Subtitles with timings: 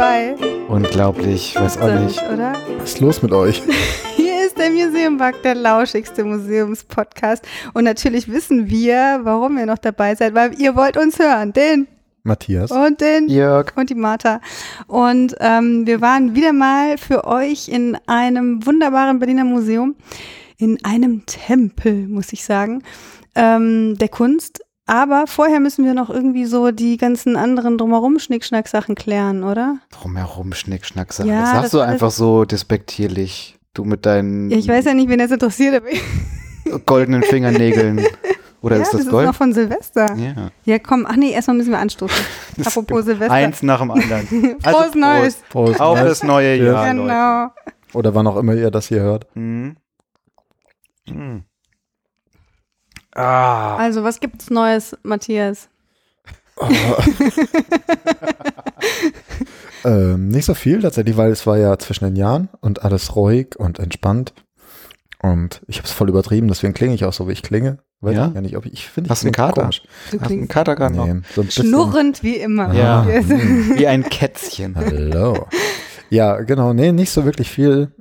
[0.00, 0.34] dabei.
[0.68, 2.22] Unglaublich, weiß auch nicht.
[2.22, 2.54] Oder?
[2.78, 3.62] Was ist los mit euch?
[4.16, 7.46] Hier ist der Museumbug, der lauschigste Museumspodcast.
[7.74, 11.52] Und natürlich wissen wir, warum ihr noch dabei seid, weil ihr wollt uns hören.
[11.52, 11.86] Den
[12.22, 12.70] Matthias.
[12.70, 13.72] und den Jörg.
[13.76, 14.40] und die Martha.
[14.86, 19.96] Und ähm, wir waren wieder mal für euch in einem wunderbaren Berliner Museum,
[20.56, 22.82] in einem Tempel, muss ich sagen,
[23.34, 24.60] ähm, der Kunst.
[24.86, 29.76] Aber vorher müssen wir noch irgendwie so die ganzen anderen drumherum Schnickschnack-Sachen klären, oder?
[29.92, 31.28] Drumherum, Schnick, Schnack, Sachen.
[31.30, 33.56] Ja, das das sagst du alles- einfach so despektierlich.
[33.72, 38.00] Du mit deinen Ja, ich weiß ja nicht, wen das interessiert, aber goldenen Fingernägeln.
[38.62, 39.24] Oder ja, ist das, das Gold?
[39.24, 40.14] ist noch von Silvester.
[40.16, 40.50] ja.
[40.64, 42.24] Ja, komm, ach nee, erstmal müssen wir anstoßen.
[42.64, 43.32] Apropos Silvester.
[43.32, 44.26] Eins nach dem anderen.
[44.60, 45.36] Frohes Neues.
[45.48, 45.76] Prost.
[45.76, 45.80] Prost.
[45.80, 46.08] Auf Neues.
[46.08, 46.64] das neue Ja.
[46.64, 47.06] Jahr, Leute.
[47.06, 47.48] genau.
[47.94, 49.26] Oder wann auch immer ihr das hier hört.
[49.34, 49.76] Mhm.
[51.08, 51.44] Mhm.
[53.14, 53.76] Ah.
[53.76, 55.68] Also, was gibt's Neues, Matthias?
[59.82, 63.56] Ähm, nicht so viel tatsächlich, weil es war ja zwischen den Jahren und alles ruhig
[63.58, 64.34] und entspannt.
[65.22, 67.78] Und ich habe es voll übertrieben, deswegen klinge ich auch so, wie ich klinge.
[68.02, 68.26] Weiß Ja?
[68.28, 69.62] ich gar nicht, ob ich, ich finde, ich Hast du einen Kater?
[69.62, 69.82] komisch.
[70.10, 71.06] Du Hast einen Kater gerade noch?
[71.06, 72.74] Nee, so ein schnurrend wie immer.
[72.74, 73.06] Ja.
[73.06, 73.28] Yes.
[73.28, 74.76] Wie ein Kätzchen.
[74.76, 75.46] Hallo.
[76.10, 77.92] Ja, genau, nee, nicht so wirklich viel.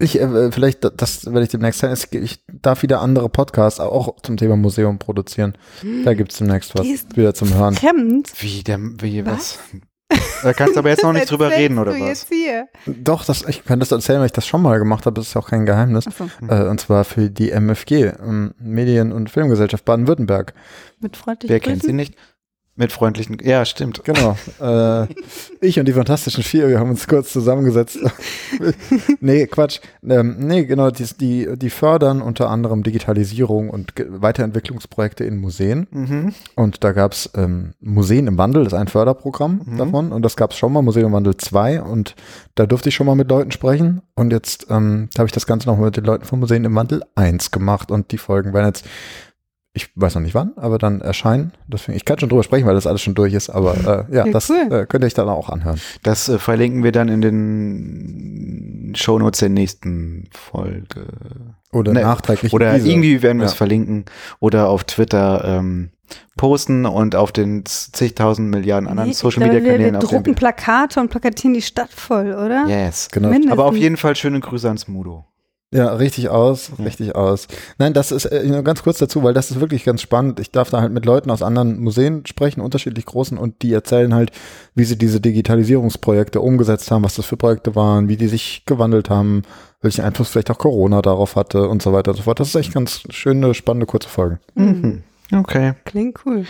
[0.00, 1.90] Ich, äh, vielleicht, da- das werde ich demnächst sein.
[1.92, 5.56] Es- Ich darf wieder andere Podcasts auch zum Thema Museum produzieren.
[6.04, 7.74] Da gibt's demnächst was Gehst wieder zum Hören.
[7.74, 8.30] Fremd.
[8.40, 9.58] Wie, der, wie, was?
[9.58, 9.80] Was?
[10.42, 12.08] Da kannst du aber jetzt noch nicht drüber reden, oder du was?
[12.08, 12.66] Jetzt hier?
[12.86, 15.14] Doch, das, ich kann das erzählen, weil ich das schon mal gemacht habe.
[15.14, 16.06] Das ist ja auch kein Geheimnis.
[16.08, 20.54] Achso, Äh, und zwar für die MFG, ähm, Medien- und Filmgesellschaft Baden-Württemberg.
[21.00, 21.96] mit freundlichen Wer kennt sie Grüßen.
[21.96, 22.14] nicht?
[22.80, 24.02] Mit freundlichen, ja, stimmt.
[24.04, 24.38] Genau.
[24.58, 25.06] äh,
[25.60, 27.98] ich und die Fantastischen Vier, wir haben uns kurz zusammengesetzt.
[29.20, 29.80] nee, Quatsch.
[30.02, 35.88] Ähm, nee, genau, die, die, die fördern unter anderem Digitalisierung und Weiterentwicklungsprojekte in Museen.
[35.90, 36.34] Mhm.
[36.54, 39.76] Und da gab's ähm, Museen im Wandel, das ist ein Förderprogramm Mhm.
[39.76, 40.10] davon.
[40.12, 41.82] Und das gab's schon mal, Museum im Wandel 2.
[41.82, 42.16] Und
[42.54, 44.00] da durfte ich schon mal mit Leuten sprechen.
[44.14, 47.02] Und jetzt ähm, habe ich das Ganze noch mit den Leuten von Museen im Wandel
[47.14, 47.90] 1 gemacht.
[47.90, 48.86] Und die Folgen werden jetzt,
[49.72, 51.52] ich weiß noch nicht wann, aber dann erscheinen.
[51.68, 53.50] Deswegen, ich kann schon drüber sprechen, weil das alles schon durch ist.
[53.50, 53.74] Aber
[54.10, 54.66] äh, ja, Ja, das cool.
[54.70, 55.80] äh, könnt ihr euch dann auch anhören.
[56.02, 61.06] Das äh, verlinken wir dann in den Shownotes der nächsten Folge.
[61.72, 62.52] Oder Ne, nachträglich.
[62.52, 62.88] Oder diese.
[62.90, 63.56] irgendwie werden wir es Ja.
[63.58, 64.06] verlinken
[64.40, 65.90] oder auf Twitter ähm,
[66.36, 69.94] posten und auf den zigtausend Milliarden anderen Nee, Social Media wir, wir Kanälen.
[69.96, 72.64] auf denen drucken Plakate und plakatieren die Stadt voll, oder?
[72.66, 73.08] wir- Yes.
[73.12, 73.28] Genau.
[73.28, 73.52] Mindestens.
[73.52, 75.26] Aber auf jeden Fall schöne Grüße ans Mudo.
[75.72, 76.84] Ja, richtig aus, Ja.
[76.84, 77.46] richtig aus.
[77.78, 80.40] Nein, das ist äh, nur ganz kurz dazu, weil das ist wirklich ganz spannend.
[80.40, 84.12] Ich darf da halt mit Leuten aus anderen Museen sprechen, unterschiedlich großen, und die erzählen
[84.12, 84.32] halt,
[84.74, 89.10] wie sie diese Digitalisierungsprojekte umgesetzt haben, was das für Projekte waren, wie die sich gewandelt
[89.10, 89.42] haben,
[89.80, 92.40] welchen Einfluss vielleicht auch Corona darauf hatte und so weiter und so fort.
[92.40, 94.40] Das ist echt ganz schöne, spannende, kurze Folgen.
[94.56, 95.02] Mhm.
[95.32, 95.74] Okay.
[95.84, 96.46] Klingt cool.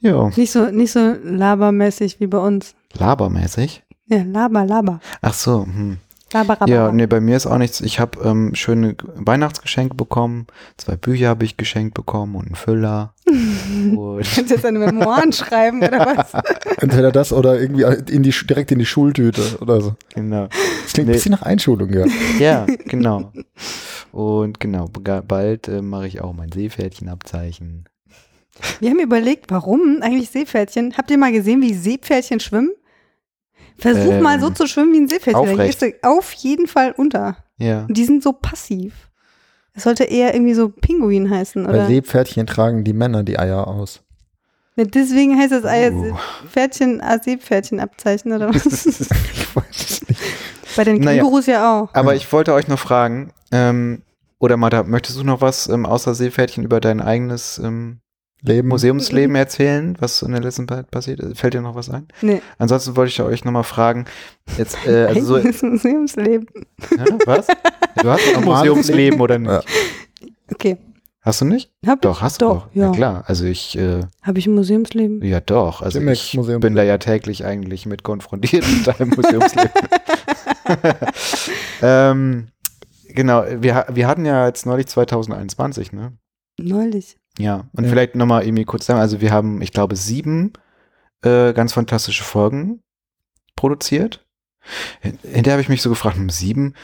[0.00, 0.28] Ja.
[0.36, 2.74] Nicht so, nicht so labermäßig wie bei uns.
[2.98, 3.82] Labermäßig.
[4.08, 5.00] Ja, laber, laber.
[5.22, 5.64] Ach so.
[5.64, 5.96] Hm.
[6.32, 6.68] Laber, laber.
[6.70, 7.80] Ja, nee, bei mir ist auch nichts.
[7.80, 10.46] Ich habe ähm, schöne Weihnachtsgeschenke bekommen.
[10.76, 13.14] Zwei Bücher habe ich geschenkt bekommen und einen Füller.
[13.26, 16.32] und Kannst du jetzt deine Memoiren schreiben oder was?
[16.80, 19.94] Entweder das oder irgendwie in die, direkt in die Schultüte oder so.
[20.14, 20.48] genau.
[20.84, 21.14] Das klingt Nee.
[21.14, 22.04] ein bisschen nach Einschulung, ja.
[22.38, 23.32] Ja, genau.
[24.12, 24.88] Und genau,
[25.26, 27.84] bald äh, mache ich auch mein Seepferdchenabzeichen.
[28.80, 30.94] Wir haben überlegt, warum eigentlich Seepferdchen?
[30.98, 32.72] Habt ihr mal gesehen, wie Seepferdchen schwimmen?
[33.78, 35.36] Versuch Ähm, mal so zu schwimmen wie ein Seepferdchen.
[35.52, 35.78] Aufrecht.
[35.80, 37.36] gehst du auf jeden Fall unter.
[37.58, 37.82] Ja.
[37.86, 38.94] Und die sind so passiv.
[39.74, 41.86] Es sollte eher irgendwie so Pinguin heißen, Bei oder?
[41.86, 44.00] Seepferdchen tragen die Männer die Eier aus.
[44.76, 46.16] Ja, Deswegen heißt das Eier Uh.
[46.48, 48.64] Pferdchen, ah, Seepferdchenabzeichen oder was?
[48.86, 50.20] ich weiß es nicht.
[50.76, 51.22] Bei den Naja.
[51.22, 51.94] Kängurus ja auch.
[51.94, 54.02] Aber ich wollte euch noch fragen, ähm,
[54.40, 58.00] oder Martha, möchtest du noch was ähm, außer Seepferdchen über dein eigenes ähm,
[58.42, 58.68] Leben.
[58.68, 61.38] Museumsleben erzählen, was in der letzten Zeit passiert ist?
[61.38, 62.06] Fällt dir noch was ein?
[62.22, 62.40] Nee.
[62.58, 64.04] Ansonsten wollte ich euch nochmal fragen,
[64.56, 66.46] jetzt, äh, also so, Museumsleben.
[66.96, 67.46] ja, was?
[68.00, 69.50] Du hast ein Museumsleben oder nicht?
[69.50, 69.62] Ja.
[70.52, 70.76] Okay.
[71.20, 71.70] Hast du nicht?
[71.84, 72.22] Hab Doch, ich?
[72.22, 72.74] hast du Doch, doch.
[72.74, 72.92] ja.
[72.92, 73.24] klar.
[73.26, 75.22] Also ich, äh, Habe ich ein Museumsleben?
[75.22, 75.82] ja doch.
[75.82, 76.60] Also ich Museum.
[76.60, 79.70] bin da ja täglich eigentlich mit konfrontiert mit deinem Museumsleben.
[81.82, 82.46] ähm,
[83.08, 86.12] genau, wir, wir hatten ja jetzt neulich 2021, ne?
[86.60, 87.17] Neulich.
[87.38, 87.90] Ja, und Ja.
[87.90, 90.52] vielleicht nochmal irgendwie kurz sagen, also wir haben, ich glaube, sieben
[91.22, 92.80] äh, ganz fantastische Folgen
[93.56, 94.24] produziert.
[95.00, 96.74] Hin- Hinterher habe ich mich so gefragt, hm, sieben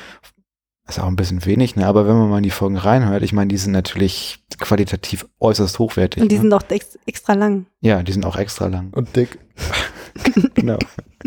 [0.88, 1.86] ist auch ein bisschen wenig, ne?
[1.86, 5.78] Aber wenn man mal in die Folgen reinhört, ich meine, die sind natürlich qualitativ äußerst
[5.78, 6.22] hochwertig.
[6.22, 6.42] Und die ne?
[6.42, 7.66] sind auch ex extra lang.
[7.80, 8.90] ja, die sind auch extra lang.
[8.92, 9.38] Und dick.
[10.54, 10.78] genau.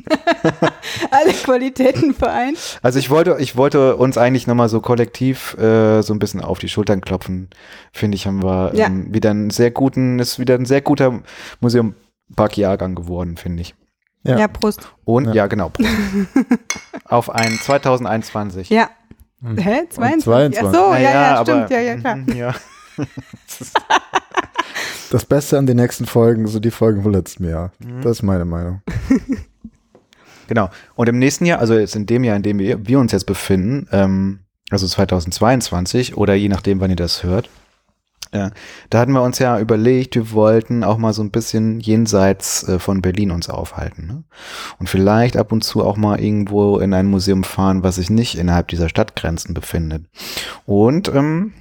[1.12, 2.58] Alle Qualitäten vereint.
[2.82, 6.60] Also ich wollte, ich wollte uns eigentlich nochmal so kollektiv äh, so ein bisschen auf
[6.60, 7.50] die Schultern klopfen.
[7.92, 8.88] Finde ich, haben wir Ja.
[8.88, 11.22] ähm, wieder einen sehr guten, ist wieder ein sehr guter
[11.60, 11.96] Museum
[12.30, 13.76] Back-Jahrgang geworden, finde ich.
[14.24, 14.38] Ja.
[14.38, 14.88] Ja, Prost.
[15.06, 15.34] Und, Ja.
[15.34, 15.72] ja, genau.
[17.06, 18.70] Auf ein 2021.
[18.70, 18.90] Ja.
[19.42, 19.58] Hm.
[19.58, 19.82] Hä?
[19.90, 20.24] 22?
[20.24, 20.64] 22.
[20.64, 21.70] Ach so, ja, ja, aber- stimmt.
[21.70, 22.18] Ja, ja, klar.
[22.36, 22.54] Ja.
[25.12, 27.72] Das Beste an den nächsten Folgen, so die Folgen vom letzten Jahr.
[27.80, 28.02] Mhm.
[28.02, 28.82] Das ist meine Meinung.
[30.48, 30.70] Genau.
[30.96, 33.26] Und im nächsten Jahr, also jetzt in dem Jahr, in dem wir, wir uns jetzt
[33.26, 34.40] befinden, ähm,
[34.70, 37.50] also 2022 oder je nachdem, wann ihr das hört,
[38.32, 38.50] äh,
[38.90, 42.80] da hatten wir uns ja überlegt, wir wollten auch mal so ein bisschen jenseits äh,
[42.80, 44.08] von Berlin uns aufhalten.
[44.08, 44.24] Ne?
[44.80, 48.38] Und vielleicht ab und zu auch mal irgendwo in ein Museum fahren, was sich nicht
[48.38, 50.06] innerhalb dieser Stadtgrenzen befindet.
[50.66, 51.54] Und ähm,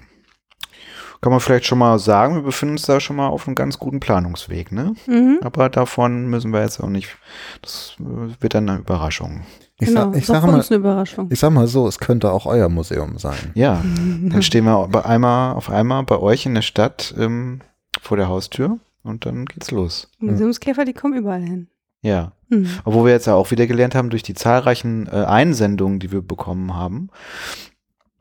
[1.20, 3.78] kann man vielleicht schon mal sagen, wir befinden uns da schon mal auf einem ganz
[3.78, 4.72] guten Planungsweg.
[4.72, 4.94] Ne?
[5.06, 5.40] Mhm.
[5.42, 7.16] Aber davon müssen wir jetzt auch nicht,
[7.62, 9.42] das äh, wird dann eine Überraschung.
[9.78, 10.04] Ich, genau.
[10.04, 11.28] sag, ich, ist auch sag für mal, uns eine Überraschung.
[11.30, 13.52] ich sag mal so, es könnte auch euer Museum sein.
[13.54, 13.82] Ja,
[14.22, 17.60] dann stehen wir bei einmal, auf einmal bei euch in der Stadt ähm,
[18.00, 20.08] vor der Haustür und dann geht's los.
[20.18, 21.68] Museumskäfer, die kommen überall hin.
[22.02, 22.32] Ja.
[22.48, 22.68] Mhm.
[22.84, 26.22] Obwohl wir jetzt ja auch wieder gelernt haben durch die zahlreichen äh, Einsendungen, die wir
[26.22, 27.10] bekommen haben,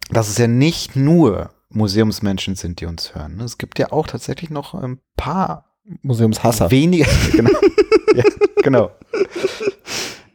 [0.10, 3.38] dass es ja nicht nur Museumsmenschen sind, die uns hören.
[3.38, 3.44] ne?
[3.44, 6.72] Es gibt ja auch tatsächlich noch ein paar Museumshasser.
[6.72, 7.06] wenige.
[7.32, 7.52] genau.
[8.16, 8.24] ja,
[8.64, 8.92] genau.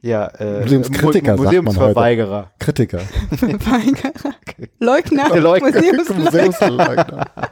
[0.02, 2.50] Ja, äh, Museumskritiker, Mu- sagt man Museumsverweigerer.
[2.58, 3.00] Kritiker.
[4.78, 5.70] Leugner, Leugner.
[5.72, 6.24] Museumsleugner.
[6.24, 7.26] Museumsleugner.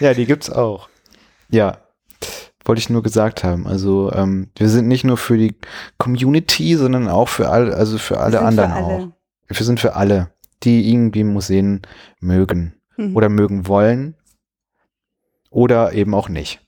[0.00, 0.88] Ja, die gibt's auch.
[1.50, 1.78] Ja,
[2.64, 3.66] wollte ich nur gesagt haben.
[3.66, 5.56] Also ähm, wir sind nicht nur für die
[5.98, 8.84] Community, sondern auch für alle, also für alle sind für anderen alle.
[8.84, 9.08] auch.
[9.48, 10.30] Wir sind für alle,
[10.64, 11.82] die irgendwie Museen
[12.20, 13.14] mögen Mhm.
[13.16, 14.16] oder mögen wollen
[15.50, 16.60] oder eben auch nicht.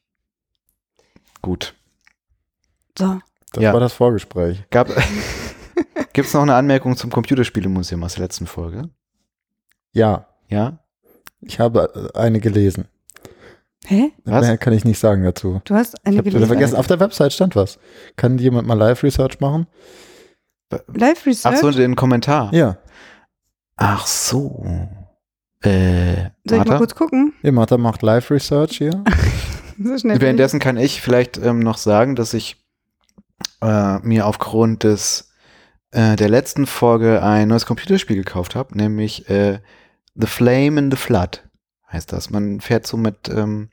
[1.42, 1.75] Gut.
[2.98, 3.20] So.
[3.52, 3.72] Das Ja.
[3.72, 4.64] war das Vorgespräch.
[4.70, 4.88] Gab
[6.12, 8.90] gibt's noch eine Anmerkung zum Computerspielemuseum aus der letzten Folge?
[9.92, 10.78] Ja, Ja?
[11.40, 12.87] ich habe äh, eine gelesen.
[13.87, 14.12] Hä?
[14.25, 14.46] Was?
[14.46, 15.62] Mehr kann ich nicht sagen dazu.
[15.64, 16.48] Du hast Ich eine habe wieder gelesen?
[16.48, 17.78] vergessen, auf der Website stand was.
[18.16, 19.66] Kann jemand mal Live-Research machen?
[20.87, 21.56] Live Research?
[21.56, 22.52] Ach so, den Kommentar.
[22.54, 22.76] Ja.
[23.81, 24.65] Ach so.
[25.62, 26.79] Äh, Soll ich mal Martha?
[26.79, 27.32] kurz gucken?
[27.43, 29.03] Ja, Martha macht Live-Research hier.
[29.82, 30.21] So schnell.
[30.21, 32.62] Währenddessen kann ich vielleicht ähm, noch sagen, dass ich
[33.62, 35.32] äh, mir aufgrund des
[35.91, 39.61] äh, der letzten Folge ein neues Computerspiel gekauft habe, nämlich äh,
[40.17, 41.49] The Flame in the Flood
[41.91, 42.29] heißt das.
[42.29, 43.71] Man fährt so mit, ähm,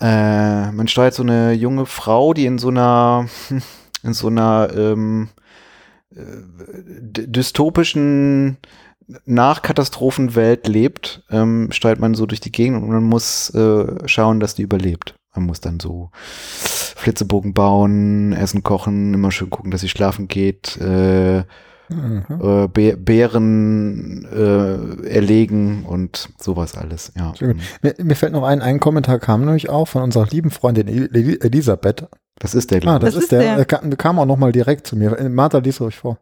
[0.00, 3.28] äh, man steuert so eine junge Frau, die in so einer
[4.02, 5.42] in so einer ähm, äh,
[6.10, 8.58] dystopischen
[9.24, 14.54] Nachkatastrophenwelt lebt, ähm, steuert man so durch die Gegend und man muss äh, schauen, dass
[14.54, 15.14] die überlebt.
[15.34, 20.76] Man muss dann so Flitzebogen bauen, Essen kochen, immer schön gucken, dass sie schlafen geht,
[20.78, 21.44] äh,
[21.90, 22.22] Mhm.
[22.28, 27.12] äh, Bä- Bären äh, erlegen und sowas alles.
[27.16, 27.32] Ja.
[27.80, 31.38] Mir, mir fällt noch ein, ein Kommentar kam nämlich auch von unserer lieben Freundin El-
[31.42, 32.06] Elisabeth.
[32.38, 32.78] Das ist der.
[32.78, 33.56] Ah, glaub das, Das ist der.
[33.56, 33.64] der.
[33.64, 35.28] Kam, kam auch nochmal direkt zu mir.
[35.28, 36.18] Martha, lies ruhig vor.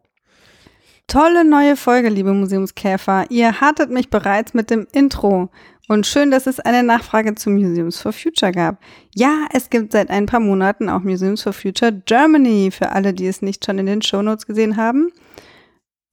[1.07, 3.25] Tolle neue Folge, liebe Museumskäfer.
[3.29, 5.49] Ihr hattet mich bereits mit dem Intro.
[5.87, 8.79] Und schön, dass es eine Nachfrage zu Museums for Future gab.
[9.15, 13.27] Ja, es gibt seit ein paar Monaten auch Museums for Future Germany, für alle, die
[13.27, 15.13] es nicht schon in den Shownotes gesehen haben.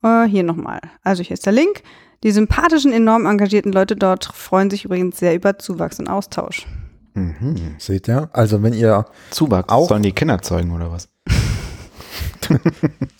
[0.05, 0.81] Äh, hier nochmal.
[1.03, 1.83] Also hier ist der Link.
[2.23, 6.67] Die sympathischen, enorm engagierten Leute dort freuen sich übrigens sehr über Zuwachs und Austausch.
[7.15, 7.77] Mhm.
[7.79, 8.29] Seht ihr?
[8.33, 9.69] Also wenn ihr Zuwachs.
[9.73, 11.09] Auch- Sollen die Kinder zeugen oder was?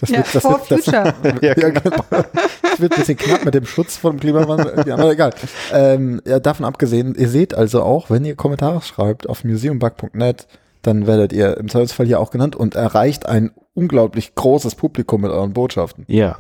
[0.01, 1.15] das Ja, wird, das for wird, das, Future.
[1.43, 1.81] ja, genau.
[2.11, 4.85] das wird ein bisschen knapp mit dem Schutz vom Klimawandel.
[4.87, 5.33] Ja, aber egal.
[5.73, 10.47] Ähm, ja, davon abgesehen, ihr seht also auch, wenn ihr Kommentare schreibt auf museumbug.net,
[10.83, 15.31] dann werdet ihr im Zweifelsfall hier auch genannt und erreicht ein unglaublich großes Publikum mit
[15.31, 16.05] euren Botschaften.
[16.09, 16.37] Ja.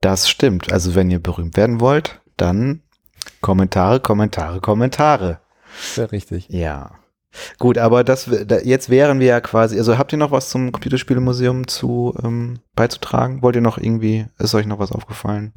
[0.00, 0.72] Das stimmt.
[0.72, 2.82] Also wenn ihr berühmt werden wollt, dann
[3.40, 5.40] Kommentare, Kommentare, Kommentare.
[5.94, 6.48] Sehr richtig.
[6.48, 6.92] Ja.
[7.58, 10.72] Gut, aber das da, jetzt wären wir ja quasi, also habt ihr noch was zum
[10.72, 13.40] Computerspielemuseum zu ähm, beizutragen?
[13.42, 15.52] Wollt ihr noch irgendwie, ist euch noch was aufgefallen?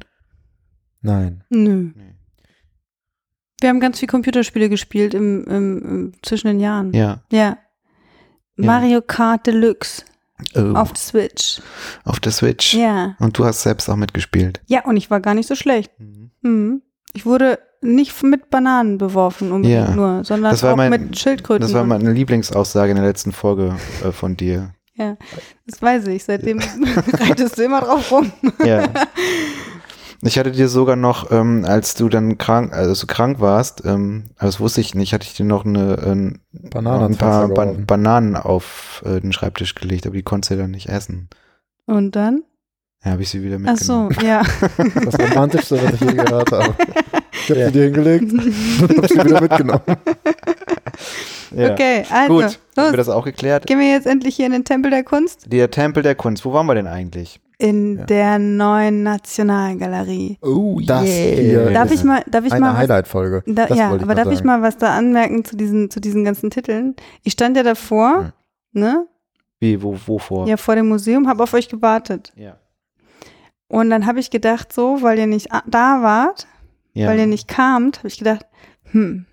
[1.00, 1.42] Nein.
[1.50, 1.90] Nö.
[1.94, 2.14] Nee.
[3.60, 6.92] Wir haben ganz viel Computerspiele gespielt im, im, im, zwischen den Jahren.
[6.92, 7.22] Ja.
[7.32, 7.58] Ja.
[8.56, 8.66] Ja.
[8.66, 10.04] Mario Kart Deluxe
[10.56, 11.60] Oh, auf der Switch.
[12.04, 12.74] auf der Switch.
[12.74, 13.14] Ja.
[13.20, 14.60] Und du hast selbst auch mitgespielt.
[14.66, 15.92] Ja, und ich war gar nicht so schlecht.
[15.98, 16.30] Mhm.
[16.42, 16.82] Mhm.
[17.12, 19.94] Ich wurde nicht mit Bananen beworfen unbedingt Ja.
[19.94, 21.62] nur, sondern Das war auch mein- mit Schildkröten.
[21.62, 24.70] Das war meine Lieblingsaussage in der letzten Folge äh, von dir.
[24.94, 25.16] ja,
[25.66, 26.24] das weiß ich.
[26.24, 26.58] Seitdem
[27.12, 28.32] reitest du immer drauf rum.
[28.64, 28.84] Ja.
[30.26, 34.46] Ich hatte dir sogar noch, ähm, als du dann krank, also krank warst, ähm, aber
[34.46, 37.84] das wusste ich nicht, hatte ich dir noch eine, ähm, Bananen ein paar geworfen.
[37.84, 41.28] Bananen auf äh, den Schreibtisch gelegt, aber die konntest du dann nicht essen.
[41.84, 42.42] Und dann?
[43.04, 44.26] Ja, habe ich sie wieder Ach so, mitgenommen.
[44.26, 44.42] ja.
[45.04, 46.74] Das Romantischste, was ich je gehört habe.
[47.42, 49.82] Ich habe sie dir hingelegt und habe sie wieder mitgenommen.
[51.56, 51.72] Ja.
[51.72, 52.96] Okay, also, Gut, haben wir los.
[52.96, 53.66] das auch geklärt?
[53.66, 55.44] Gehen wir jetzt endlich hier in den Tempel der Kunst?
[55.52, 57.40] Der Tempel der Kunst, wo waren wir denn eigentlich?
[57.58, 58.04] In Ja.
[58.06, 60.38] der neuen Nationalgalerie.
[60.42, 63.44] Oh, Das hier Darf ist ich mal, darf ich eine mal Highlight-Folge.
[63.46, 64.46] da, ja, aber darf ich sagen.
[64.48, 66.96] mal was da anmerken zu diesen, zu diesen ganzen Titeln?
[67.22, 68.32] Ich stand ja davor,
[68.72, 69.06] ne?
[69.60, 70.48] Wie, wo, wovor?
[70.48, 72.32] Ja, vor dem Museum, habe auf euch gewartet.
[72.36, 72.56] Ja.
[73.68, 76.46] Und dann habe ich gedacht, so, weil ihr nicht da wart,
[76.94, 77.08] ja.
[77.08, 78.46] weil ihr nicht kamt, habe ich gedacht,
[78.90, 79.26] hm,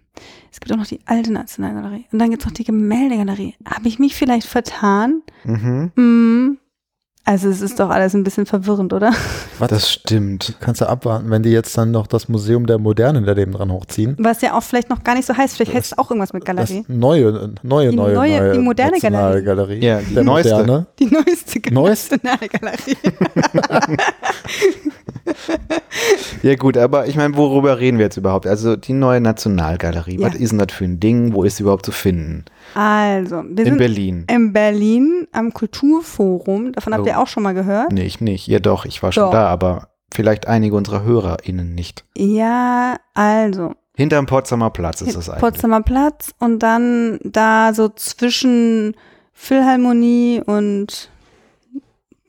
[0.52, 2.06] es gibt auch noch die alte Nationalgalerie.
[2.12, 3.56] Und dann gibt es noch die Gemäldegalerie.
[3.66, 5.22] Habe ich mich vielleicht vertan?
[5.46, 5.92] Mhm.
[5.96, 6.58] Hm.
[7.24, 9.12] Also es ist doch alles ein bisschen verwirrend, oder?
[9.60, 10.56] Das stimmt.
[10.60, 14.16] Kannst du abwarten, wenn die jetzt dann noch das Museum der Moderne daneben dran hochziehen?
[14.20, 15.56] Was ja auch vielleicht noch gar nicht so heißt.
[15.56, 16.84] Vielleicht heißt es auch irgendwas mit Das Galerie.
[16.88, 19.86] neue, neue, Die neue, neue- die moderne Nationalgalerie.
[19.86, 20.52] Ja, die der neueste.
[20.56, 20.88] moderne.
[20.98, 22.16] Die neueste Neueste?
[22.24, 22.98] Nationalgalerie.
[26.44, 28.48] Ja gut, aber ich meine, worüber reden wir jetzt überhaupt?
[28.48, 30.28] Also die neue Nationalgalerie, Ja.
[30.28, 31.34] was ist denn das für ein Ding?
[31.34, 32.46] Wo ist sie überhaupt zu finden?
[32.74, 34.26] Also, wir In sind Berlin.
[34.30, 36.72] in Berlin am Kulturforum.
[36.74, 37.08] Davon habt Oh.
[37.08, 37.92] ihr auch schon mal gehört?
[37.92, 38.48] Nee, ich nicht.
[38.48, 39.32] Ja doch, ich war schon Doch.
[39.32, 42.06] da, aber vielleicht einige unserer HörerInnen nicht.
[42.18, 43.74] Ja, also.
[43.96, 45.42] Hinterm Potsdamer Platz ist das eigentlich.
[45.42, 48.96] Potsdamer Platz und dann da so zwischen
[49.34, 51.10] Philharmonie und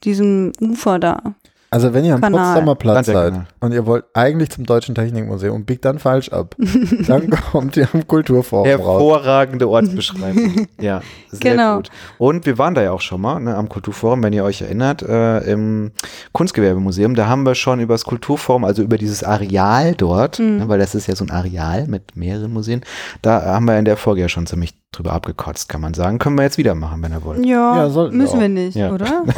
[0.05, 1.35] diesem Ufer da.
[1.73, 2.45] Also wenn ihr am Kanal.
[2.53, 6.55] Potsdamer Platz seid und ihr wollt eigentlich zum Deutschen Technikmuseum und biegt dann falsch ab,
[7.09, 8.79] dann kommt ihr am Kulturforum raus.
[8.79, 10.67] Hervorragende Ortsbeschreibung.
[10.79, 11.01] ja,
[11.31, 11.77] sehr Genau.
[11.77, 11.89] gut.
[12.19, 15.01] Und wir waren da ja auch schon mal ne, am Kulturforum, wenn ihr euch erinnert,
[15.03, 15.93] äh, im
[16.33, 17.15] Kunstgewerbemuseum.
[17.15, 20.59] Da haben wir schon über das Kulturforum, also über dieses Areal dort, Mhm.
[20.59, 22.83] ne, weil das ist ja so ein Areal mit mehreren Museen,
[23.23, 26.19] da haben wir in der Folge ja schon ziemlich drüber abgekotzt, kann man sagen.
[26.19, 27.45] Können wir jetzt wieder machen, wenn ihr wollt.
[27.45, 28.51] Ja, Ja, sollten wir müssen wir auch.
[28.51, 28.93] nicht, Ja.
[28.93, 29.25] oder?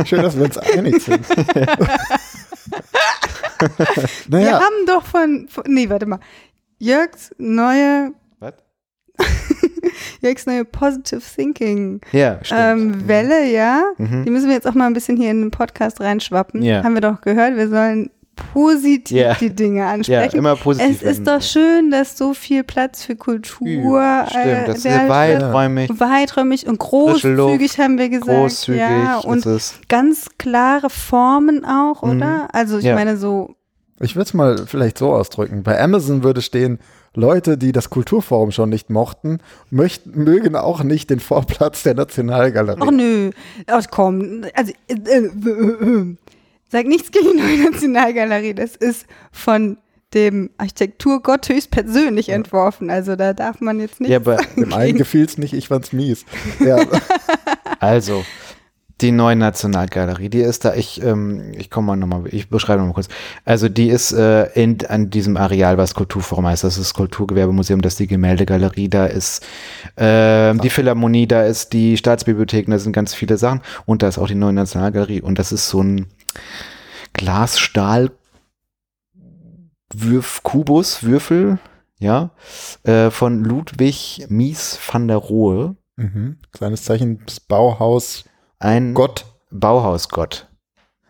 [0.04, 1.24] Schön, dass wir uns einig sind.
[4.28, 6.18] Wir naja, haben doch von, von nee, warte mal.
[6.78, 8.54] Jörgs neue, Was?
[10.22, 12.60] Jörgs neue Positive Thinking Ja, stimmt.
[12.60, 13.82] ähm, Welle, ja.
[13.98, 14.24] Mhm.
[14.24, 16.62] Die müssen wir jetzt auch mal ein bisschen hier in den Podcast reinschwappen.
[16.62, 16.82] Ja.
[16.82, 18.10] Haben wir doch gehört, wir sollen
[18.52, 19.34] positiv Ja.
[19.34, 20.36] die Dinge ja, ansprechen.
[20.36, 21.02] immer positiv.
[21.02, 25.90] es ist doch schön, dass so viel Platz für Kultur, Stimmt, äh, das ist weiträumig,
[25.98, 28.28] weiträumig und großzügig, haben wir gesagt.
[28.30, 28.80] großzügig.
[28.80, 32.10] ja, und ist, ganz klare Formen auch, Mhm.
[32.16, 32.48] oder?
[32.52, 32.94] Also ich Ja.
[32.94, 33.54] meine so,
[34.00, 35.62] ich würde es mal vielleicht so ausdrücken.
[35.62, 36.78] Bei Amazon würde stehen,
[37.14, 39.38] Leute, die das Kulturforum schon nicht mochten,
[39.70, 42.80] möchten, mögen auch nicht den Vorplatz der Nationalgalerie.
[42.82, 43.30] ach nö,
[43.66, 46.16] ach komm, also äh, äh, äh,
[46.70, 49.76] sag nichts gegen die neue Nationalgalerie, das ist von
[50.14, 55.24] dem Architekturgott höchstpersönlich entworfen, also da darf man jetzt nicht ja, aber Dem einen gefiel
[55.24, 56.24] es nicht, ich fand's mies.
[56.58, 56.78] Ja,
[57.80, 58.24] Also,
[59.00, 62.92] die neue Nationalgalerie, die ist da, ich, ähm, ich komme mal nochmal, ich beschreibe nochmal
[62.92, 63.08] kurz.
[63.46, 66.62] Also, die ist äh, in, an diesem Areal, was Kulturforum heißt.
[66.62, 69.46] Das ist das Kulturgewerbemuseum, das ist die Gemäldegalerie, da ist
[69.96, 73.62] ähm, die Philharmonie, da ist die Staatsbibliothek, da sind ganz viele Sachen.
[73.86, 75.22] Und da ist auch die neue Nationalgalerie.
[75.22, 76.06] Und das ist so ein
[77.12, 78.10] Glas-Stahl-
[79.92, 81.58] Würf Kubus, Würfel,
[81.98, 82.30] ja,
[82.84, 85.74] äh, von Ludwig Mies van der Rohe.
[85.96, 86.38] mhm.
[86.52, 88.24] kleines Zeichen des Bauhaus
[88.60, 89.26] Ein Gott.
[89.50, 90.46] Bauhausgott.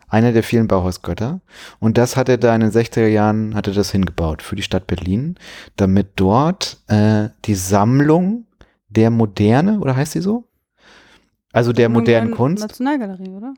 [0.09, 1.41] Einer der vielen Bauhausgötter.
[1.79, 4.63] Und das hat er da in den 60er Jahren, hat er das hingebaut für die
[4.63, 5.37] Stadt Berlin,
[5.77, 8.47] damit dort äh, die Sammlung
[8.89, 10.49] der Moderne, oder heißt die so?
[11.53, 12.63] Also der modernen Kunst.
[12.63, 13.53] Nationalgalerie, oder?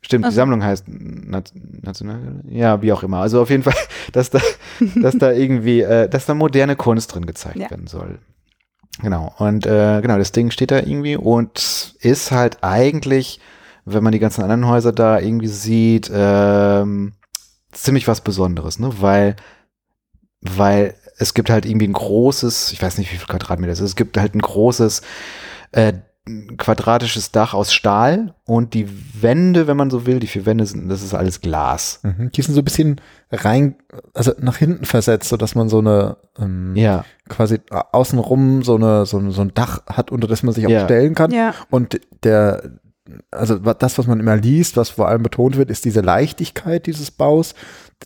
[0.00, 0.34] Stimmt, Ach die.
[0.34, 1.52] Sammlung heißt Nat
[1.82, 3.18] National, ja, wie auch immer.
[3.18, 3.74] Also auf jeden Fall,
[4.12, 4.40] dass da,
[5.02, 7.70] dass da irgendwie, äh, dass da moderne Kunst drin gezeigt Ja.
[7.70, 8.18] werden soll.
[9.02, 9.34] Genau.
[9.38, 13.40] Und äh, genau, das Ding steht da irgendwie und ist halt eigentlich,
[13.84, 17.12] wenn man die ganzen anderen Häuser da irgendwie sieht, ähm,
[17.72, 18.90] ziemlich was Besonderes, ne?
[19.00, 19.34] Weil,
[20.40, 23.90] weil es gibt halt irgendwie ein großes, ich weiß nicht, wie viel Quadratmeter es ist,
[23.90, 25.02] es gibt halt ein großes
[25.72, 25.94] äh,
[26.56, 28.88] quadratisches Dach aus Stahl und die
[29.20, 32.00] Wände, wenn man so will, die vier Wände sind, das ist alles Glas.
[32.02, 32.30] Mhm.
[32.32, 33.00] Die sind so ein bisschen
[33.30, 33.76] rein,
[34.14, 39.18] also nach hinten versetzt, sodass man so eine ähm, Ja, quasi außenrum so eine, so,
[39.18, 40.84] eine, so ein Dach hat, unter das man sich auch Ja.
[40.84, 41.30] stellen kann.
[41.30, 41.54] Ja.
[41.68, 42.70] Und der,
[43.30, 47.10] also das, was man immer liest, was vor allem betont wird, ist diese Leichtigkeit dieses
[47.10, 47.54] Baus,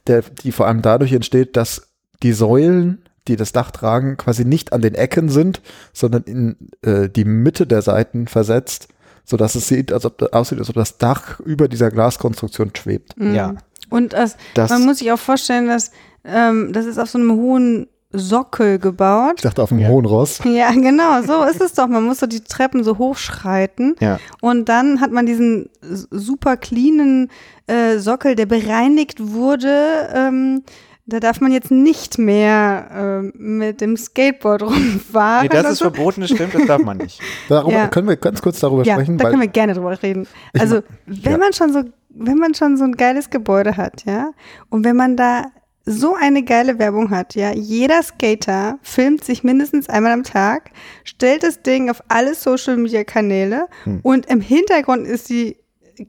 [0.08, 1.92] der, die vor allem dadurch entsteht, dass
[2.24, 5.60] die Säulen, die das Dach tragen, quasi nicht an den Ecken sind,
[5.92, 8.88] sondern in äh, die Mitte der Seiten versetzt,
[9.24, 13.18] sodass es sieht, als ob aussieht, als ob das Dach über dieser Glaskonstruktion schwebt.
[13.18, 13.34] Mhm.
[13.34, 13.54] Ja.
[13.90, 15.92] Und das, das, man muss sich auch vorstellen, dass
[16.24, 19.34] ähm, das ist auf so einem hohen Sockel gebaut.
[19.36, 19.88] Ich dachte auf dem Ja.
[19.88, 20.40] hohen Ross.
[20.44, 21.86] Ja, genau, so ist es doch.
[21.88, 27.30] Man muss so die Treppen so hochschreiten ja, und dann hat man diesen super cleanen
[27.66, 30.62] äh, Sockel, der bereinigt wurde ähm,
[31.10, 35.44] Da darf man jetzt nicht mehr äh, mit dem Skateboard rumfahren.
[35.44, 35.86] Nee, das ist so.
[35.86, 37.20] verboten, das stimmt, das darf man nicht.
[37.48, 37.88] Darüber Ja.
[37.88, 40.26] können wir ganz kurz darüber Ja, sprechen, da weil können wir gerne drüber reden.
[40.52, 41.38] Ich Also, mein, wenn ja.
[41.38, 44.32] man schon so, wenn man schon so ein geiles Gebäude hat, ja,
[44.68, 45.46] und wenn man da
[45.90, 50.70] so eine geile Werbung hat, ja, jeder Skater filmt sich mindestens einmal am Tag,
[51.04, 54.00] stellt das Ding auf alle Social Media Kanäle Hm.
[54.02, 55.56] und im Hintergrund ist die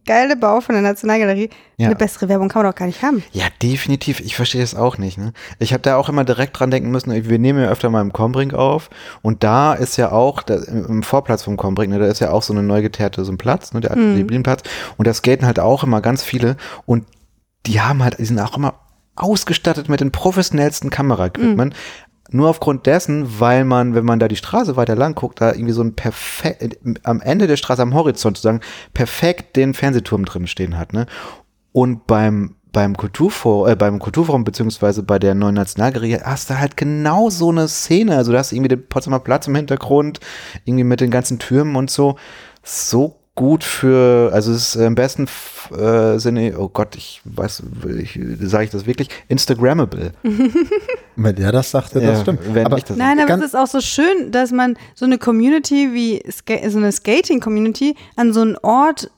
[0.05, 1.49] geile Bau von der Nationalgalerie.
[1.77, 1.87] Ja.
[1.87, 3.23] Eine bessere Werbung kann man doch gar nicht haben.
[3.31, 4.19] Ja, definitiv.
[4.19, 5.17] Ich verstehe das auch nicht.
[5.17, 5.33] Ne?
[5.59, 7.11] Ich habe da auch immer direkt dran denken müssen.
[7.29, 8.89] Wir nehmen ja öfter mal im Kombrink auf
[9.21, 12.43] und da ist ja auch da, im Vorplatz vom Kombrink, ne, da ist ja auch
[12.43, 14.43] so eine neu geteerte so ein Platz, ne, der Mhm.
[14.43, 14.63] Platz
[14.97, 16.55] und da skaten halt auch immer ganz viele
[16.85, 17.05] und
[17.65, 18.75] die haben halt, die sind auch immer
[19.15, 21.75] ausgestattet mit den professionellsten Kameraequipment.
[22.31, 25.73] Nur aufgrund dessen, weil man, wenn man da die Straße weiter lang guckt, da irgendwie
[25.73, 28.61] so ein perfekt, am Ende der Straße, am Horizont sozusagen,
[28.93, 31.07] perfekt den Fernsehturm drin stehen hat, ne?
[31.71, 36.77] Und beim, beim Kulturforum, äh, beim Kulturforum beziehungsweise bei der neuen Nationalgalerie hast du halt
[36.77, 38.15] genau so eine Szene.
[38.15, 40.19] Also da hast du irgendwie den Potsdamer Platz im Hintergrund,
[40.65, 42.17] irgendwie mit den ganzen Türmen und so.
[42.63, 47.63] So gut für, also es ist im besten F- äh, Sinne, oh Gott, ich weiß,
[47.97, 50.11] ich, sage ich das wirklich, Instagrammable.
[51.15, 52.41] wenn der das sagte, das Ja, stimmt.
[52.53, 55.17] wenn Aber ich das Nein, aber es ist auch so schön, dass man so eine
[55.17, 59.09] Community wie Ska so eine Skating-Community an so einen Ort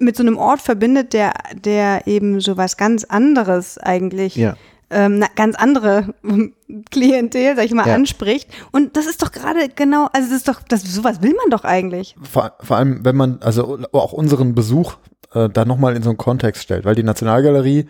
[0.00, 1.32] mit so einem Ort verbindet, der,
[1.64, 4.56] der eben so was ganz anderes eigentlich, Ja.
[4.92, 6.14] Ähm, na, ganz andere
[6.90, 7.94] Klientel, sag ich mal, Ja.
[7.94, 8.48] anspricht.
[8.70, 11.64] Und das ist doch gerade genau, also das ist doch, das, sowas will man doch
[11.64, 12.14] eigentlich.
[12.22, 14.94] vor, vor allem, wenn man also auch unseren Besuch
[15.34, 17.86] äh, da nochmal in so einen Kontext stellt, weil die Nationalgalerie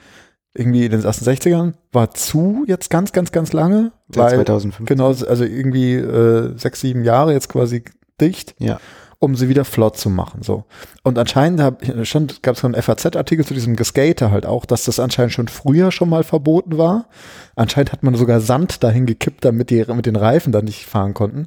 [0.54, 3.92] irgendwie in den ersten 60ern war zu jetzt ganz, ganz, ganz lange.
[4.09, 4.87] Seit weil, 2005.
[4.88, 7.85] Genau, also irgendwie äh, sechs, sieben Jahre jetzt quasi
[8.20, 8.79] dicht, Ja.
[9.22, 10.42] Um sie wieder flott zu machen.
[10.42, 10.64] So.
[11.04, 11.62] Und anscheinend
[12.02, 15.92] schon gab es einen FAZ-Artikel zu diesem Geskater halt auch, dass das anscheinend schon früher
[15.92, 17.06] schon mal verboten war.
[17.54, 21.14] Anscheinend hat man sogar Sand dahin gekippt, damit die mit den Reifen da nicht fahren
[21.14, 21.46] konnten.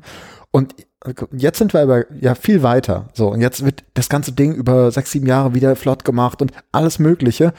[0.52, 0.74] Und
[1.36, 3.10] jetzt sind wir aber ja viel weiter.
[3.14, 6.54] So, und jetzt wird das ganze Ding über sechs, sieben Jahre wieder flott gemacht und
[6.72, 7.54] alles Mögliche.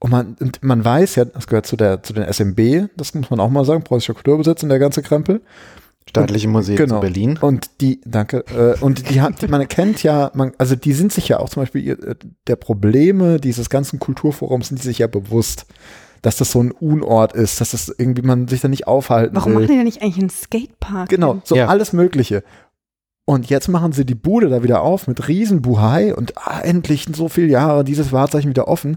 [0.00, 3.30] Und man, und man weiß ja, das gehört zu der, zu den SMB, das muss
[3.30, 5.40] man auch mal sagen, preußischer Kulturbesitz und der ganze Krempel.
[6.08, 6.96] Staatliche Museen Genau.
[6.96, 7.38] zu Berlin.
[7.40, 11.28] Und die, danke, äh, und die hat, man kennt ja, man, also die sind sich
[11.28, 12.14] ja auch zum Beispiel ihr- äh,
[12.48, 15.66] der Probleme dieses ganzen Kulturforums sind die sich ja bewusst,
[16.22, 19.52] dass das so ein Unort ist, dass das irgendwie man sich da nicht aufhalten Warum
[19.52, 19.60] will.
[19.60, 21.08] machen die denn nicht eigentlich einen Skatepark?
[21.08, 21.66] Genau, so Ja.
[21.68, 22.42] alles Mögliche.
[23.24, 27.28] Und jetzt machen sie die Bude da wieder auf mit Riesenbuhai und ah, endlich so
[27.28, 28.96] viele Jahre dieses Wahrzeichen wieder offen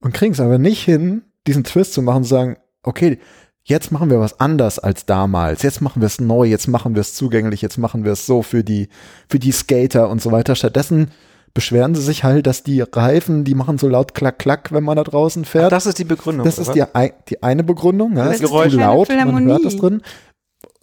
[0.00, 3.18] und kriegen es aber nicht hin, diesen Twist zu machen und sagen, okay,
[3.64, 7.00] jetzt machen wir was anders als damals, jetzt machen wir es neu, jetzt machen wir
[7.00, 8.88] es zugänglich, jetzt machen wir es so für die,
[9.28, 10.54] für die Skater und so weiter.
[10.54, 11.10] Stattdessen
[11.54, 14.96] beschweren sie sich halt, dass die Reifen, die machen so laut klack, klack, wenn man
[14.96, 15.70] da draußen fährt.
[15.70, 16.44] das ist die Begründung.
[16.44, 16.82] Das ist die,
[17.28, 18.16] die eine Begründung.
[18.16, 20.02] Ja, es ist keine laut, man hört das drin.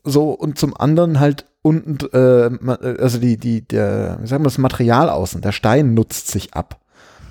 [0.04, 4.48] So, und zum anderen halt unten, äh, ma- also die, die, der, wie sagen wir
[4.48, 6.80] das Material außen, der Stein nutzt sich ab.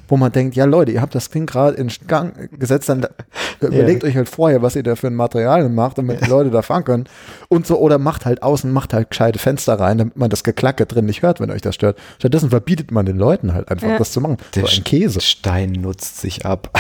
[0.09, 3.07] Wo man denkt, ja Leute, ihr habt das Ding gerade in Gang gesetzt, dann
[3.61, 6.63] überlegt euch halt vorher, was ihr da für ein Material macht, damit die Leute da
[6.63, 7.05] fahren können.
[7.49, 10.87] Und so, oder macht halt außen, macht halt gescheite Fenster rein, damit man das Geklacke
[10.87, 11.99] drin nicht hört, wenn euch das stört.
[12.19, 13.99] Stattdessen verbietet man den Leuten halt einfach, Ja.
[13.99, 14.39] das zu machen.
[14.55, 15.21] Der so ein Käse.
[15.21, 16.71] Stein nutzt sich ab.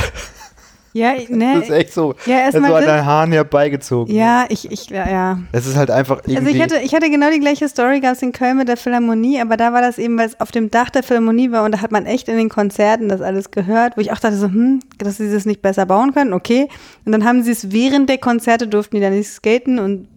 [0.92, 2.14] Ja, ne, Das ist echt so.
[2.26, 4.14] Ja, also erstmal an das- den Haaren herbeigezogen.
[4.14, 5.38] ja, ich, ich, ja, ja.
[5.52, 6.36] Es ist halt einfach irgendwie.
[6.38, 8.76] Also ich hatte, ich hatte genau die gleiche Story, gab es in Köln mit der
[8.76, 11.72] Philharmonie, aber da war das eben, weil es auf dem Dach der Philharmonie war und
[11.72, 14.46] da hat man echt in den Konzerten das alles gehört, wo ich auch dachte so,
[14.46, 16.68] hm, dass sie das nicht besser bauen können, okay.
[17.04, 20.08] Und dann haben sie es während der Konzerte durften die dann nicht skaten und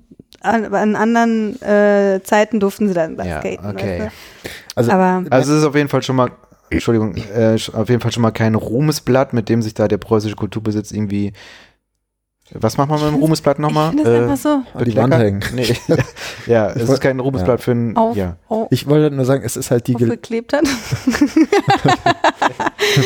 [0.43, 3.69] an, an anderen äh, Zeiten durften sie dann da ja, skaten.
[3.69, 3.99] okay.
[3.99, 4.11] weißt
[4.75, 4.95] Also, du?
[4.95, 6.31] Aber Also es ist auf jeden Fall schon mal,
[6.71, 10.35] Entschuldigung, äh, auf jeden Fall schon mal kein Ruhmesblatt, mit dem sich da der preußische
[10.35, 11.33] Kulturbesitz irgendwie.
[12.53, 13.93] Was macht man mit dem Ruhmesblatt nochmal?
[13.95, 15.43] ich das einfach so an die Wand hängen.
[15.55, 15.73] Nee.
[16.47, 17.95] ja, es Ich ist kein Ruhmesblatt für ein.
[17.95, 18.35] auf, Ja.
[18.49, 20.63] auf, Ich wollte nur sagen, es ist halt die Ge aufgeklebt hat.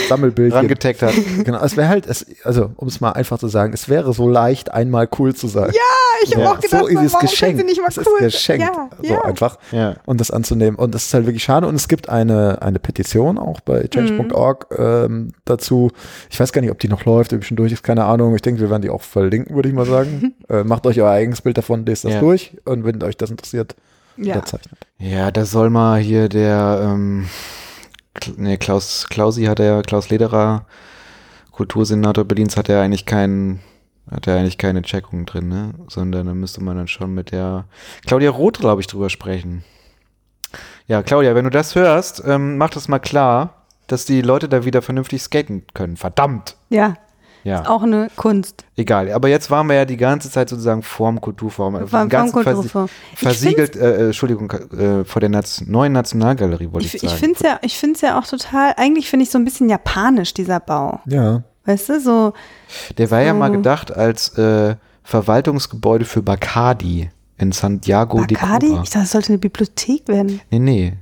[0.10, 0.58] Sammelbildchen.
[0.58, 1.13] Rangetaggt hat.
[1.43, 4.27] Genau, es wäre halt, es, also um es mal einfach zu sagen, es wäre so
[4.29, 5.69] leicht, einmal cool zu sein.
[5.73, 5.81] Ja,
[6.23, 7.60] ich habe Ja, auch gedacht, so ist es warum geschenkt.
[7.60, 9.21] sie nicht mal es cool ist geschenkt, Ja, so ja.
[9.23, 9.58] einfach.
[9.71, 9.95] Ja.
[10.05, 10.75] Und das anzunehmen.
[10.77, 11.67] Und das ist halt wirklich schade.
[11.67, 15.91] Und es gibt eine, eine Petition auch bei change.org ähm, dazu.
[16.29, 18.34] Ich weiß gar nicht, ob die noch läuft, ob die schon durch ist, keine Ahnung.
[18.36, 20.34] Ich denke, wir werden die auch verlinken, würde ich mal sagen.
[20.50, 22.19] äh, macht euch euer eigenes Bild davon, lest das Ja.
[22.19, 22.58] durch.
[22.65, 23.76] Und wenn euch das interessiert,
[24.17, 24.36] Ja.
[24.36, 24.80] unterzeichnet.
[24.98, 27.28] Ja, da soll mal hier der, ähm,
[28.38, 30.65] nee, Klaus, Klausi hat er, Klaus Lederer,
[31.52, 33.60] Kultursenator Berlins, hat er eigentlich keinen,
[34.12, 35.74] hat er eigentlich keine Checkung drin, ne?
[35.89, 37.65] Sondern da müsste man dann schon mit der
[38.06, 39.63] Claudia Roth, glaube ich, drüber sprechen.
[40.88, 44.65] Ja, Claudia, wenn du das hörst, ähm, mach das mal klar, dass die Leute da
[44.65, 45.98] wieder vernünftig skaten können.
[45.98, 46.56] Verdammt!
[46.69, 46.95] Ja.
[47.45, 48.65] Ja, Auch eine Kunst.
[48.75, 49.12] egal.
[49.12, 51.75] Aber jetzt waren wir ja die ganze Zeit sozusagen vorm Kulturforum.
[51.86, 52.89] Den ganzen Kulturforum.
[53.13, 57.10] Ich versiegelt, äh, äh, Entschuldigung, äh, vor der Naz neuen Nationalgalerie, wollte ich, Ich, ich
[57.12, 57.19] sagen.
[57.19, 60.34] finde es ja, ich find's ja auch total, eigentlich finde ich so ein bisschen japanisch,
[60.34, 60.99] dieser Bau.
[61.05, 61.43] Ja.
[61.65, 62.34] Weißt du, so,
[62.97, 68.67] Der war ja so- mal gedacht als äh, Verwaltungsgebäude für Bacardi in Santiago de Bacardi?
[68.69, 68.81] Cuba.
[68.84, 70.41] Ich dachte, das sollte eine Bibliothek werden.
[70.51, 70.93] Nee, nee.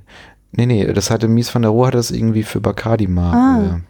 [0.52, 3.34] Nee, nee, das hatte Mies van der Rohe hat das irgendwie für Bacardi mal.
[3.34, 3.80] Ah.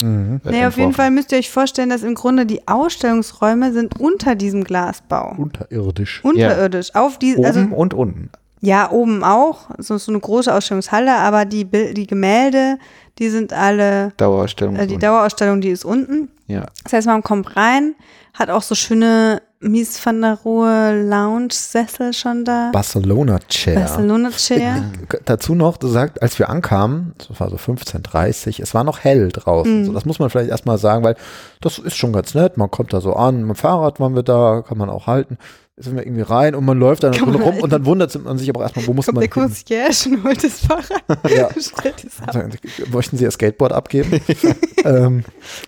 [0.00, 0.40] Mhm.
[0.44, 0.92] Äh, Nee, auf jeden.
[0.92, 5.34] Fall müsst ihr euch vorstellen, dass im Grunde die Ausstellungsräume sind unter diesem Glasbau.
[5.38, 6.22] Unterirdisch.
[6.24, 6.94] Unterirdisch.
[6.94, 8.30] Auf die, Oben also und unten.
[8.60, 9.70] ja, oben auch.
[9.78, 12.78] So, so eine große Ausstellungshalle, aber die, die Gemälde,
[13.18, 14.76] die sind alle, Dauerausstellung.
[14.76, 15.00] äh, die unten.
[15.06, 16.28] Dauerausstellung, die ist unten.
[16.46, 16.66] Ja.
[16.82, 17.94] Das heißt, man kommt rein,
[18.34, 22.70] hat auch so schöne Mies van der Rohe Lounge-Sessel schon da.
[22.72, 23.80] Barcelona Chair.
[23.80, 24.84] Barcelona Chair.
[25.24, 29.30] Dazu noch, du sagst, als wir ankamen, das war so 15.30 es war noch hell
[29.32, 29.80] draußen.
[29.80, 29.84] Mhm.
[29.86, 31.16] So, das muss man vielleicht erstmal sagen, weil
[31.60, 32.56] das ist schon ganz nett.
[32.56, 35.38] Man kommt da so an, mit dem Fahrrad waren wir da, kann man auch halten.
[35.76, 38.38] Jetzt sind wir irgendwie rein und man läuft dann man rum und dann wundert man
[38.38, 39.42] sich aber erstmal, wo muss Kommt man der hin?
[39.42, 41.02] Concierge und holt das Fahrrad.
[41.36, 41.48] Ja.
[41.56, 44.20] Sie, Möchten Sie Ihr Skateboard abgeben?
[44.84, 45.24] ähm,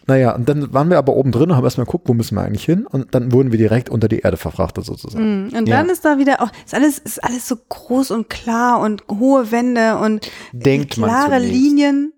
[0.07, 2.43] naja, und dann waren wir aber oben drin und haben erstmal geguckt, wo müssen wir
[2.43, 2.87] eigentlich hin?
[2.87, 5.49] Und dann wurden wir direkt unter die Erde verfrachtet sozusagen.
[5.49, 5.79] Mm, Und Ja.
[5.79, 9.51] dann ist da wieder auch, ist alles, ist alles so groß und klar und hohe
[9.51, 11.41] Wände und Denkt klare.
[11.41, 12.13] Linien.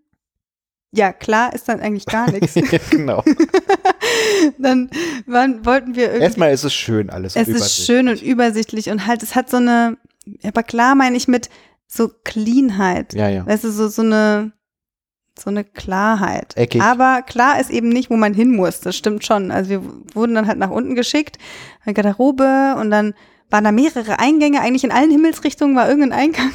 [0.91, 2.55] Ja, klar ist dann eigentlich gar nichts.
[2.91, 3.23] genau.
[4.59, 4.91] dann
[5.27, 6.25] waren, wollten wir irgendwie.
[6.25, 7.37] Erstmal ist es schön alles.
[7.37, 9.99] es ist schön und übersichtlich und halt, es hat so eine,
[10.45, 11.51] aber klar meine ich mit
[11.87, 13.15] so Cleanheit.
[13.15, 13.47] Ja, ja.
[13.47, 14.53] Weißt du, so, so eine,
[15.39, 16.57] so eine Klarheit.
[16.57, 16.83] Eckig.
[16.83, 18.81] Aber klar ist eben nicht, wo man hin muss.
[18.81, 19.51] Das stimmt schon.
[19.51, 19.83] Also wir
[20.15, 21.39] wurden dann halt nach unten geschickt,
[21.85, 23.15] eine Garderobe und dann
[23.51, 24.61] waren da mehrere Eingänge.
[24.61, 26.53] Eigentlich in allen Himmelsrichtungen war irgendein Eingang.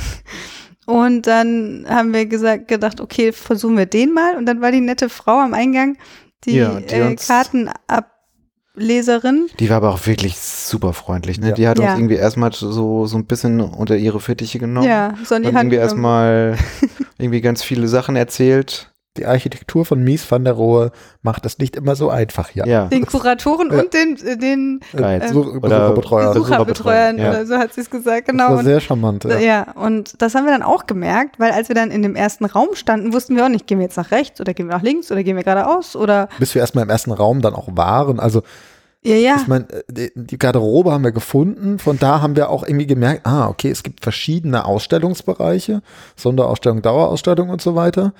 [0.86, 4.36] Und dann haben wir gesagt, gedacht, okay, versuchen wir den mal.
[4.38, 5.98] Und dann war die nette Frau am Eingang,
[6.44, 9.48] die, Ja, die äh, uns- Kartenableserin.
[9.60, 11.40] Die war aber auch wirklich super freundlich.
[11.40, 11.50] Ne?
[11.50, 11.54] Ja.
[11.54, 11.92] Die hat Ja.
[11.92, 14.88] uns irgendwie erstmal so, so ein bisschen unter ihre Fittiche genommen.
[14.88, 15.58] Ja, so in die Hand.
[15.58, 16.58] irgendwie erstmal
[17.18, 18.90] irgendwie ganz viele Sachen erzählt.
[19.18, 22.66] Die Architektur von Mies van der Rohe macht es nicht immer so einfach hier.
[22.66, 22.86] Ja.
[22.88, 23.80] Den Kuratoren Ja.
[23.82, 25.22] und den, äh, den Geil.
[25.22, 25.60] ähm, Besuch- Oder-
[25.92, 26.34] Besucherbetreuer.
[26.34, 27.30] Besucherbetreuern ja.
[27.30, 28.50] oder so hat sie es gesagt, Das genau.
[28.50, 29.24] war Und, sehr charmant.
[29.26, 29.38] Ja.
[29.38, 29.72] ja.
[29.76, 32.70] und das haben wir dann auch gemerkt, weil als wir dann in dem ersten Raum
[32.74, 35.12] standen, wussten wir auch nicht, gehen wir jetzt nach rechts oder gehen wir nach links
[35.12, 38.20] oder gehen wir geradeaus oder Bis wir erstmal im ersten Raum dann auch waren.
[38.20, 38.42] Also
[39.04, 39.36] ja, ja.
[39.40, 41.78] ich meine, äh, die- die Garderobe haben wir gefunden.
[41.78, 45.84] Von da haben wir auch irgendwie gemerkt, ah, okay, es gibt verschiedene Ausstellungsbereiche,
[46.16, 48.14] Sonderausstellung, Dauerausstellung und so weiter.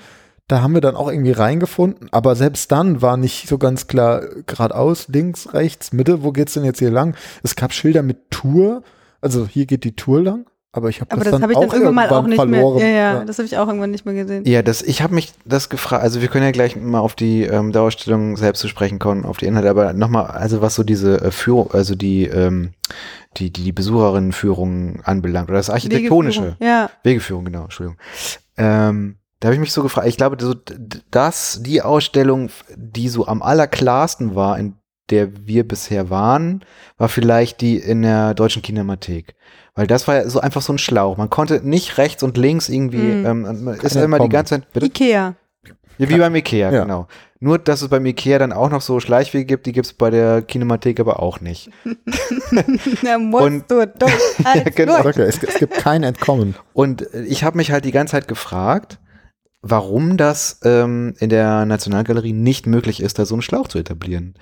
[0.46, 4.20] Da haben wir dann auch irgendwie reingefunden, aber selbst dann war nicht so ganz klar
[4.46, 7.16] geradeaus, links, rechts, Mitte, wo geht's denn jetzt hier lang?
[7.42, 8.82] Es gab Schilder mit Tour,
[9.22, 11.58] also hier geht die Tour lang, aber ich habe Aber das, das dann habe ich
[11.58, 12.76] dann auch irgendwann mal auch irgendwann nicht verloren.
[12.76, 12.90] mehr.
[12.90, 14.44] Ja, ja, das habe ich auch irgendwann nicht mehr gesehen.
[14.44, 17.44] Ja, das, ich habe mich das gefragt, also wir können ja gleich mal auf die
[17.44, 21.22] ähm, Dauerausstellung selbst zu sprechen kommen, auf die Inhalte, aber nochmal, also was so diese
[21.22, 22.72] äh, Führung, also die, ähm,
[23.38, 26.40] die, die, die Besucherinnenführung anbelangt, oder das Architektonische.
[26.42, 26.68] Wegeführung.
[26.68, 27.98] Ja, Wegeführung, genau, Entschuldigung.
[28.58, 30.74] Ähm, da habe ich mich so gefragt, ich glaube, so, d-
[31.10, 34.76] das, die Ausstellung, die so am allerklarsten war, in
[35.10, 36.64] der wir bisher waren,
[36.96, 39.34] war vielleicht die in der Deutschen Kinemathek.
[39.74, 41.18] Weil das war ja so einfach so ein Schlauch.
[41.18, 43.26] Man konnte nicht rechts und links irgendwie, Mhm.
[43.46, 44.86] ähm, ist ja immer die ganze Zeit, bitte?
[44.86, 45.34] Ikea.
[45.98, 46.82] Ja, wie beim Ikea, Ja.
[46.84, 47.06] genau.
[47.38, 50.08] Nur, dass es beim Ikea dann auch noch so Schleichwege gibt, die gibt es bei
[50.08, 51.70] der Kinemathek aber auch nicht.
[53.02, 54.12] Da musst Und- du durch.
[54.44, 55.00] Als genau.
[55.00, 56.54] Okay, es, es gibt kein Entkommen.
[56.72, 58.98] Und ich habe mich halt die ganze Zeit gefragt,
[59.64, 64.34] warum das ähm, in der Nationalgalerie nicht möglich ist, da so einen Schlauch zu etablieren.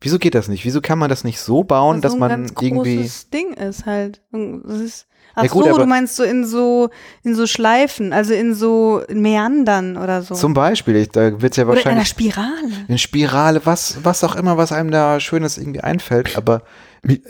[0.00, 0.64] Wieso geht das nicht?
[0.64, 2.96] Wieso kann man das nicht so bauen, Was dass so ein man ganz irgendwie.
[2.96, 4.22] großes Ding ist halt.
[4.30, 6.90] Das ist, ach Ja, gut, so, du meinst so in so
[7.22, 10.34] in so Schleifen, also in so Meandern oder so.
[10.34, 12.84] Zum Beispiel, ich, da wird es ja oder in einer wahrscheinlich Spirale.
[12.88, 16.62] in Spirale, was, was auch immer, was einem da Schönes irgendwie einfällt, aber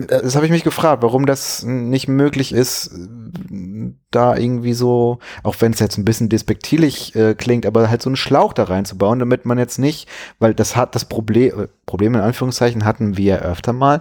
[0.09, 2.91] das habe ich mich gefragt, warum das nicht möglich ist,
[4.11, 8.09] da irgendwie so, auch wenn es jetzt ein bisschen despektierlich äh, klingt, aber halt so
[8.09, 10.09] einen Schlauch da reinzubauen, damit man jetzt nicht,
[10.39, 14.01] weil das hat das Problem, äh, Problem in Anführungszeichen hatten wir öfter mal,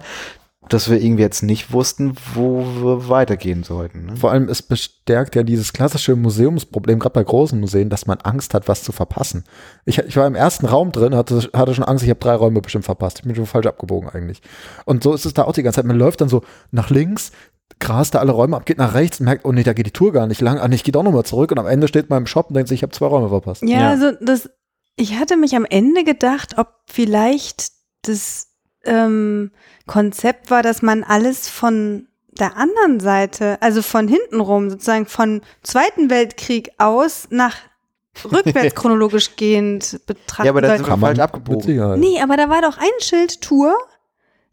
[0.68, 4.06] dass wir irgendwie jetzt nicht wussten, wo wir weitergehen sollten.
[4.06, 4.16] Ne?
[4.16, 8.52] Vor allem, es bestärkt ja dieses klassische Museumsproblem, gerade bei großen Museen, dass man Angst
[8.54, 9.44] hat, was zu verpassen.
[9.84, 12.60] Ich, ich war im ersten Raum drin, hatte, hatte schon Angst, ich habe drei Räume
[12.60, 13.18] bestimmt verpasst.
[13.20, 14.42] Ich bin schon falsch abgebogen eigentlich.
[14.84, 15.86] Und so ist es da auch die ganze Zeit.
[15.86, 17.30] Man läuft dann so nach links,
[17.78, 19.92] grast da alle Räume ab, geht nach rechts und merkt, oh nee, da geht die
[19.92, 20.58] Tour gar nicht lang.
[20.58, 22.54] Ah nee, ich gehe doch nochmal zurück und am Ende steht man im Shop und
[22.54, 23.62] denkt sich, ich habe zwei Räume verpasst.
[23.62, 23.90] Ja, Ja.
[23.90, 24.48] also das,
[24.96, 27.70] ich hatte mich am Ende gedacht, ob vielleicht
[28.02, 28.45] das
[28.86, 29.50] ähm,
[29.86, 35.40] Konzept war, dass man alles von der anderen Seite, also von hinten rum, sozusagen von
[35.62, 37.56] Zweiten Weltkrieg aus nach
[38.30, 42.00] rückwärts chronologisch gehend betrachten Ja, aber das ist falsch abgebogen.
[42.00, 43.74] Nee, aber da war doch ein Schild Tour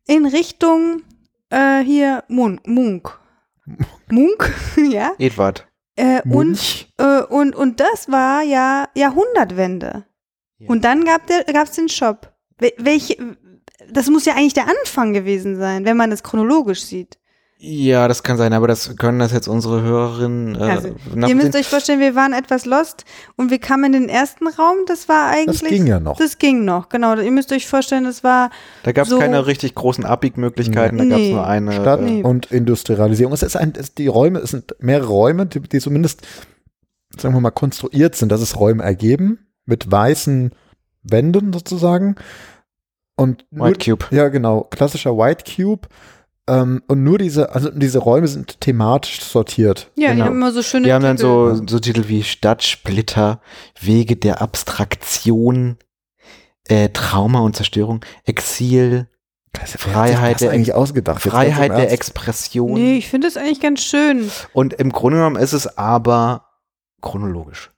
[0.07, 1.01] in Richtung
[1.49, 2.61] äh, hier Munk.
[2.67, 3.19] Munk.
[4.09, 4.53] Munk,
[4.89, 5.13] ja.
[5.17, 5.67] Edward.
[5.95, 10.05] Äh, und, äh, und, und das war ja Jahrhundertwende.
[10.57, 10.69] Ja.
[10.69, 12.33] Und dann gab es den Shop.
[12.59, 13.37] Wel- Welche,
[13.91, 17.17] das muss ja eigentlich der Anfang gewesen sein, wenn man es chronologisch sieht.
[17.65, 21.55] Ja, das kann sein, aber das können das jetzt unsere Hörerinnen äh, Also, Ihr müsst
[21.55, 23.05] euch vorstellen, wir waren etwas lost
[23.37, 24.79] und wir kamen in den ersten Raum.
[24.85, 25.61] Das war eigentlich.
[25.61, 26.17] Das ging ja noch.
[26.17, 27.15] Das ging noch, genau.
[27.15, 28.49] Ihr müsst euch vorstellen, das war.
[28.83, 31.31] Da gab es so- keine richtig großen Abbiegmöglichkeiten, da gab es Nee.
[31.33, 31.71] nur eine.
[31.71, 32.23] Stadt äh, Nee.
[32.23, 33.31] und Industrialisierung.
[33.33, 36.21] Es ist ein, es, die Räume, es sind mehrere Räume, die, die zumindest,
[37.17, 40.51] sagen wir mal, konstruiert sind, dass es Räume ergeben, mit weißen
[41.03, 42.15] Wänden sozusagen.
[43.15, 44.05] Und nur, White Cube.
[44.11, 45.87] ja, genau, klassischer White Cube.
[46.47, 49.91] Ähm, und nur diese, also diese Räume sind thematisch sortiert.
[49.95, 50.25] Ja, die Genau.
[50.25, 50.85] haben immer so schöne.
[50.87, 51.55] Die haben dann Titel.
[51.55, 53.39] so, so Titel wie Stadtsplitter,
[53.79, 55.77] Wege der Abstraktion,
[56.67, 59.07] äh, Trauma und Zerstörung, Exil,
[59.55, 61.21] Freiheit das der eigentlich ausgedacht.
[61.21, 61.91] Freiheit der.
[61.91, 62.73] Expression.
[62.73, 64.29] Nee, ich finde das eigentlich ganz schön.
[64.51, 66.47] Und im Grunde genommen ist es aber
[67.01, 67.71] chronologisch.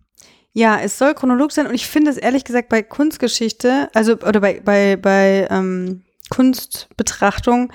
[0.57, 4.39] Ja, es soll chronologisch sein und ich finde es ehrlich gesagt bei Kunstgeschichte, also oder
[4.39, 7.73] bei, bei, bei ähm, Kunstbetrachtung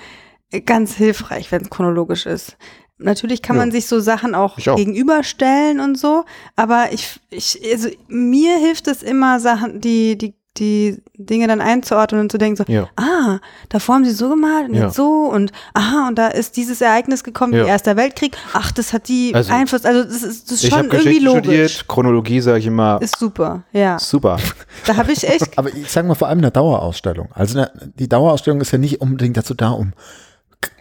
[0.51, 2.57] äh, ganz hilfreich, wenn es chronologisch ist.
[2.97, 3.61] Natürlich kann Ja.
[3.61, 4.75] man sich so Sachen auch, auch.
[4.77, 11.01] gegenüberstellen und so, aber ich, ich, also mir hilft es immer, Sachen, die, die, die
[11.17, 12.89] Dinge dann einzuordnen und zu denken, so, Ja.
[12.97, 14.85] ah, davor haben sie so gemalt und Ja.
[14.85, 17.63] jetzt so und aha, und da ist dieses Ereignis gekommen, Ja.
[17.63, 20.69] wie Erster Weltkrieg, ach, das hat die Also, Einfluss, also das ist, das ist Ich
[20.71, 21.41] schon habe irgendwie logisch.
[21.43, 23.97] studiert, Chronologie sage ich immer, Ist super, ja.
[23.97, 24.37] super.
[24.85, 25.57] Da habe ich echt.
[25.57, 27.29] Aber ich sage mal vor allem in der Dauerausstellung.
[27.33, 29.93] Also eine, die Dauerausstellung ist ja nicht unbedingt dazu da, um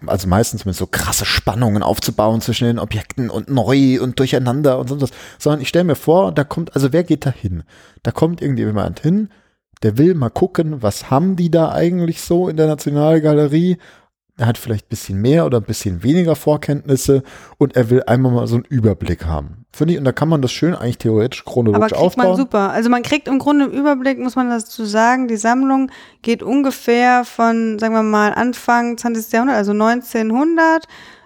[0.06, 4.88] also meistens mit so krasse Spannungen aufzubauen zwischen den Objekten und neu und durcheinander und
[4.88, 7.62] sonst was, sondern ich stelle mir vor, da kommt, also wer geht da hin?
[8.02, 9.30] Da kommt irgendjemand hin,
[9.82, 13.78] der will mal gucken, was haben die da eigentlich so in der Nationalgalerie?
[14.36, 17.22] Er hat vielleicht ein bisschen mehr oder ein bisschen weniger Vorkenntnisse
[17.58, 19.66] und er will einmal mal so einen Überblick haben.
[19.72, 22.26] Finde ich, und da kann man das schön eigentlich theoretisch Aber chronologisch kriegt aufbauen.
[22.28, 22.70] man super.
[22.70, 25.90] Also man kriegt im Grunde im Überblick, muss man dazu sagen, die Sammlung
[26.22, 29.30] geht ungefähr von, sagen wir mal, Anfang 20.
[29.32, 30.84] Jahrhundert, also 1900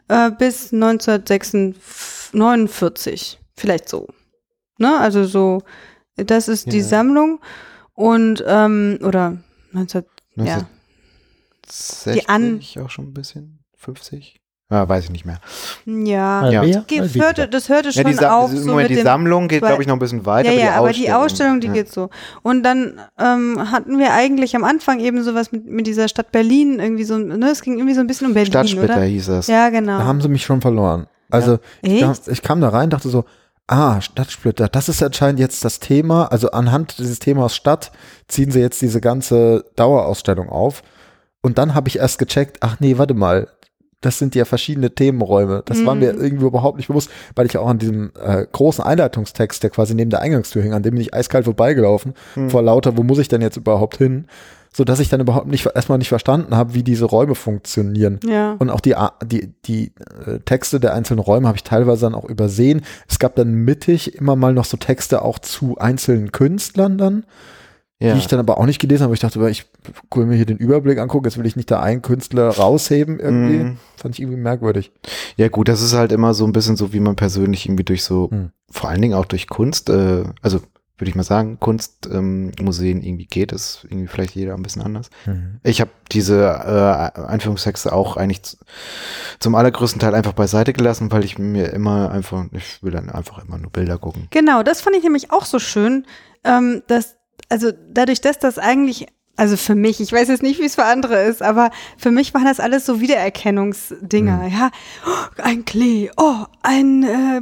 [0.08, 3.38] äh, bis 1949.
[3.56, 4.08] Vielleicht so.
[4.78, 4.98] Ne?
[4.98, 5.62] Also so,
[6.16, 6.84] das ist die Ja.
[6.84, 7.38] Sammlung.
[7.94, 9.38] Und, ähm, oder
[9.72, 10.04] 19,
[10.36, 10.66] ja.
[11.66, 13.60] 60 An- auch schon ein bisschen?
[13.76, 14.40] 50?
[14.70, 15.40] Ja, weiß ich nicht mehr.
[15.84, 16.48] Ja.
[16.50, 16.62] Ja.
[16.62, 16.84] weniger.
[17.22, 18.48] hörte, das hörte Ja, schon die, Sa auf.
[18.50, 20.50] Moment, so mit die dem, Sammlung geht, glaube ich, noch ein bisschen weiter.
[20.52, 21.72] ja, aber ja, die aber Ausstellung, die Ausstellung, die ja.
[21.74, 22.10] geht so.
[22.42, 26.80] Und dann ähm, hatten wir eigentlich am Anfang eben sowas mit, mit dieser Stadt Berlin,
[26.80, 29.04] irgendwie so, ne, es ging irgendwie so ein bisschen um Berlin, Stadtsplitter oder?
[29.04, 29.46] hieß das.
[29.48, 29.98] Ja, genau.
[29.98, 31.06] Da haben sie mich schon verloren.
[31.30, 32.28] Also ich, kam, Echt?
[32.28, 33.24] ich kam da rein, dachte so,
[33.66, 36.26] ah, Stadtsplitter, das ist anscheinend jetzt das Thema.
[36.26, 37.92] Also anhand dieses Themas Stadt
[38.28, 40.82] ziehen sie jetzt diese ganze Dauerausstellung auf.
[41.42, 43.48] Und dann habe ich erst gecheckt, ach nee, warte mal,
[44.00, 45.62] das sind ja verschiedene Themenräume.
[45.64, 46.00] Das war Mhm.
[46.00, 49.94] mir irgendwie überhaupt nicht bewusst, weil ich auch an diesem äh, großen Einleitungstext, der quasi
[49.94, 52.50] neben der Eingangstür hing, an dem bin ich eiskalt vorbeigelaufen, Hm.
[52.50, 54.26] vor lauter, wo muss ich denn jetzt überhaupt hin?
[54.76, 58.18] So dass ich dann überhaupt nicht erstmal nicht verstanden habe, wie diese Räume funktionieren.
[58.26, 58.54] ja.
[58.58, 59.92] Und auch die, die, die
[60.26, 62.82] äh, Texte der einzelnen Räume habe ich teilweise dann auch übersehen.
[63.08, 67.24] Es gab dann mittig immer mal noch so Texte auch zu einzelnen Künstlern dann,
[68.00, 68.14] Ja.
[68.14, 69.10] die ich dann aber auch nicht gelesen habe.
[69.10, 69.64] aber Ich dachte, ich
[70.12, 73.58] will mir hier den Überblick angucken, jetzt will ich nicht da einen Künstler rausheben irgendwie.
[73.58, 73.76] Mhm.
[73.96, 74.90] Fand ich irgendwie merkwürdig.
[75.36, 78.02] Ja gut, das ist halt immer so ein bisschen so, wie man persönlich irgendwie durch
[78.02, 78.50] so, Hm.
[78.72, 80.58] vor allen Dingen auch durch Kunst, äh, also
[80.96, 84.82] würde ich mal sagen, Kunstmuseen ähm, Museen irgendwie geht, ist irgendwie vielleicht jeder ein bisschen
[84.82, 85.10] anders.
[85.64, 88.56] Ich habe diese äh, Einführungstexte auch eigentlich
[89.40, 93.44] zum allergrößten Teil einfach beiseite gelassen, weil ich mir immer einfach, ich will dann einfach
[93.44, 94.28] immer nur Bilder gucken.
[94.30, 96.06] Genau, das fand ich nämlich auch so schön,
[96.44, 97.16] ähm, dass,
[97.48, 100.84] also dadurch, dass das eigentlich, also für mich, ich weiß jetzt nicht, wie es für
[100.84, 104.70] andere ist, aber für mich waren das alles so Wiedererkennungsdinger, ja.
[105.06, 107.40] Oh, ein Klee, oh, ein, äh,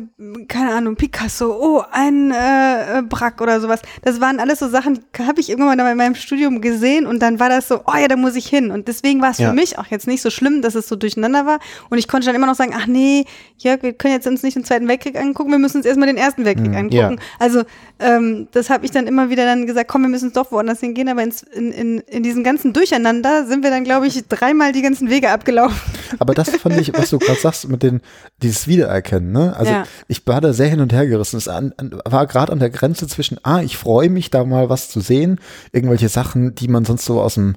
[0.48, 3.80] keine Ahnung, Picasso, oh, ein äh, äh, Brack oder sowas.
[4.02, 7.20] Das waren alles so Sachen, die habe ich irgendwann mal in meinem Studium gesehen und
[7.20, 8.70] dann war das so, oh ja, da muss ich hin.
[8.70, 9.48] Und deswegen war es Ja.
[9.50, 11.58] für mich auch jetzt nicht so schlimm, dass es so durcheinander war.
[11.90, 13.24] Und ich konnte dann immer noch sagen, ach nee,
[13.58, 16.16] Jörg, wir können jetzt uns nicht den Zweiten Weltkrieg angucken, wir müssen uns erstmal den
[16.16, 16.76] Ersten Weltkrieg Mhm.
[16.76, 17.16] angucken.
[17.18, 17.26] Ja.
[17.38, 17.62] Also
[18.00, 21.08] ähm, das habe ich dann immer wieder dann gesagt, komm, wir müssen doch woanders hingehen.
[21.08, 24.82] Aber ins, in, in, in diesem ganzen Durcheinander sind wir dann, glaube ich, dreimal die
[24.82, 25.76] ganzen Wege abgelaufen.
[26.18, 28.00] Aber das fand ich, was du gerade sagst, mit den,
[28.42, 29.54] dieses Wiedererkennen, ne?
[29.56, 29.84] Also Ja.
[30.08, 31.36] ich war da sehr hin und her gerissen.
[31.36, 34.68] Es an, an, war gerade an der Grenze zwischen, ah, ich freue mich, da mal
[34.68, 35.40] was zu sehen,
[35.72, 37.56] irgendwelche Sachen, die man sonst so aus dem,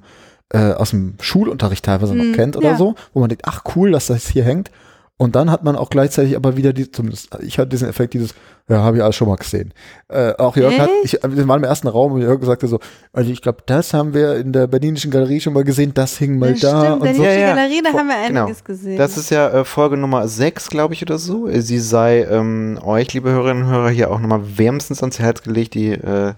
[0.50, 2.76] äh, aus dem Schulunterricht teilweise Mhm, noch kennt oder ja.
[2.78, 4.72] so, wo man denkt, ach cool, dass das hier hängt.
[5.18, 8.34] Und dann hat man auch gleichzeitig aber wieder die, zumindest ich hatte diesen Effekt, dieses,
[8.68, 9.74] ja, habe ich alles schon mal gesehen.
[10.08, 12.80] Äh, auch Jörg hat, ich, wir waren im ersten Raum und Jörg sagte so,
[13.14, 16.40] also ich glaube, das haben wir in der Berlinischen Galerie schon mal gesehen, das hing
[16.40, 17.40] mal Das da stimmt, und Berlinische so.
[17.40, 17.56] Ja, ja.
[17.56, 18.42] Galerie, da haben wir Genau.
[18.46, 18.98] einiges gesehen.
[18.98, 21.48] Das ist ja äh, Folge Nummer 6, glaube ich, oder so.
[21.52, 25.76] Sie sei ähm, euch, liebe Hörerinnen und Hörer, hier auch nochmal wärmstens ans Herz gelegt.
[25.76, 26.34] Die, äh,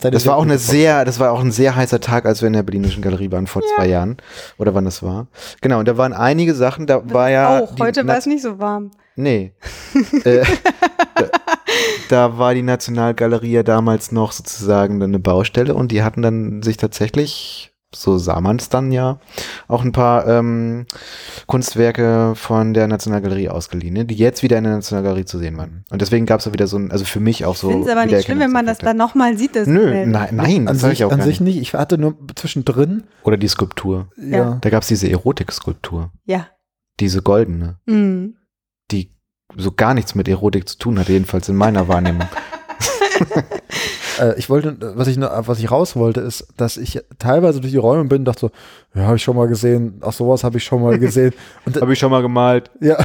[0.00, 2.48] deine das war auch eine sehr, das war auch ein sehr heißer Tag, als wir
[2.48, 4.16] in der Berlinischen Galerie waren vor zwei Jahren.
[4.58, 5.28] Oder wann das war.
[5.60, 7.60] Genau, und da waren einige Sachen, da war ja.
[7.60, 8.90] auch, die heute war es nicht so warm.
[9.16, 9.52] Nee.
[10.24, 10.44] äh,
[11.14, 11.24] da,
[12.08, 16.76] da war die Nationalgalerie ja damals noch sozusagen eine Baustelle und die hatten dann sich
[16.76, 19.18] tatsächlich, so sah man es dann ja,
[19.68, 20.84] auch ein paar ähm,
[21.46, 25.84] Kunstwerke von der Nationalgalerie ausgeliehen, ne, die jetzt wieder in der Nationalgalerie zu sehen waren.
[25.90, 27.68] Und deswegen gab es da wieder so ein, also für mich auch so.
[27.68, 29.56] Ich finde es aber nicht schlimm, wenn man das dann nochmal sieht.
[29.56, 30.10] Das Nö, Gemälde.
[30.10, 31.54] nein, nein, an das sich, ich auch an sich nicht.
[31.56, 31.62] nicht.
[31.62, 34.08] Ich hatte nur zwischendrin, Oder die Skulptur.
[34.18, 34.36] ja.
[34.36, 34.58] Ja.
[34.60, 36.48] Da gab es diese Erotik-Skulptur, Ja.
[37.00, 38.34] diese goldene, Mhm.
[38.90, 39.12] Die
[39.56, 42.28] so gar nichts mit Erotik zu tun hat, jedenfalls in meiner Wahrnehmung.
[44.18, 47.78] Äh, ich wollte, was ich, was ich raus wollte, ist, dass ich teilweise durch die
[47.78, 48.50] Räume bin und dachte so,
[48.94, 51.34] ja, habe ich schon mal gesehen, auch sowas habe ich schon mal gesehen.
[51.66, 52.70] Und Habe ich schon mal gemalt.
[52.80, 52.96] ja,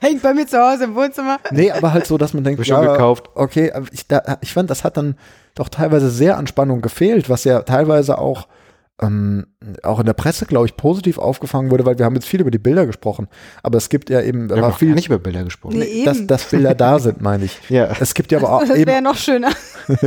[0.00, 1.38] Hängt bei mir zu Hause im Wohnzimmer.
[1.50, 3.28] nee, aber halt so, dass man denkt, schon ja, gekauft.
[3.34, 5.16] okay, aber ich, da, ich fand, das hat dann
[5.54, 8.48] doch teilweise sehr an Spannung gefehlt, was ja teilweise auch
[9.02, 9.46] ähm,
[9.82, 12.50] auch in der Presse, glaube ich, positiv aufgefangen wurde, weil wir haben jetzt viel über
[12.50, 13.28] die Bilder gesprochen,
[13.62, 15.78] aber es gibt ja eben, Wir haben war viel, nicht über Bilder gesprochen.
[15.78, 17.58] Nee, dass, dass Bilder da sind, meine ich.
[17.68, 17.94] Ja.
[18.00, 19.50] Es gibt ja aber auch Das wäre noch schöner.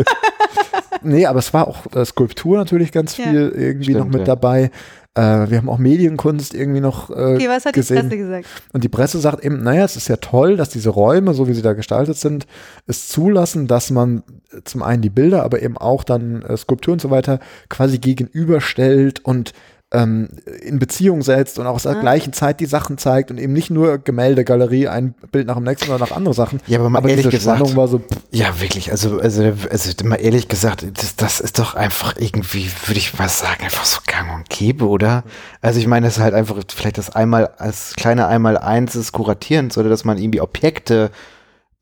[1.01, 3.25] Nee, aber es war auch äh, Skulptur natürlich ganz Ja.
[3.25, 4.25] viel irgendwie Stimmt, noch mit ja.
[4.25, 4.71] dabei.
[5.19, 8.07] Äh, wir haben auch Medienkunst irgendwie noch äh, Okay, was hat die gesehen.
[8.07, 8.45] Presse gesagt?
[8.71, 11.53] Und die Presse sagt eben, naja, es ist ja toll, dass diese Räume, so wie
[11.53, 12.47] sie da gestaltet sind,
[12.87, 16.93] es zulassen, dass man äh, zum einen die Bilder, aber eben auch dann äh, Skulpturen
[16.93, 19.51] und so weiter quasi gegenüberstellt und
[19.91, 20.29] ähm,
[20.61, 21.99] in Beziehung setzt und auch aus der Ah.
[22.01, 25.63] gleichen Zeit die Sachen zeigt und eben nicht nur Gemälde, Galerie, ein Bild nach dem
[25.63, 26.59] nächsten oder nach andere Sachen.
[26.67, 28.91] Ja, aber mal aber ehrlich diese gesagt- Spannung war so, pff, Ja, wirklich.
[28.91, 33.29] Also, also, also mal ehrlich gesagt, das, das ist doch einfach irgendwie, würde ich mal
[33.29, 35.23] sagen, einfach so gang und gäbe, oder?
[35.61, 39.11] Also ich meine, das ist halt einfach vielleicht das einmal als kleine einmal eins des
[39.11, 41.09] Kuratierens oder dass man irgendwie Objekte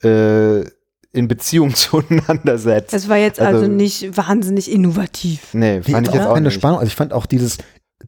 [0.04, 0.62] äh,
[1.14, 2.94] in Beziehung zueinander setzt.
[2.94, 5.54] Es war jetzt also, Also- nicht wahnsinnig innovativ.
[5.54, 6.54] nee, Nee, fand ich auch jetzt auch keine nicht.
[6.56, 6.80] Spannung.
[6.80, 7.58] Also ich fand auch dieses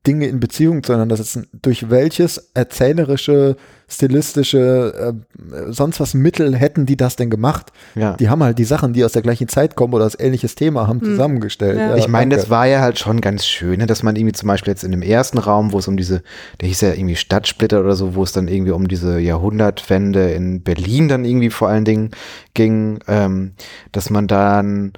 [0.05, 3.55] Dinge in Beziehung zueinander setzen, durch welches erzählerische,
[3.87, 7.71] stilistische, äh, sonst was Mittel hätten die das denn gemacht?
[7.95, 8.13] Ja.
[8.13, 10.87] Die haben halt die Sachen, die aus der gleichen Zeit kommen oder das ähnliches Thema
[10.87, 11.77] haben, zusammengestellt.
[11.77, 11.89] Ja.
[11.89, 14.47] Ja, Ich meine, das war ja halt schon ganz schön, ne, dass man irgendwie zum
[14.47, 16.21] Beispiel jetzt in dem ersten Raum, wo es um diese,
[16.61, 20.61] der hieß ja irgendwie Stadtsplitter oder so, wo es dann irgendwie um diese Jahrhundertwende in
[20.61, 22.11] Berlin dann irgendwie vor allen Dingen
[22.53, 23.53] ging, ähm,
[23.91, 24.93] dass man dann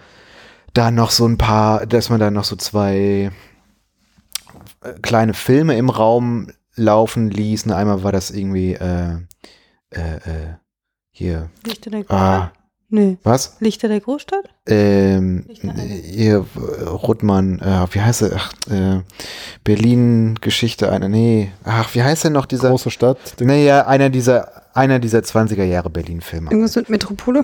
[0.73, 3.31] da noch so ein paar, dass man da noch so zwei
[5.01, 7.65] kleine Filme im Raum laufen ließ.
[7.67, 9.13] Ne, einmal war das irgendwie äh,
[9.91, 10.55] äh, äh,
[11.11, 12.19] hier, Lichter der Großstadt?
[12.19, 12.51] ah,
[12.93, 13.17] Nee.
[13.23, 13.55] was?
[13.59, 14.49] Lichter der Großstadt?
[14.67, 15.45] ähm,
[16.17, 18.31] äh, Ruttmann, äh, wie heißt er?
[18.35, 19.01] Ach, äh,
[19.63, 22.69] Berlin Geschichte einer, nee, ach, wie heißt er noch dieser?
[22.69, 23.17] große Stadt.
[23.39, 26.51] Naja, einer dieser, einer dieser 20er Jahre Berlin-Filme.
[26.51, 27.43] Irgendwas mit Metropole?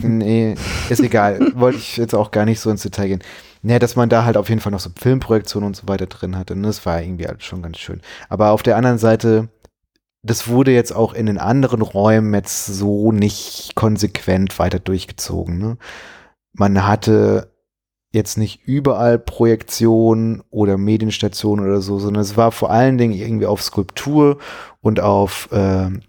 [0.00, 0.54] Nee,
[0.88, 1.52] ist egal.
[1.54, 3.22] Wollte ich jetzt auch gar nicht so ins Detail gehen.
[3.62, 6.36] Naja, dass man da halt auf jeden Fall noch so Filmprojektionen und so weiter drin
[6.36, 6.54] hatte.
[6.54, 8.00] Und das war irgendwie halt schon ganz schön.
[8.28, 9.48] Aber auf der anderen Seite,
[10.22, 15.58] das wurde jetzt auch in den anderen Räumen jetzt so nicht konsequent weiter durchgezogen.
[15.58, 15.78] Ne?
[16.52, 17.52] Man hatte
[18.12, 23.46] jetzt nicht überall Projektionen oder Medienstationen oder so, sondern es war vor allen Dingen irgendwie
[23.46, 24.38] auf Skulptur
[24.80, 26.00] und auf ähm,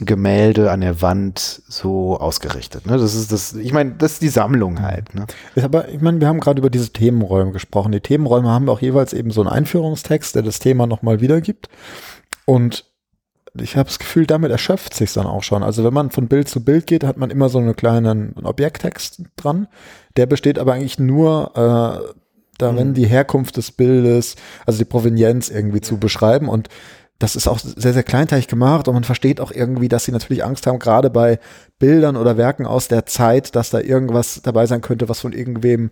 [0.00, 2.86] Gemälde an der Wand so ausgerichtet.
[2.86, 2.96] Ne?
[2.98, 5.14] Das ist das, ich meine, das ist die Sammlung halt.
[5.14, 5.26] Ne?
[5.62, 7.92] Aber ich meine, wir haben gerade über diese Themenräume gesprochen.
[7.92, 11.68] Die Themenräume haben auch jeweils eben so einen Einführungstext, der das Thema nochmal wiedergibt.
[12.44, 12.84] Und
[13.60, 15.62] ich habe das Gefühl, damit erschöpft sich dann auch schon.
[15.64, 19.22] Also wenn man von Bild zu Bild geht, hat man immer so einen kleinen Objekttext
[19.36, 19.66] dran.
[20.16, 22.14] Der besteht aber eigentlich nur äh,
[22.58, 22.94] darin, Mhm.
[22.94, 26.48] die Herkunft des Bildes, also die Provenienz irgendwie zu beschreiben.
[26.48, 26.68] Und
[27.18, 30.44] das ist auch sehr, sehr kleinteilig gemacht und man versteht auch irgendwie, dass sie natürlich
[30.44, 31.38] Angst haben, gerade bei
[31.78, 35.90] Bildern oder Werken aus der Zeit, dass da irgendwas dabei sein könnte, was von irgendwem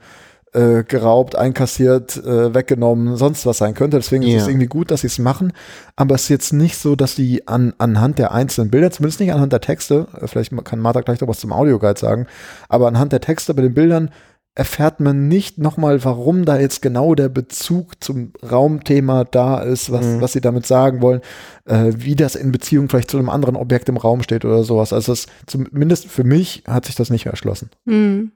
[0.53, 3.97] äh, geraubt, einkassiert, äh, weggenommen, sonst was sein könnte.
[3.99, 4.39] Deswegen ist Ja.
[4.43, 5.53] es irgendwie gut, dass sie es machen.
[5.97, 9.33] Aber es ist jetzt nicht so, dass die an, anhand der einzelnen Bilder, zumindest nicht
[9.33, 12.27] anhand der Texte, äh, vielleicht kann Martha gleich noch was zum Audioguide sagen,
[12.69, 14.11] aber anhand der Texte bei den Bildern
[14.57, 20.05] erfährt man nicht nochmal, warum da jetzt genau der Bezug zum Raumthema da ist, was,
[20.07, 20.21] Mhm.
[20.23, 21.21] was sie damit sagen wollen,
[21.67, 24.95] äh, wie das in Beziehung vielleicht zu einem anderen Objekt im Raum steht oder sowas.
[24.95, 27.71] Also es, zumindest für mich hat sich das nicht erschlossen.
[27.87, 28.33] Hm.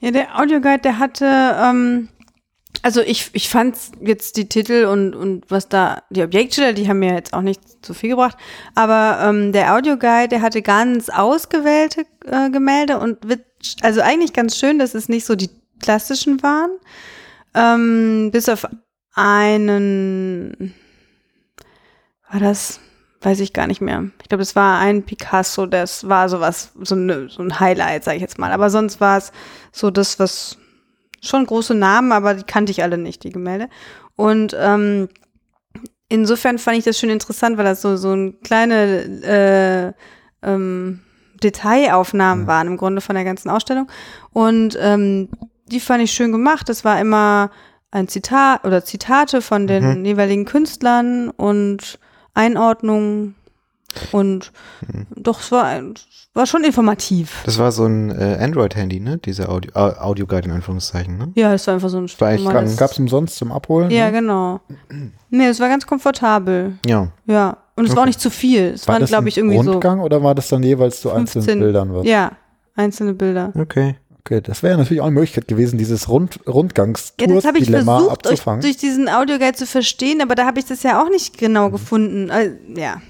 [0.00, 2.08] Ja, der Audioguide, der hatte ähm,
[2.82, 7.00] Also ich, ich fand jetzt die Titel und, und was da, die Objektschilder, die haben
[7.00, 8.36] mir jetzt auch nicht so viel gebracht.
[8.74, 13.44] Aber ähm, der Audioguide, der hatte ganz ausgewählte äh, Gemälde und wird,
[13.82, 15.50] also eigentlich ganz schön, dass es nicht so die
[15.80, 16.70] klassischen waren.
[17.54, 18.66] Ähm, bis auf
[19.14, 20.74] einen,
[22.30, 22.80] war das,
[23.22, 24.10] weiß ich gar nicht mehr.
[24.22, 28.16] Ich glaube, es war ein Picasso, das war sowas, so, eine, so ein Highlight, sage
[28.16, 28.52] ich jetzt mal.
[28.52, 29.32] Aber sonst war es
[29.72, 30.58] so das, was
[31.22, 33.68] schon große Namen, aber die kannte ich alle nicht, die Gemälde.
[34.16, 35.08] Und ähm,
[36.08, 39.94] insofern fand ich das schön interessant, weil das so, so ein kleine
[40.42, 41.00] äh, ähm,
[41.42, 42.48] Detailaufnahmen Mhm.
[42.48, 43.88] waren im Grunde von der ganzen Ausstellung.
[44.32, 45.28] Und ähm,
[45.66, 46.68] die fand ich schön gemacht.
[46.68, 47.50] Das war immer
[47.90, 50.04] ein Zitat oder Zitate von den Mhm.
[50.04, 51.98] jeweiligen Künstlern und
[52.34, 53.34] Einordnungen.
[54.12, 54.52] Und
[54.86, 55.06] Mhm.
[55.16, 55.94] doch, es war, ein-
[56.34, 57.42] war schon informativ.
[57.46, 59.18] Das war so ein äh, Android-Handy, ne?
[59.18, 61.32] Dieser Audio, Au- Audioguide in Anführungszeichen, ne?
[61.34, 62.06] Ja, es war einfach so ein
[62.42, 63.90] normales- Gab es umsonst zum Abholen?
[63.90, 64.12] Ja, ne?
[64.12, 64.60] genau.
[65.30, 66.78] Nee, es war ganz komfortabel.
[66.86, 67.08] Ja.
[67.26, 67.56] Ja.
[67.76, 68.08] Und es war auch Okay.
[68.10, 68.72] nicht zu viel.
[68.74, 71.14] Es War waren, das glaube ich, irgendwie Rundgang oder war das dann jeweils zu so
[71.14, 71.60] einzelnen 15.
[71.60, 71.94] Bildern?
[71.94, 72.06] Was?
[72.06, 72.32] Ja,
[72.74, 73.52] einzelne Bilder.
[73.58, 73.96] Okay.
[74.30, 77.96] Okay, das wäre natürlich auch eine Möglichkeit gewesen, dieses Rund Ja, das habe ich Rundgangstours-Dilemma
[77.98, 78.60] versucht, abzufangen.
[78.60, 81.38] durch diesen Audioguide zu verstehen, aber da habe ich das ja auch nicht Mhm.
[81.46, 82.28] genau gefunden.
[82.28, 83.00] Äh, ja,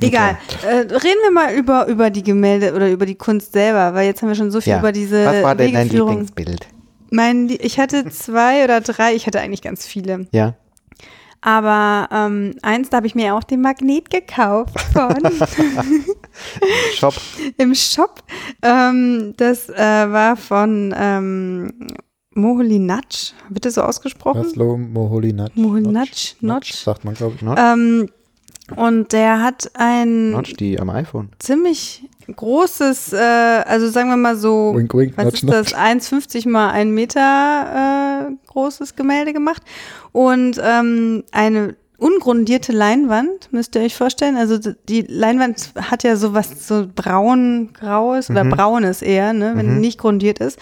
[0.00, 0.36] egal.
[0.68, 4.20] Äh, reden wir mal über, über die Gemälde oder über die Kunst selber, weil jetzt
[4.20, 4.80] haben wir schon so viel Ja.
[4.80, 5.88] über diese Was war denn dein.
[5.88, 6.66] Lieblingsbild?
[7.10, 10.26] Mein, ich hatte zwei oder drei, ich hatte eigentlich ganz viele.
[10.32, 10.54] Ja.
[11.46, 15.14] Aber ähm, eins, da habe ich mir auch den Magnet gekauft von
[16.96, 17.14] Shop.
[17.56, 18.24] im Shop.
[18.62, 21.72] Ähm, das äh, war von ähm,
[22.34, 23.32] Moholy-Nagy.
[23.48, 24.40] Wird das so ausgesprochen?
[25.54, 26.72] Moholy-Nagy, Notch, Notch.
[26.74, 27.42] sagt man, glaube ich.
[27.42, 28.08] Notch, Ähm,
[28.74, 31.28] und der hat ein Notch, die am iPhone.
[31.38, 35.80] ziemlich großes, äh, also sagen wir mal so, Wink, wink, was notch, ist das, notch.
[35.80, 39.62] 1,50 mal 1 Meter äh, großes Gemälde gemacht
[40.12, 44.36] und ähm, eine ungrundierte Leinwand, müsst ihr euch vorstellen.
[44.36, 44.58] Also
[44.88, 48.50] die Leinwand hat ja sowas so braun-graues oder Mhm.
[48.50, 49.80] braunes eher, ne, wenn Mhm.
[49.80, 50.58] nicht grundiert ist.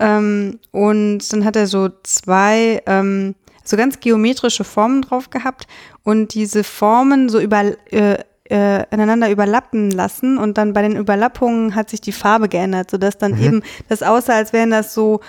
[0.00, 3.34] Ähm, und dann hat er so zwei ähm,
[3.64, 5.66] so ganz geometrische Formen drauf gehabt
[6.02, 8.18] und diese Formen so über, äh,
[8.50, 13.16] äh, ineinander überlappen lassen und dann bei den Überlappungen hat sich die Farbe geändert, sodass
[13.18, 15.20] dann eben das aussah, als wären das so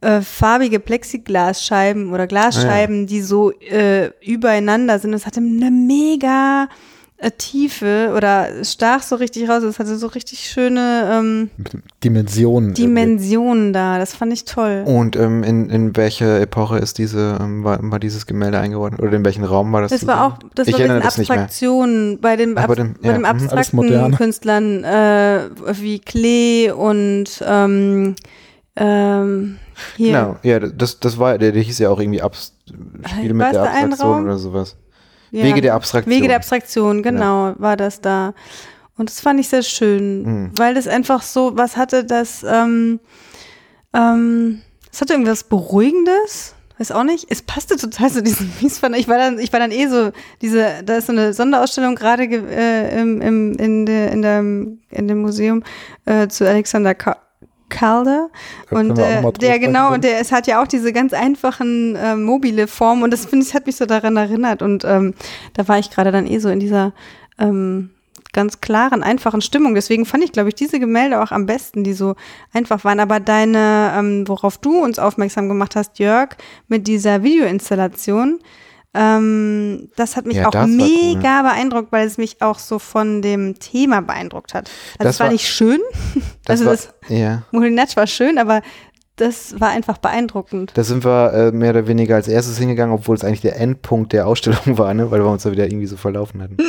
[0.00, 5.12] äh, farbige Plexiglasscheiben oder Glasscheiben, die so äh, übereinander sind.
[5.12, 6.68] Es hatte eine mega
[7.36, 9.64] Tiefe oder stach so richtig raus.
[9.64, 11.50] Es hatte so richtig schöne ähm,
[12.04, 12.74] Dimensionen.
[12.74, 13.98] Dimensionen da.
[13.98, 14.84] Das fand ich toll.
[14.86, 19.02] Und ähm, in, in welche Epoche ist diese, ähm, war, war dieses Gemälde eingeordnet?
[19.02, 19.90] Oder in welchen Raum war das?
[19.90, 20.24] Das war sehen?
[20.46, 21.04] auch, das Ich war bei mehr.
[21.04, 23.26] Abstraktionen, bei den, Ab bei dem- bei ja, den mhm.
[23.26, 24.14] Alles abstrakten.
[24.14, 25.40] Künstlern äh,
[25.72, 28.14] wie Klee und ähm,
[28.76, 29.58] ähm,
[29.96, 30.06] hier.
[30.12, 32.54] Genau, ja, das, das war, der, der hieß ja auch irgendwie Abs
[33.06, 34.76] Spiele mit der ein Abstraktion oder sowas.
[35.30, 35.44] Ja.
[35.44, 36.14] Wege der Abstraktion.
[36.14, 38.34] Wege der Abstraktion, genau, war das da.
[38.96, 40.50] Und das fand ich sehr schön, Mhm.
[40.56, 42.98] weil das einfach so, was hatte das, ähm,
[43.94, 44.60] ähm,
[44.92, 47.26] es hatte irgendwas Beruhigendes, weiß auch nicht.
[47.28, 48.96] Es passte total zu diesem Miesfand.
[48.96, 50.10] Ich war dann, ich war dann eh so,
[50.42, 54.38] diese, da ist so eine Sonderausstellung gerade ge- äh, im, im, in, de, in, der,
[54.40, 55.62] in dem Museum
[56.04, 57.16] äh, zu Alexander Ka
[57.68, 58.30] Calder.
[58.70, 62.66] Und äh, der genau, und der, es hat ja auch diese ganz einfachen äh, mobile
[62.66, 64.62] Formen und das finde ich, hat mich so daran erinnert.
[64.62, 65.14] Und ähm,
[65.54, 66.92] da war ich gerade dann eh so in dieser
[67.38, 67.90] ähm,
[68.32, 69.74] ganz klaren, einfachen Stimmung.
[69.74, 72.14] Deswegen fand ich, glaube ich, diese Gemälde auch am besten, die so
[72.52, 73.00] einfach waren.
[73.00, 76.36] Aber deine, ähm, worauf du uns aufmerksam gemacht hast, Jörg,
[76.68, 78.38] mit dieser Videoinstallation,
[79.00, 80.74] ähm, das hat mich Ja, auch war cool.
[80.76, 84.68] mega beeindruckt, weil es mich auch so von dem Thema beeindruckt hat.
[84.98, 85.78] Also Das es war, war- nicht schön,
[86.44, 88.60] Das also war, das ja, Molinatsch war schön, aber
[89.16, 90.72] das war einfach beeindruckend.
[90.74, 94.12] da sind wir äh, mehr oder weniger als erstes hingegangen, obwohl es eigentlich der Endpunkt
[94.12, 95.10] der Ausstellung war, ne?
[95.10, 96.56] weil wir uns da wieder irgendwie so verlaufen hatten.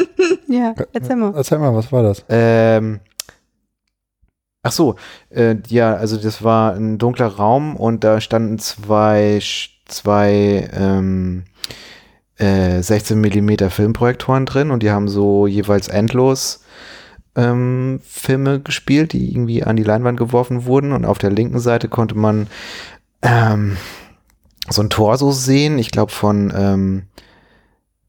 [0.47, 1.31] Ja, erzähl mal.
[1.35, 2.25] Erzähl mal, was war das?
[2.27, 3.01] Ähm,
[4.63, 4.95] ach so,
[5.29, 9.39] äh, ja, also das war ein dunkler Raum und da standen zwei,
[9.85, 11.43] zwei ähm,
[12.39, 16.63] äh, 16 Millimeter Filmprojektoren drin und die haben so jeweils endlos
[17.35, 21.87] ähm, Filme gespielt, die irgendwie an die Leinwand geworfen wurden und auf der linken Seite
[21.87, 22.47] konnte man
[23.21, 23.77] ähm,
[24.69, 27.03] so ein Torso sehen, ich glaube von ähm,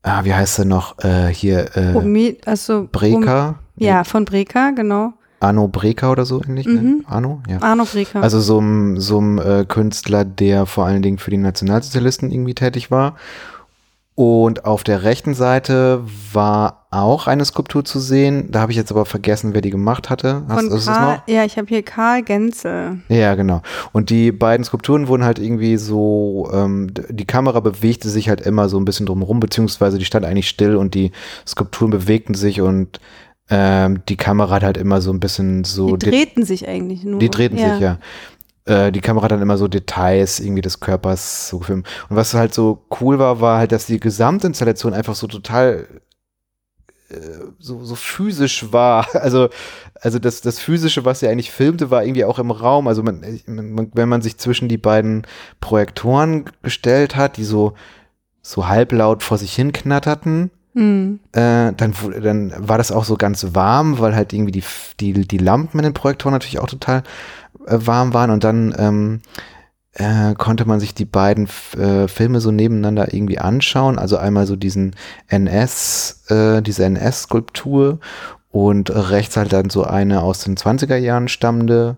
[0.03, 3.59] ah, wie heißt er noch äh, hier äh, Omi, also Breker.
[3.77, 5.15] Om- ja, von Breker, genau.
[5.41, 6.67] Arno Breker oder so ähnlich.
[6.67, 6.75] Mhm.
[6.75, 7.01] Ne?
[7.07, 7.63] Arno, ja.
[7.63, 8.23] Arno Breker.
[8.23, 12.55] Also so ein so ein, äh, Künstler, der vor allen Dingen für die Nationalsozialisten irgendwie
[12.55, 13.17] tätig war.
[14.21, 16.03] Und auf der rechten Seite
[16.35, 18.49] war auch eine Skulptur zu sehen.
[18.51, 20.43] Da habe ich jetzt aber vergessen, wer die gemacht hatte.
[20.47, 21.23] Hast, Von hast du es Karl, noch?
[21.27, 23.01] ja, ich habe hier Karl Genzel.
[23.09, 23.63] Ja, genau.
[23.93, 28.69] Und die beiden Skulpturen wurden halt irgendwie so, ähm, die Kamera bewegte sich halt immer
[28.69, 31.13] so ein bisschen drumherum, beziehungsweise die stand eigentlich still und die
[31.47, 33.01] Skulpturen bewegten sich und
[33.49, 35.97] ähm, die Kamera hat halt immer so ein bisschen so.
[35.97, 37.21] Die drehten sich eigentlich nur.
[37.21, 37.97] Die drehten sich, ja.
[38.67, 41.87] Äh, die Kamera dann immer so Details irgendwie des Körpers so gefilmt.
[42.09, 45.87] Und was halt so cool war, war halt, dass die Gesamtinstallation einfach so total
[47.11, 47.17] äh,
[47.59, 49.07] so, so physisch war.
[49.15, 49.49] Also,
[50.01, 52.89] also das, das Physische, was er eigentlich filmte, war irgendwie auch im Raum.
[52.89, 55.27] Also man, man, wenn man sich zwischen die beiden
[55.61, 57.75] Projektoren gestellt hat, die so,
[58.43, 61.19] so halblaut vor sich hin knatterten, Hm.
[61.33, 64.63] äh, dann, dann war das auch so ganz warm, weil halt irgendwie die,
[65.01, 67.03] die, die Lampen in den Projektoren natürlich auch total
[67.59, 69.21] warm waren und dann ähm,
[69.93, 73.99] äh, konnte man sich die beiden F äh, Filme so nebeneinander irgendwie anschauen.
[73.99, 74.95] Also einmal so diesen
[75.29, 77.99] NS, äh, diese NS-Skulptur
[78.51, 81.97] und rechts halt dann so eine aus den 20er Jahren stammende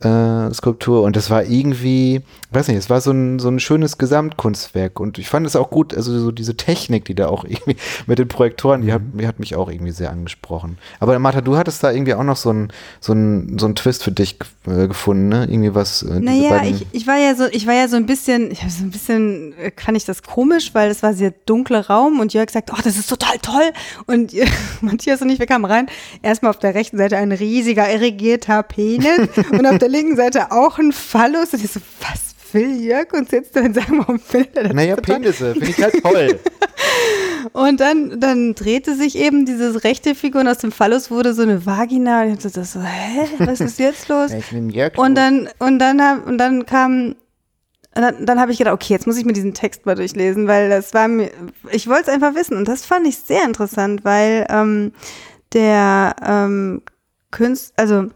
[0.00, 2.22] äh, Skulptur und das war irgendwie,
[2.52, 5.70] weiß nicht, es war so ein, so ein schönes Gesamtkunstwerk und ich fand es auch
[5.70, 7.76] gut, also so diese Technik, die da auch irgendwie
[8.06, 10.78] mit den Projektoren, die hat, die hat mich auch irgendwie sehr angesprochen.
[11.00, 14.04] Aber Martha, du hattest da irgendwie auch noch so ein, so ein, so ein Twist
[14.04, 15.46] für dich äh, gefunden, ne?
[15.48, 16.02] Irgendwie was.
[16.02, 18.70] Äh, Naja, ich, ich war ja so, ich war ja so ein bisschen, ich habe
[18.70, 22.50] so ein bisschen, fand ich das komisch, weil es war sehr dunkler Raum und Jörg
[22.50, 23.72] sagt, oh, das ist total toll.
[24.06, 24.32] Und
[24.80, 25.86] Matthias und ich, wir kamen rein,
[26.22, 30.78] erstmal auf der rechten Seite ein riesiger irrigierter Penis und auf der linken Seite auch
[30.78, 31.52] ein Phallus.
[31.52, 34.96] Und ich so, was will Jörg uns jetzt denn sagen, warum findet er das Naja,
[34.96, 35.02] so?
[35.02, 36.38] Penisse, finde ich halt toll.
[37.52, 41.42] Und dann, dann drehte sich eben diese rechte Figur und aus dem Phallus wurde so
[41.42, 42.22] eine Vagina.
[42.22, 44.32] Und ich dachte so, hä, was ist jetzt los?
[44.38, 47.14] Ich bin Jörg, Und dann, und dann, und dann kam,
[47.94, 50.46] und dann, dann habe ich gedacht, okay, jetzt muss ich mir diesen Text mal durchlesen,
[50.46, 51.30] weil das war mir,
[51.70, 52.56] ich wollte es einfach wissen.
[52.56, 54.92] Und das fand ich sehr interessant, weil ähm,
[55.52, 56.82] der ähm,
[57.30, 58.06] Künstler, also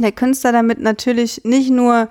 [0.00, 2.08] der Künstler damit natürlich nicht nur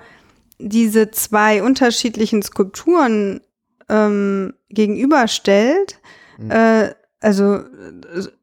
[0.58, 3.40] diese zwei unterschiedlichen Skulpturen
[3.88, 5.98] ähm, gegenüberstellt,
[6.38, 6.50] Mhm.
[6.52, 7.60] äh, also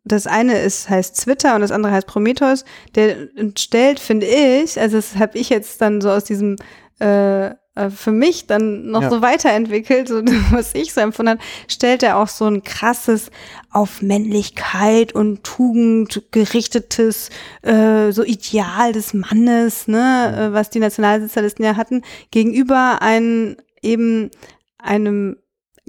[0.04, 2.66] das eine ist heißt Twitter und das andere heißt Prometheus.
[2.94, 6.58] Der stellt, finde ich, also das habe ich jetzt dann so aus diesem
[7.00, 9.10] äh, äh, für mich dann noch Ja.
[9.10, 10.22] so weiterentwickelt, so
[10.52, 13.30] was ich so empfunden habe, stellt er auch so ein krasses
[13.72, 17.30] auf Männlichkeit und Tugend gerichtetes
[17.62, 22.02] äh, so Ideal des Mannes, ne, äh, was die Nationalsozialisten ja hatten,
[22.32, 24.32] gegenüber ein eben
[24.78, 25.38] einem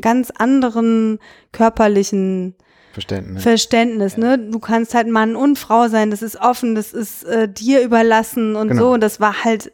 [0.00, 1.18] ganz anderen
[1.52, 2.54] körperlichen
[2.92, 3.42] Verständnis.
[3.42, 4.38] Verständnis, ne?
[4.38, 8.56] Du kannst halt Mann und Frau sein, das ist offen, das ist äh, dir überlassen
[8.56, 8.82] und Genau.
[8.82, 8.90] so.
[8.92, 9.72] Und das war halt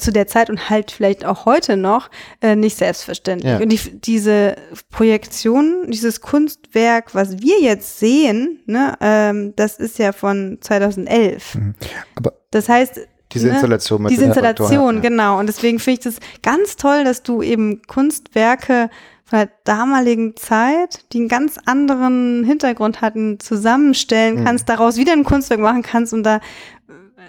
[0.00, 2.08] zu der Zeit und halt vielleicht auch heute noch
[2.40, 3.50] äh, nicht selbstverständlich.
[3.52, 3.58] Ja.
[3.58, 4.56] Und die, diese
[4.90, 11.58] Projektion, dieses Kunstwerk, was wir jetzt sehen, ne, ähm, das ist ja von 2011.
[12.14, 13.00] Aber Das heißt,
[13.32, 15.00] Diese ne, Installation mit diese Installation, Faktoren, ja.
[15.02, 15.38] genau.
[15.38, 18.88] Und deswegen finde ich das ganz toll, dass du eben Kunstwerke
[19.24, 24.44] von der damaligen Zeit, die einen ganz anderen Hintergrund hatten, zusammenstellen Mhm.
[24.44, 26.40] kannst, daraus wieder ein Kunstwerk machen kannst und da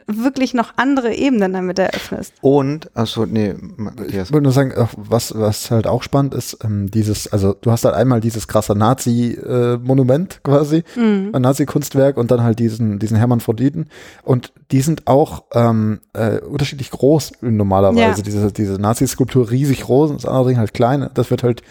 [0.08, 2.34] wirklich noch andere Ebenen damit eröffnest.
[2.42, 4.28] Und, achso, nee, Matthias.
[4.28, 7.86] Ich wollte nur sagen, was, was halt auch spannend ist, ähm, dieses, also du hast
[7.86, 11.30] halt einmal dieses krasse Nazi-Monument quasi, Mhm.
[11.34, 13.88] ein Nazi-Kunstwerk und dann halt diesen, diesen Hermann von Dieten.
[14.24, 18.18] Und die sind auch ähm, äh, unterschiedlich groß normalerweise.
[18.18, 18.24] Ja.
[18.24, 21.10] Diese, diese Nazi-Skulptur riesig groß und das andere Ding halt klein.
[21.14, 21.62] Das wird halt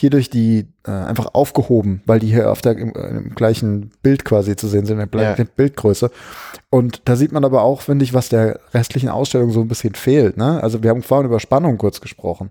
[0.00, 4.24] hier durch die äh, einfach aufgehoben, weil die hier auf der im, im gleichen Bild
[4.24, 5.34] quasi zu sehen sind, in der Ja.
[5.34, 6.10] gleichen Bildgröße.
[6.70, 9.94] Und da sieht man aber auch, finde ich, was der restlichen Ausstellung so ein bisschen
[9.94, 10.36] fehlt.
[10.36, 10.62] Ne?
[10.62, 12.50] Also wir haben vorhin über Spannung kurz gesprochen.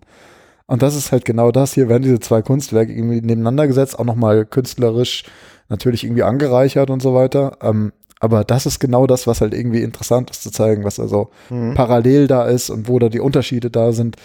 [0.67, 1.73] Und das ist halt genau das.
[1.73, 5.23] Hier werden diese zwei Kunstwerke irgendwie nebeneinander gesetzt, auch nochmal künstlerisch
[5.69, 7.57] natürlich irgendwie angereichert und so weiter.
[7.61, 11.29] Ähm, aber das ist genau das, was halt irgendwie interessant ist zu zeigen, was also
[11.49, 11.73] Mhm.
[11.73, 14.17] parallel da ist und wo da die Unterschiede da sind.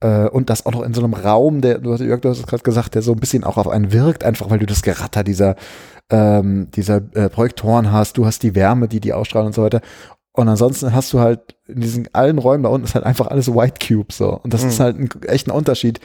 [0.00, 2.38] Äh, und das auch noch in so einem Raum, der, du hast, Jörg, du hast
[2.38, 4.82] es gerade gesagt, der so ein bisschen auch auf einen wirkt, einfach weil du das
[4.82, 5.56] Geratter dieser,
[6.10, 9.80] ähm, dieser äh, Projektoren hast, du hast die Wärme, die die ausstrahlen und so weiter.
[10.32, 13.52] Und ansonsten hast du halt in diesen allen Räumen da unten ist halt einfach alles
[13.54, 14.40] White Cube so.
[14.42, 14.68] Und das Mhm.
[14.68, 16.00] ist halt ein, echt ein Unterschied.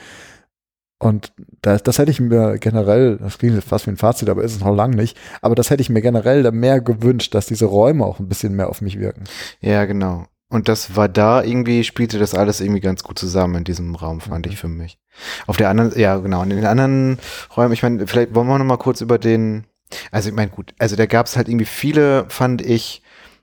[0.97, 4.55] Und das, das hätte ich mir generell, das klingt fast wie ein Fazit, aber ist
[4.55, 7.65] es noch lang nicht, aber das hätte ich mir generell da mehr gewünscht, dass diese
[7.65, 9.25] Räume auch ein bisschen mehr auf mich wirken.
[9.59, 10.25] Ja, genau.
[10.49, 14.21] Und das war da irgendwie, spielte das alles irgendwie ganz gut zusammen in diesem Raum,
[14.21, 14.51] fand Mhm.
[14.51, 14.99] ich für mich.
[15.47, 17.17] Auf der anderen, ja, genau, in den anderen
[17.55, 19.65] Räumen, ich meine, vielleicht wollen wir noch mal kurz über den,
[20.11, 23.01] also ich meine, gut, also da gab es halt irgendwie viele, fand ich,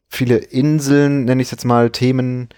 [0.09, 2.50] viele Inseln, nenne ich es jetzt mal, Themen,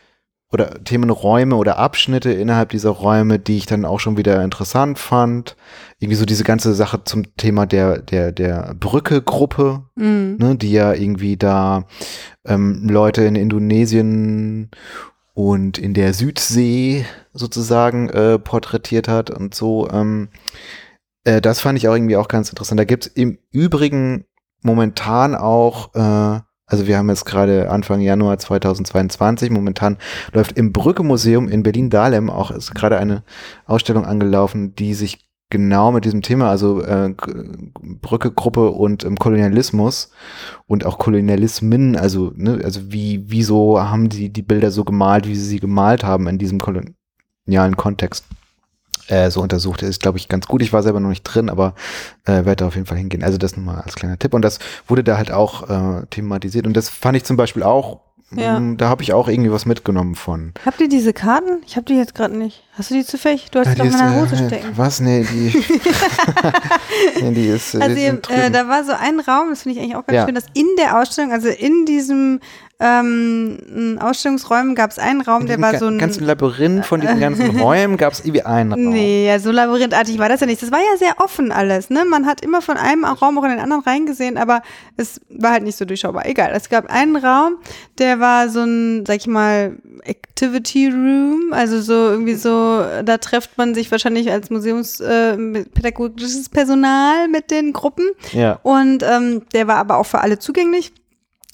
[0.55, 5.57] oder Themenräume oder Abschnitte innerhalb dieser Räume, die ich dann auch schon wieder interessant fand.
[5.99, 10.37] Irgendwie so diese ganze Sache zum Thema der, der, der Brücke-Gruppe, Mhm.
[10.39, 11.85] ne, die ja irgendwie da
[12.47, 14.71] ähm, Leute in Indonesien
[15.35, 19.91] und in der Südsee sozusagen äh, porträtiert hat und so.
[19.91, 20.29] Ähm,
[21.25, 22.79] äh, das fand ich auch irgendwie auch ganz interessant.
[22.79, 24.25] Da gibt's im Übrigen
[24.63, 26.41] momentan auch, äh,
[26.75, 29.97] also wir haben jetzt gerade Anfang Januar 2022, momentan
[30.33, 33.23] läuft im Brücke-Museum in Berlin-Dahlem auch ist gerade eine
[33.65, 37.33] Ausstellung angelaufen, die sich genau mit diesem Thema, also äh, G-
[38.01, 40.11] Brücke-Gruppe und ähm, Kolonialismus
[40.67, 45.37] und auch Kolonialismen, also ne, also wie wieso haben die die Bilder so gemalt, wie
[45.37, 48.25] sie sie gemalt haben in diesem kolonialen Kontext
[49.09, 49.83] äh, so untersucht.
[49.83, 50.63] Ist, glaube ich, ganz gut.
[50.63, 51.75] Ich war selber noch nicht drin, aber
[52.25, 53.23] äh, werde da auf jeden Fall hingehen.
[53.23, 54.35] Also das nochmal als kleiner Tipp.
[54.35, 56.67] Und das wurde da halt auch äh, thematisiert.
[56.67, 58.01] Und das fand ich zum Beispiel auch,
[58.35, 58.59] Ja.
[58.59, 60.53] mh, da habe ich auch irgendwie was mitgenommen von.
[60.65, 61.63] Habt ihr diese Karten?
[61.67, 62.63] Ich habe die jetzt gerade nicht.
[62.77, 63.51] Hast du die zufällig?
[63.53, 64.69] Du hast Ja, die doch in ist, deiner Hose äh, stecken.
[64.77, 65.01] Was?
[65.01, 65.55] Nee, die,
[67.23, 69.79] nee, die ist, äh, Also die ihr, äh, da war so ein Raum, das finde
[69.79, 70.25] ich eigentlich auch ganz Ja.
[70.27, 72.41] schön, dass in der Ausstellung, also in diesem
[72.81, 77.61] ähm, Ausstellungsräumen gab es einen Raum, der war so ein ganzen Labyrinth von diesen ganzen
[77.61, 78.91] Räumen gab es irgendwie einen Raum.
[78.91, 80.61] Nee, ja, so labyrinthartig war das ja nicht.
[80.61, 82.05] Das war ja sehr offen alles, ne?
[82.05, 84.63] Man hat immer von einem Raum auch in den anderen reingesehen, aber
[84.97, 86.27] es war halt nicht so durchschaubar.
[86.27, 87.59] Egal, es gab einen Raum,
[87.99, 93.57] der war so ein, sag ich mal, Activity Room, also so irgendwie so, da trifft
[93.57, 98.07] man sich wahrscheinlich als Museumspädagogisches äh, Personal mit den Gruppen.
[98.33, 98.59] Ja.
[98.63, 100.93] Und ähm, der war aber auch für alle zugänglich,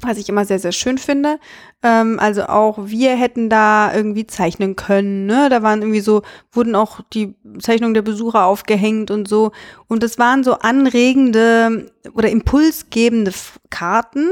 [0.03, 1.39] was ich immer sehr, sehr schön finde.
[1.83, 5.27] Ähm, also auch wir hätten da irgendwie zeichnen können.
[5.27, 5.49] Ne?
[5.49, 6.23] Da waren irgendwie so,
[6.53, 9.53] wurden auch die Zeichnungen der Besucher aufgehängt und so.
[9.89, 13.33] Und das waren so anregende oder impulsgebende
[13.71, 14.29] Karten,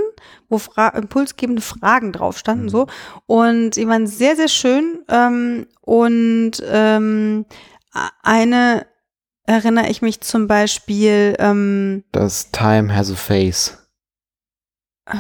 [0.49, 2.87] wo Fra impulsgebende Fragen drauf standen so.
[3.27, 5.05] Und die waren sehr, sehr schön.
[5.09, 7.47] Ähm, und ähm,
[8.23, 8.87] eine
[9.49, 13.79] erinnere ich mich zum Beispiel, ähm, Das Time has a face.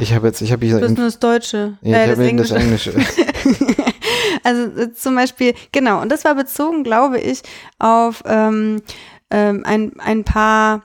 [0.01, 1.78] Ich habe jetzt, ich habe hier Das ist nur das Deutsche.
[1.82, 2.93] ja, äh, ich habe das Englische.
[4.45, 7.43] also äh, zum Beispiel, genau, und das war bezogen, glaube ich,
[7.78, 8.82] auf ähm,
[9.30, 10.82] ähm, ein, ein paar,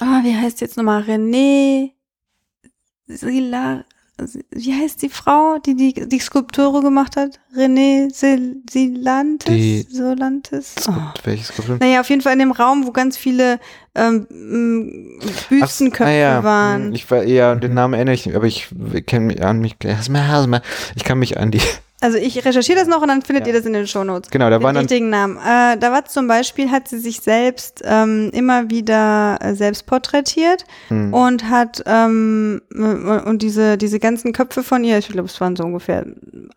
[0.00, 1.92] ah, wie heißt jetzt nochmal, René
[3.06, 3.84] Sila,
[4.50, 7.40] wie heißt die Frau, die die, die Skulpture gemacht hat?
[7.56, 9.52] René Sil Silantes?
[9.54, 10.74] Die- Solantes?
[10.88, 10.92] Oh.
[11.24, 11.78] Welches Problem?
[11.80, 13.58] Naja, auf jeden Fall in dem Raum, wo ganz viele
[13.96, 14.26] ähm,
[15.48, 16.44] Büstenköpfe Ah, ja.
[16.44, 16.94] waren.
[16.94, 18.68] Ich war eher, den Namen erinnere ich nicht, aber ich
[19.06, 19.76] kenne mich an mich.
[20.94, 21.60] Ich kann mich an die.
[22.04, 23.52] Also ich recherchiere das noch und dann findet Ja.
[23.52, 24.30] ihr das in den Shownotes.
[24.30, 25.36] Genau, da waren richtigen Namen.
[25.38, 30.64] Äh, da war zum Beispiel, hat sie sich selbst ähm, immer wieder äh, selbst porträtiert
[30.88, 31.14] Hm.
[31.14, 35.56] und hat ähm, äh, und diese diese ganzen Köpfe von ihr, ich glaube, es waren
[35.56, 36.04] so ungefähr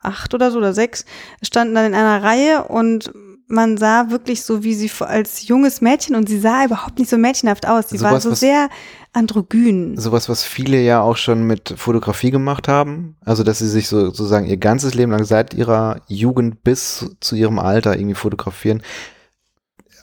[0.02, 1.06] acht oder so oder sechs,
[1.42, 3.12] standen dann in einer Reihe und
[3.48, 7.18] man sah wirklich so, wie sie als junges Mädchen und sie sah überhaupt nicht so
[7.18, 7.90] mädchenhaft aus.
[7.90, 8.70] Sie war Sowas, so was- sehr
[9.14, 9.98] androgyn.
[9.98, 13.16] Sowas, was viele ja auch schon mit Fotografie gemacht haben.
[13.24, 17.36] Also, dass sie sich so, sozusagen ihr ganzes Leben lang seit ihrer Jugend bis zu
[17.36, 18.84] ihrem Alter irgendwie fotografieren.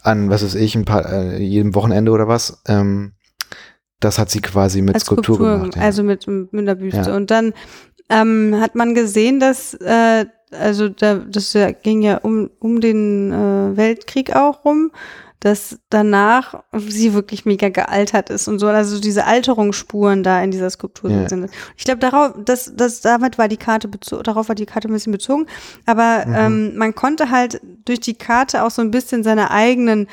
[0.03, 2.63] An, was weiß ich, ein paar, äh, jedem Wochenende oder was.
[2.67, 3.13] Ähm,
[4.01, 5.77] das hat sie quasi mit als Skulptur, gemacht.
[5.77, 5.83] Ja.
[5.83, 7.11] also mit, mit der Büste.
[7.11, 7.17] Ja.
[7.17, 7.55] Und dann
[8.11, 13.77] ähm, hat man gesehen, dass äh, also da, das ging ja um, um den äh,
[13.77, 14.91] Weltkrieg auch rum,
[15.41, 20.71] dass danach sie wirklich mega gealtert ist und so, also diese Alterungsspuren da in dieser
[20.71, 21.29] Skulptur Ja.
[21.29, 21.51] sind.
[21.77, 24.93] Ich glaube, darauf, das, das, damit war die Karte bezogen, darauf war die Karte ein
[24.95, 25.47] bisschen bezogen,
[25.85, 26.35] aber Mhm.
[26.35, 30.07] ähm, man konnte halt durch die Karte auch so ein bisschen seine eigenen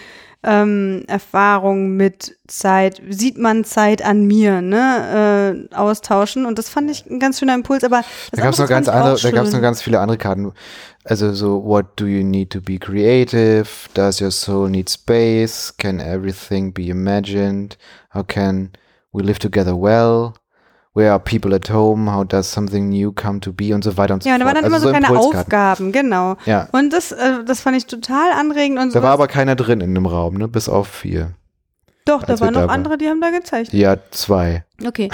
[0.43, 6.89] ähm, Erfahrungen mit Zeit, sieht man Zeit an mir, ne, äh, austauschen und das fand
[6.89, 7.97] ich ein ganz schöner Impuls, aber
[8.31, 10.51] das Da gab es noch ganz andere, da gab es noch ganz viele andere Karten.
[11.03, 13.67] Also so, what do you need to be creative?
[13.93, 15.73] Does your soul need space?
[15.77, 17.77] Can everything be imagined?
[18.13, 18.71] How can
[19.11, 20.33] we live together well?
[20.93, 22.11] Where are people at home?
[22.13, 23.73] How does something new come to be?
[23.73, 24.55] Und so weiter und so Ja, und da fort.
[24.55, 25.41] waren dann also immer so kleine Impulskarten.
[25.53, 26.35] Aufgaben, genau.
[26.45, 29.55] Ja, Und das, äh, das fand ich total anregend und da war sowas- aber keiner
[29.55, 30.47] drin in dem Raum, ne?
[30.49, 31.31] Bis auf vier.
[32.05, 32.69] Doch, da waren da noch waren.
[32.71, 33.71] andere, die haben da gezeigt.
[33.73, 34.65] Ja, zwei.
[34.85, 35.09] Okay.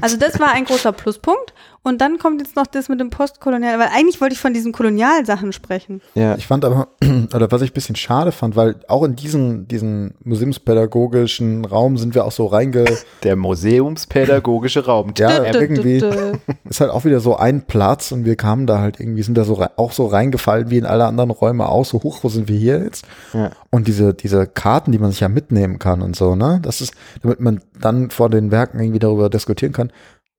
[0.00, 1.52] Also das war ein großer Pluspunkt.
[1.84, 4.70] Und dann kommt jetzt noch das mit dem Postkolonial, weil eigentlich wollte ich von diesen
[4.70, 6.00] Kolonialsachen sprechen.
[6.14, 6.88] Ja, Ich fand aber,
[7.34, 12.14] oder was ich ein bisschen schade fand, weil auch in diesen, diesen museumspädagogischen Raum sind
[12.14, 12.84] wir auch so reinge,
[13.24, 15.12] der museumspädagogische Raum.
[15.18, 15.96] ja, irgendwie
[16.64, 19.42] ist halt auch wieder so ein Platz und wir kamen da halt irgendwie, sind da
[19.42, 22.56] so auch so reingefallen wie in alle anderen Räume auch, so hoch, wo sind wir
[22.56, 23.06] hier jetzt?
[23.32, 23.50] Ja.
[23.70, 26.60] Und diese, diese Karten, die man sich ja mitnehmen kann und so, ne?
[26.62, 29.92] Das ist, damit man dann vor den Werken irgendwie darüber diskutieren kann.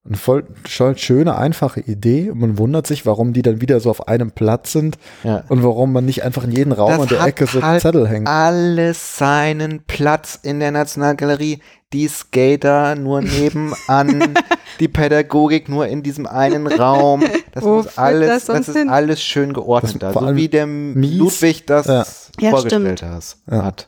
[0.05, 2.29] Eine voll, voll schöne, einfache Idee.
[2.29, 5.45] Und man wundert sich, warum die dann wieder so auf einem Platz sind Ja.
[5.47, 7.81] und warum man nicht einfach in jedem Raum Das an der hat Ecke so halt
[7.81, 8.27] Zettel hängt.
[8.27, 11.59] alles seinen Platz in der Nationalgalerie.
[11.93, 14.33] Die Skater nur nebenan,
[14.81, 17.23] die Pädagogik nur in diesem einen Raum.
[17.53, 18.89] Das muss alles, das das, ist hin?
[18.89, 20.11] alles schön geordnet da.
[20.11, 21.13] So wie der mies.
[21.15, 22.03] Ludwig das Ja.
[22.49, 23.01] Vorgestellt
[23.49, 23.63] Ja.
[23.63, 23.87] hat.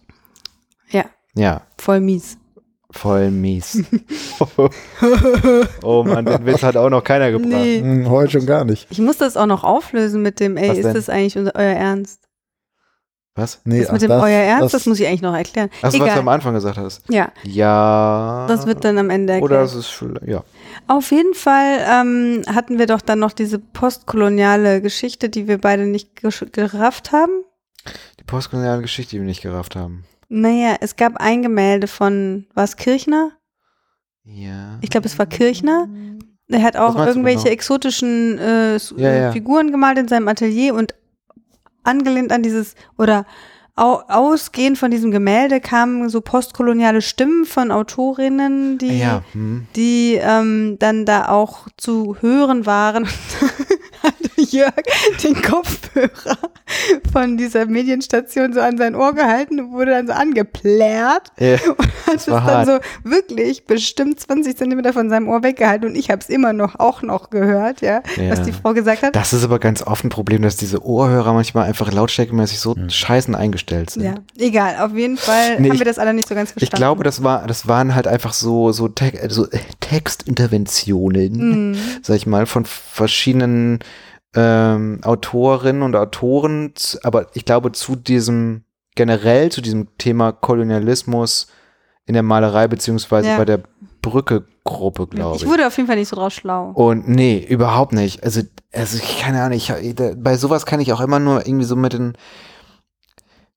[0.91, 2.37] Ja, Ja, voll mies.
[2.97, 3.83] Voll mies.
[5.83, 7.49] oh Mann, den Witz hat auch noch keiner gebracht.
[7.49, 7.79] Nee.
[7.79, 8.87] Hm, heute schon gar nicht.
[8.89, 10.93] Ich muss das auch noch auflösen mit dem, ey, Was ist denn?
[10.93, 12.21] das eigentlich euer Ernst?
[13.37, 13.59] Was?
[13.65, 15.69] Nee, das mit ach, dem euer Ernst, das, muss ich eigentlich noch erklären.
[15.81, 16.27] Achso, was du am.
[16.29, 17.03] Anfang gesagt hast.
[17.09, 18.45] Ja, Ja.
[18.47, 19.51] das wird dann am Ende erklärt.
[19.51, 20.43] Oder es ist vielleicht, ja.
[20.87, 25.85] Auf jeden Fall ähm, hatten wir doch dann noch diese postkoloniale Geschichte, die wir beide
[25.85, 26.11] nicht
[26.53, 27.43] gerafft haben.
[28.21, 30.05] Die postkoloniale Geschichte, die wir nicht gerafft haben.
[30.29, 33.31] Naja, es gab ein Gemälde von, war es Kirchner?
[34.23, 34.79] Ja.
[34.81, 35.87] Ich glaube, es war Kirchner.
[36.47, 37.53] Er hat auch irgendwelche genau?
[37.53, 39.31] exotischen äh, Ja, äh, ja.
[39.31, 40.95] Figuren gemalt in seinem Atelier und
[41.83, 43.25] angelehnt an dieses oder
[43.75, 49.23] au, ausgehend von diesem Gemälde kamen so postkoloniale Stimmen von Autorinnen, die, Ja.
[49.33, 49.67] Hm.
[49.75, 53.07] die ähm, dann da auch zu hören waren.
[54.51, 54.73] Jörg
[55.23, 56.37] den Kopfhörer
[57.11, 61.55] von dieser Medienstation so an sein Ohr gehalten und wurde dann so angeplärt Ja.
[61.77, 62.65] und hat es dann hart.
[62.67, 66.79] so wirklich bestimmt 20 Zentimeter von seinem Ohr weggehalten und ich habe es immer noch
[66.79, 68.29] auch noch gehört, ja, Ja.
[68.31, 69.15] was die Frau gesagt hat.
[69.15, 73.35] Das ist aber ganz oft ein Problem, dass diese Ohrhörer manchmal einfach lautstärkemäßig so scheißen
[73.35, 74.03] eingestellt sind.
[74.03, 76.73] ja, egal, auf jeden Fall Nee, haben ich- wir das alle nicht so ganz verstanden.
[76.73, 81.77] Ich glaube, das war, das waren halt einfach so, so, Te so äh, Textinterventionen, Mhm.
[82.01, 83.79] sag ich mal, von verschiedenen
[84.35, 86.73] ähm, Autorinnen und Autoren,
[87.03, 88.63] aber ich glaube zu diesem,
[88.95, 91.47] generell zu diesem Thema Kolonialismus
[92.05, 93.37] in der Malerei, beziehungsweise Ja.
[93.37, 93.61] bei der
[94.01, 95.43] Brücke-Gruppe, glaube ich.
[95.43, 96.71] ich wurde auf jeden Fall nicht so draus schlau.
[96.75, 98.23] Und nee, überhaupt nicht.
[98.23, 98.41] Also,
[98.73, 101.75] also ich keine Ahnung, ich, da, bei sowas kann ich auch immer nur irgendwie so
[101.75, 102.13] mit den,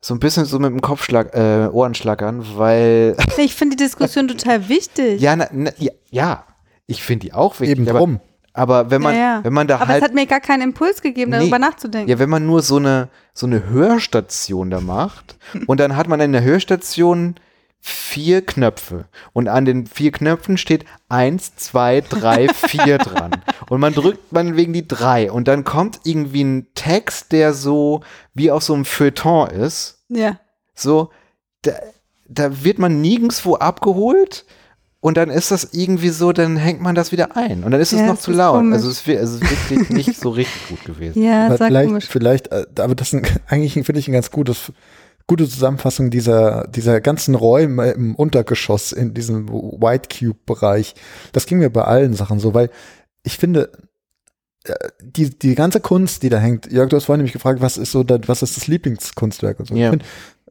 [0.01, 4.29] so ein bisschen so mit dem Kopfschlag, äh, Ohren schlackern, weil, Ich finde die Diskussion
[4.29, 5.20] total wichtig.
[5.20, 6.45] ja, na, na, ja, ja,
[6.87, 7.79] ich finde die auch wichtig.
[7.79, 8.20] Eben aber, drum.
[8.53, 9.45] Aber wenn man, Ja, ja.
[9.45, 11.39] wenn man da Aber halt, es hat mir gar keinen Impuls gegeben, Nee.
[11.39, 12.09] darüber nachzudenken.
[12.11, 15.37] ja, wenn man nur so eine, so eine Hörstation da macht
[15.67, 17.37] und dann hat man in der Hörstation
[17.81, 23.31] vier Knöpfe und an den vier Knöpfen steht eins, zwei, drei, vier dran
[23.69, 28.01] und man drückt man wegen die drei und dann kommt irgendwie ein Text, der so
[28.35, 30.41] wie auf so einem Feuilleton ist, Ja.
[30.75, 31.11] so
[31.63, 31.73] da,
[32.29, 34.45] da wird man nirgendwo abgeholt
[35.01, 37.93] und dann ist das irgendwie so, dann hängt man das wieder ein und dann ist
[37.93, 38.57] es Ja, noch es zu ist laut.
[38.59, 38.75] komisch.
[38.75, 41.23] Also es, also es ist wirklich nicht so richtig gut gewesen.
[41.23, 42.07] Ja, Aber sag vielleicht, komisch.
[42.09, 44.73] vielleicht, äh, aber das ist ein, eigentlich finde ich ein ganz gutes,
[45.29, 50.95] gute Zusammenfassung dieser, dieser ganzen Räume im Untergeschoss in diesem White Cube Bereich.
[51.33, 52.71] Das ging mir bei allen Sachen so, weil
[53.23, 53.71] ich finde,
[54.65, 54.73] äh,
[55.03, 57.93] die, die ganze Kunst, die da hängt, Jörg, du hast vorhin nämlich gefragt, was ist
[57.93, 59.75] so, was ist das Lieblingskunstwerk und so.
[59.77, 59.87] Ja.
[59.87, 60.05] Ich find,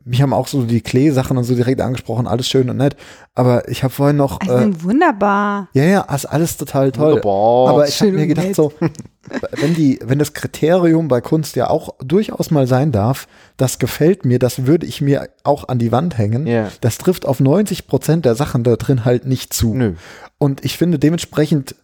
[0.08, 2.96] mich haben auch so die Klee-Sachen und so direkt angesprochen, alles schön und nett.
[3.36, 5.68] Aber ich habe vorhin noch, Ich äh, bin wunderbar.
[5.74, 7.10] ja, ja, ist alles total toll.
[7.12, 7.70] Wunderbar.
[7.70, 8.56] Aber ich habe mir gedacht, nett.
[8.56, 8.74] so,
[9.52, 13.28] wenn die, wenn das Kriterium bei Kunst ja auch durchaus mal sein darf,
[13.58, 16.48] das gefällt mir, das würde ich mir auch an die Wand hängen.
[16.48, 16.70] Ja.
[16.82, 19.74] Das trifft auf 90 Prozent der Sachen da drin halt nicht zu.
[19.74, 19.94] Nö.
[20.38, 21.76] Und ich finde dementsprechend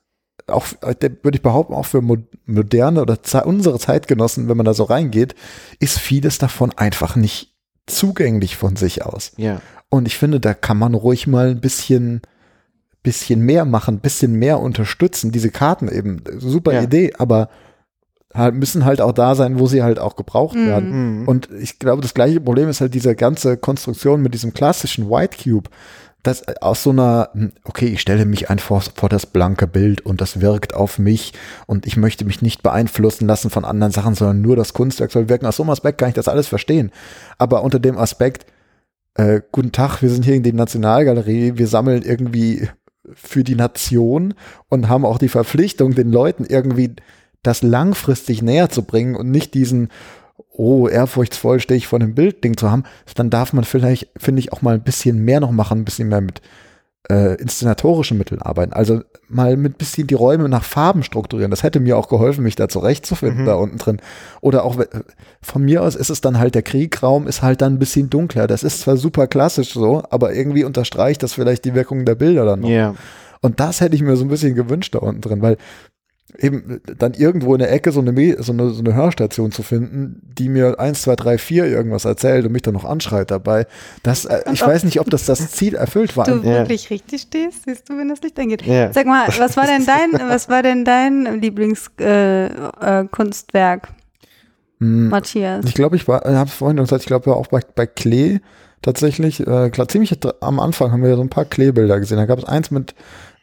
[0.48, 4.74] auch, äh, würde ich behaupten, auch für mo moderne oder unsere Zeitgenossen, wenn man da
[4.74, 5.36] so reingeht,
[5.80, 7.53] ist vieles davon einfach nicht
[7.88, 9.32] zugänglich von sich aus.
[9.38, 9.62] Ja.
[9.90, 12.22] Und ich finde, da kann man ruhig mal ein bisschen,
[13.04, 15.32] bisschen mehr machen, ein bisschen mehr unterstützen.
[15.32, 16.82] Diese Karten eben, super Ja.
[16.84, 17.50] Idee, aber
[18.34, 20.68] halt müssen halt auch da sein, wo sie halt auch gebraucht Mhm.
[20.68, 21.20] werden.
[21.22, 21.28] Mhm.
[21.28, 25.38] Und ich glaube, das gleiche Problem ist halt diese ganze Konstruktion mit diesem klassischen White
[25.44, 25.70] Cube.
[26.24, 30.22] Das aus so einer, hm, okay, ich stelle mich einfach vor das blanke Bild und
[30.22, 31.34] das wirkt auf mich
[31.68, 35.30] und ich möchte mich nicht beeinflussen lassen von anderen Sachen, sondern nur das Kunstwerk soll
[35.30, 35.46] wirken.
[35.46, 36.92] Aus so einem Aspekt kann ich das alles verstehen.
[37.38, 38.46] Aber unter dem Aspekt,
[39.16, 42.70] äh, guten Tag, wir sind hier in der Nationalgalerie, wir sammeln irgendwie
[43.14, 44.34] für die Nation
[44.70, 46.96] und haben auch die Verpflichtung, den Leuten irgendwie
[47.42, 49.90] das langfristig näher zu bringen und nicht diesen,
[50.52, 52.84] oh, ehrfurchtsvoll stehe ich vor dem Bildding zu haben,
[53.16, 56.10] dann darf man vielleicht, finde ich, auch mal ein bisschen mehr noch machen, ein bisschen
[56.10, 56.42] mehr mit
[57.10, 58.72] äh, inszenatorischen Mitteln arbeiten.
[58.72, 61.52] Also mal mit bisschen die Räume nach Farben strukturieren.
[61.52, 63.46] Das hätte mir auch geholfen, mich da zurechtzufinden, Mhm.
[63.46, 64.02] da unten drin.
[64.40, 64.78] Oder auch,
[65.42, 68.48] von mir aus ist es dann halt, der Kriegraum ist halt dann ein bisschen dunkler.
[68.48, 72.46] Das ist zwar super klassisch so, aber irgendwie unterstreicht das vielleicht die Wirkung der Bilder
[72.46, 72.70] dann noch.
[72.70, 72.96] Ja.
[73.42, 75.58] Und das hätte ich mir so ein bisschen gewünscht da unten drin, weil
[76.40, 79.62] eben dann irgendwo in der Ecke so eine, Me- so, eine, so eine Hörstation zu
[79.64, 83.68] finden, die mir 1, 2, 3, 4 irgendwas erzählt und mich dann noch anschreit dabei.
[84.04, 86.26] Das, äh, ich weiß nicht, ob das das Ziel erfüllt war.
[86.26, 86.44] du Ja.
[86.60, 88.64] wirklich richtig stehst, siehst du, wenn das Licht angeht.
[88.66, 88.92] Ja.
[88.94, 93.88] Sag mal, was war denn dein, was war denn dein Lieblingskunstwerk, äh, Kunstwerk,
[94.80, 95.66] Hm, Matthias?
[95.66, 98.40] Ich glaube, ich war, habe es vorhin gesagt, ich glaube ja auch bei, bei Klee
[98.82, 102.18] tatsächlich, äh, klar, ziemlich am Anfang haben wir ja so ein paar Kleebilder gesehen.
[102.18, 102.94] Da gab es eins mit,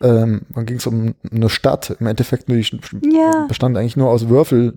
[0.02, 2.64] ähm, dann ging es um eine Stadt, im Endeffekt nur die
[3.04, 3.44] Ja.
[3.48, 4.74] bestand eigentlich nur aus Würfel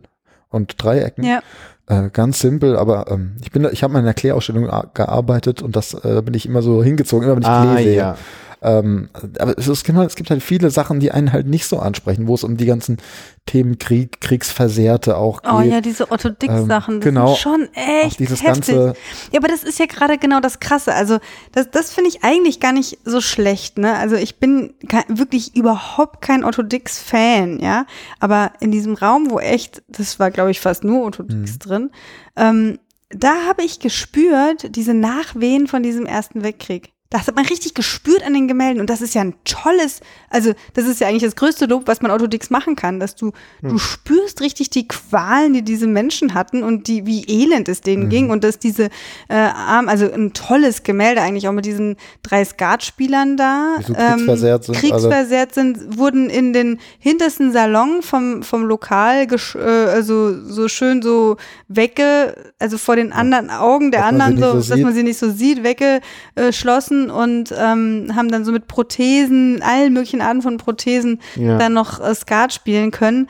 [0.49, 1.23] und Dreiecken.
[1.23, 1.39] Ja.
[1.87, 4.89] Äh, ganz simpel, aber ähm, ich bin, da- ich habe mal in einer Klee-Ausstellung a-
[4.93, 7.95] gearbeitet und das äh, bin ich immer so hingezogen, immer wenn ich Ah, Klee sehe.
[7.97, 8.17] ja.
[8.63, 9.09] Ähm,
[9.39, 12.35] aber es, ist, es gibt halt viele Sachen, die einen halt nicht so ansprechen, wo
[12.35, 12.97] es um die ganzen
[13.45, 15.51] Themen Krieg, Kriegsversehrte auch geht.
[15.51, 17.27] Oh ja, diese Otto-Dix-Sachen, Ähm, das genau.
[17.27, 18.75] sind schon echt dieses heftig.
[18.75, 18.93] ganze,
[19.31, 20.93] Ja, aber das ist ja gerade genau das Krasse.
[20.93, 21.19] Also
[21.51, 23.77] das, das finde ich eigentlich gar nicht so schlecht.
[23.77, 23.95] Ne?
[23.95, 24.73] Also ich bin
[25.09, 27.85] wirklich überhaupt kein Otto Dix-Fan, ja.
[28.19, 31.91] Aber in diesem Raum, wo echt, das war glaube ich fast nur Otto Dix drin,
[32.35, 36.93] ähm, da habe ich gespürt diese Nachwehen von diesem Ersten Weltkrieg.
[37.13, 39.99] Das hat man richtig gespürt an den Gemälden und das ist ja ein tolles,
[40.31, 43.15] also das ist ja eigentlich das größte Lob, was man Otto Dix machen kann, dass
[43.15, 47.81] du, du spürst richtig die Qualen, die diese Menschen hatten und die, wie elend es
[47.81, 48.85] denen ging und dass diese
[49.29, 54.63] äh, arm, also ein tolles Gemälde eigentlich auch mit diesen drei Skatspielern da, so kriegsversehrt
[54.63, 61.03] sind, kriegsversehrt sind, wurden in den hintersten Salon vom, vom Lokal, äh, also so schön
[61.03, 61.37] so
[61.67, 65.29] wegge, also vor den anderen Augen der Dass anderen, so, dass man sie nicht so
[65.29, 71.57] sieht, weggeschlossen und ähm, haben dann so mit Prothesen, allen möglichen Arten von Prothesen Ja.
[71.57, 73.27] dann noch äh, Skat spielen können.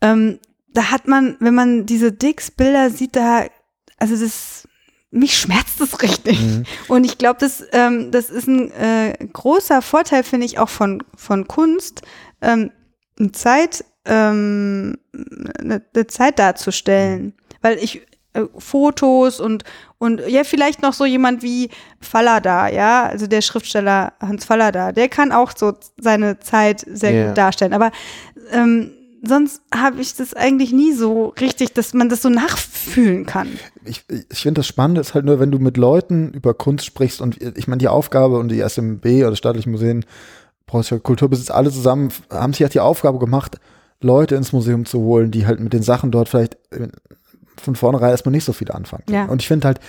[0.00, 3.44] Ähm, da hat man, wenn man diese Dix-Bilder sieht, da,
[3.98, 4.66] also das,
[5.10, 6.40] mich schmerzt das richtig.
[6.40, 6.64] Mhm.
[6.88, 11.02] Und ich glaube, das, ähm, das ist ein äh, großer Vorteil, finde ich, auch von,
[11.16, 12.02] von Kunst,
[12.40, 12.70] ähm,
[13.18, 17.34] eine Zeit, ähm, eine, eine Zeit darzustellen.
[17.60, 18.02] Weil ich
[18.34, 19.64] äh, Fotos und,
[19.98, 21.70] und ja, vielleicht noch so jemand wie
[22.00, 27.26] Fallada, ja, also der Schriftsteller Hans Fallada, der kann auch so seine Zeit sehr Ja.
[27.28, 27.72] gut darstellen.
[27.72, 27.90] Aber
[28.50, 28.90] ähm,
[29.24, 33.48] sonst habe ich das eigentlich nie so richtig, dass man das so nachfühlen kann.
[33.84, 37.20] ich, ich finde das Spannende ist halt nur, wenn du mit Leuten über Kunst sprichst
[37.20, 40.04] und ich meine, die Aufgabe und die SMB oder staatlichen Museen,
[40.66, 43.58] Preußischer Kulturbesitz, alle zusammen haben sich halt die Aufgabe gemacht,
[44.00, 46.88] Leute ins Museum zu holen, die halt mit den Sachen dort vielleicht äh,
[47.62, 49.04] von vornherein erstmal nicht so viel anfangen.
[49.06, 49.16] können.
[49.16, 49.24] Ja.
[49.26, 49.80] Und ich finde halt,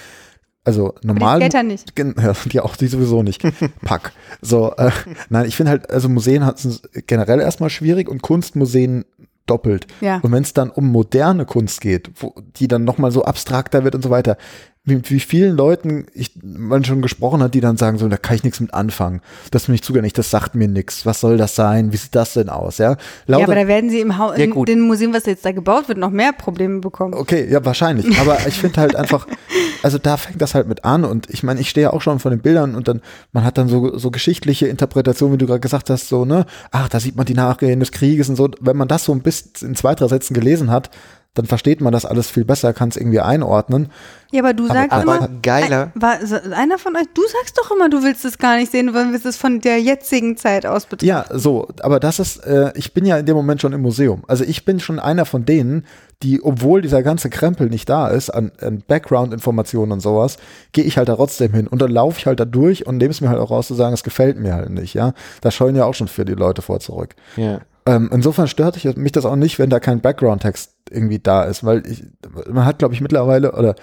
[0.63, 1.39] also normal.
[1.39, 1.93] Die Skater nicht.
[1.97, 3.43] Ja, die auch, die sowieso nicht.
[3.83, 4.13] Pack.
[4.41, 4.91] So, äh,
[5.29, 9.05] nein, ich finde halt, also Museen hat es generell erstmal schwierig und Kunstmuseen
[9.45, 9.87] doppelt.
[9.99, 10.19] Ja.
[10.21, 13.95] Und wenn es dann um moderne Kunst geht, wo, die dann nochmal so abstrakter wird
[13.95, 14.37] und so weiter,
[14.85, 18.35] wie, wie vielen Leuten ich, man schon gesprochen hat, die dann sagen so, da kann
[18.35, 19.21] ich nichts mit anfangen.
[19.51, 21.05] Das ist mir nicht zugänglich, das sagt mir nichts.
[21.05, 21.93] Was soll das sein?
[21.93, 22.79] Wie sieht das denn aus?
[22.79, 25.45] Ja, Ja, Lauter- aber da werden sie im Haus, Ja, in dem Museum, was jetzt
[25.45, 27.13] da gebaut wird, noch mehr Probleme bekommen.
[27.13, 28.19] Okay, ja, wahrscheinlich.
[28.19, 29.25] Aber ich finde halt einfach,
[29.83, 32.19] also da fängt das halt mit an und ich meine, ich stehe ja auch schon
[32.19, 35.61] von den Bildern und dann, man hat dann so, so geschichtliche Interpretationen, wie du gerade
[35.61, 38.49] gesagt hast, so, ne, ach, da sieht man die Nachgehen des Krieges und so.
[38.59, 40.89] Wenn man das so ein bisschen in zwei, drei Sätzen gelesen hat,
[41.35, 43.89] dann versteht man das alles viel besser, kann es irgendwie einordnen.
[44.31, 46.17] Ja, aber du Aber- sagst aber immer, geiler- Ein, war,
[46.55, 49.25] einer von euch, du sagst doch immer, du willst es gar nicht sehen, weil wir
[49.25, 51.05] es von der jetzigen Zeit aus betrachten.
[51.07, 54.23] Ja, so, aber das ist, äh, ich bin ja in dem Moment schon im Museum.
[54.27, 55.85] Also ich bin schon einer von denen,
[56.21, 60.37] die, obwohl dieser ganze Krempel nicht da ist, an, an Background-Informationen und sowas,
[60.71, 63.09] gehe ich halt da trotzdem hin und dann laufe ich halt da durch und nehme
[63.11, 65.13] es mir halt auch raus zu sagen, es gefällt mir halt nicht, ja.
[65.41, 67.15] Da scheuen ja auch schon für die Leute vor zurück.
[67.37, 67.61] Ja.
[67.85, 71.63] Ähm, insofern stört ich, mich das auch nicht, wenn da kein Background-Text irgendwie da ist,
[71.65, 72.03] weil ich,
[72.49, 73.75] man hat, glaube ich, mittlerweile, oder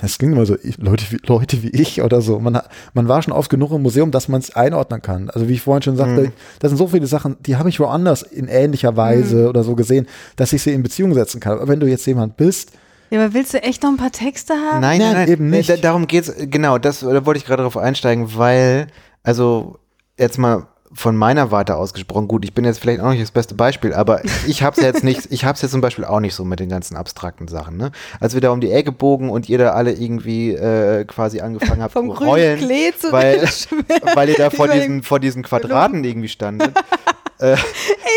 [0.00, 3.08] das klingt immer so, ich, Leute, wie, Leute wie ich oder so, man, hat, man
[3.08, 5.30] war schon oft genug im Museum, dass man es einordnen kann.
[5.30, 6.32] Also wie ich vorhin schon sagte, Mhm.
[6.60, 10.06] das sind so viele Sachen, die habe ich woanders in ähnlicher Weise oder so gesehen,
[10.36, 11.54] dass ich sie in Beziehung setzen kann.
[11.54, 12.72] Aber wenn du jetzt jemand bist,
[13.10, 14.80] Ja, aber willst du echt noch ein paar Texte haben?
[14.80, 15.68] Nein, Nein, nein, eben nicht.
[15.68, 18.88] Da, darum geht's, genau, das, da wollte ich gerade drauf einsteigen, weil,
[19.22, 19.78] also,
[20.18, 23.54] jetzt mal von meiner Warte ausgesprochen, gut, ich bin jetzt vielleicht auch nicht das beste
[23.54, 26.60] Beispiel, aber ich hab's jetzt nicht, ich hab's jetzt zum Beispiel auch nicht so mit
[26.60, 27.92] den ganzen abstrakten Sachen, ne?
[28.20, 31.82] Als wir da um die Ecke bogen und ihr da alle irgendwie äh, quasi angekommen
[31.82, 33.42] habt Vom zu heulen, Klee zu weil,
[34.14, 36.70] weil ihr da vor diesen, vor diesen Quadraten irgendwie standet.
[37.38, 37.56] äh,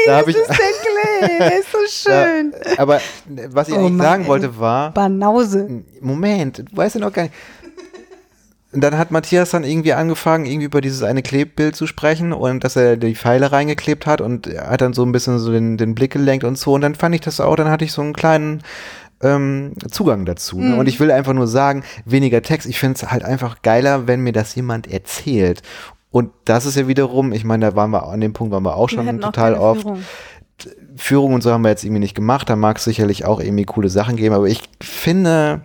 [0.06, 2.52] da hab ich, Das ist der Klee, der ist so schön.
[2.52, 3.02] da, aber
[3.50, 4.30] was ich Oh eigentlich Mann, sagen ey.
[4.30, 5.84] wollte war, Banause.
[6.02, 7.34] Moment, du weißt ja noch gar nicht.
[8.72, 12.64] Und dann hat Matthias dann irgendwie angefangen, irgendwie über dieses eine Klebbild zu sprechen und
[12.64, 15.78] dass er die Pfeile reingeklebt hat und er hat dann so ein bisschen so den,
[15.78, 16.74] den Blick gelenkt und so.
[16.74, 18.62] Und dann fand ich das auch, dann hatte ich so einen kleinen
[19.22, 20.60] ähm, Zugang dazu.
[20.60, 20.76] Ne?
[20.76, 22.68] Und ich will einfach nur sagen, weniger Text.
[22.68, 25.64] Ich finde es halt einfach geiler, wenn mir das jemand erzählt.
[26.12, 28.76] Und das ist ja wiederum, ich meine, da waren wir an dem Punkt waren wir
[28.76, 30.04] auch Wir schon auch total keine oft Führung.
[30.96, 32.50] Führung und so haben wir jetzt irgendwie nicht gemacht.
[32.50, 35.62] Da mag es sicherlich auch irgendwie coole Sachen geben, aber ich finde,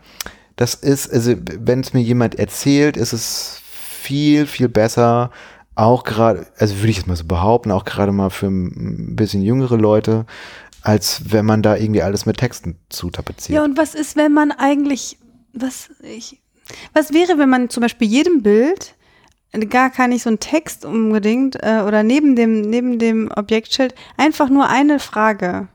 [0.57, 5.31] das ist, also wenn es mir jemand erzählt, ist es viel, viel besser,
[5.75, 9.43] auch gerade, also würde ich jetzt mal so behaupten, auch gerade mal für ein bisschen
[9.43, 10.27] jüngere Leute,
[10.83, 13.57] als wenn man da irgendwie alles mit Texten zutapeziert.
[13.57, 15.19] Ja, und was ist, wenn man eigentlich,
[15.53, 16.41] was ich,
[16.93, 18.95] was wäre, wenn man zum Beispiel jedem Bild
[19.71, 24.49] gar gar nicht so ein Text unbedingt äh, oder neben dem neben dem Objektschild einfach
[24.49, 25.69] nur eine Frage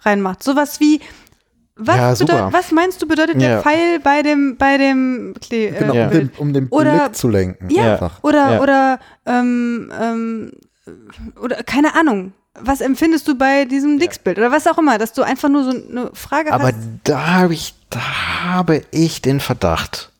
[0.00, 0.42] reinmacht.
[0.42, 1.00] Sowas wie
[1.76, 3.48] was, Ja, bedeutet, was meinst du bedeutet Ja.
[3.48, 7.16] der Pfeil bei dem bei dem Kle äh, Genau, um, den, um den Oder- Blick
[7.16, 7.70] zu lenken.
[7.70, 8.22] Ja, Einfach.
[8.22, 10.52] oder oder ähm, ähm,
[11.40, 12.32] oder keine Ahnung.
[12.60, 15.70] Was empfindest du bei diesem Dixbild oder was auch immer, dass du einfach nur so
[15.70, 16.74] eine Frage Aber hast?
[17.04, 18.00] da habe ich, da
[18.44, 20.12] habe ich den Verdacht,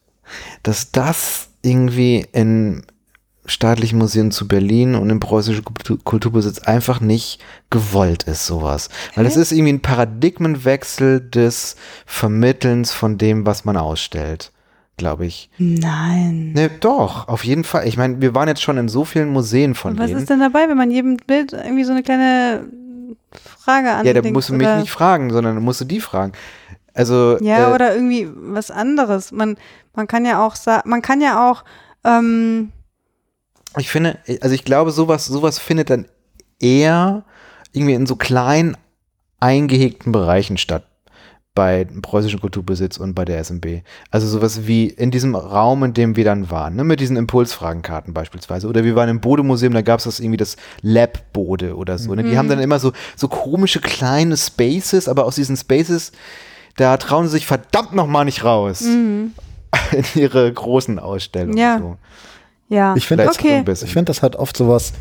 [0.63, 2.87] dass das irgendwie in
[3.45, 7.41] staatlichen Museen zu Berlin und im preußischen Kultur- Kulturbesitz einfach nicht
[7.71, 8.89] gewollt ist, sowas.
[9.15, 11.77] Weil das ist irgendwie ein Paradigmenwechsel des
[12.07, 14.53] Vermittelns von dem, was man ausstellt,
[14.97, 15.51] glaube ich.
[15.59, 16.53] Nein.
[16.53, 17.89] Ne, doch, auf jeden Fall.
[17.89, 20.21] Ich meine, wir waren jetzt schon in so vielen Museen von Und was denen.
[20.21, 22.65] ist denn dabei, wenn man jedem Bild irgendwie so eine kleine
[23.59, 24.25] Frage ja, anlegt?
[24.25, 26.33] da musst du mich oder, nicht fragen, sondern musst du die fragen.
[26.95, 29.33] Also, Ja, äh, oder irgendwie was anderes.
[29.33, 29.57] Man,
[29.95, 31.65] man kann ja auch sagen, man kann ja auch,
[32.05, 32.71] ähm,
[33.79, 36.07] Ich finde, also ich glaube, sowas, sowas findet dann
[36.61, 37.25] eher
[37.73, 38.77] irgendwie in so kleinen
[39.41, 40.85] eingehegten Bereichen statt
[41.55, 43.83] bei preußischen Kulturbesitz und bei der SMB.
[44.11, 48.15] Also sowas wie in diesem Raum, in dem wir dann waren, ne, mit diesen Impulsfragenkarten
[48.15, 48.69] beispielsweise.
[48.69, 52.15] Oder wir waren im Bode-Museum, da gab es das irgendwie das Lab-Bode oder so.
[52.15, 52.23] Ne?
[52.23, 56.13] Die haben dann immer so, so komische kleine Spaces, aber aus diesen Spaces,
[56.77, 61.59] da trauen sie sich verdammt nochmal nicht raus in ihre großen Ausstellungen.
[61.59, 61.79] Ja.
[61.79, 61.99] So.
[62.73, 62.95] Ja.
[62.97, 63.65] Ich finde Okay.
[63.71, 64.93] ich find, das hat oft sowas,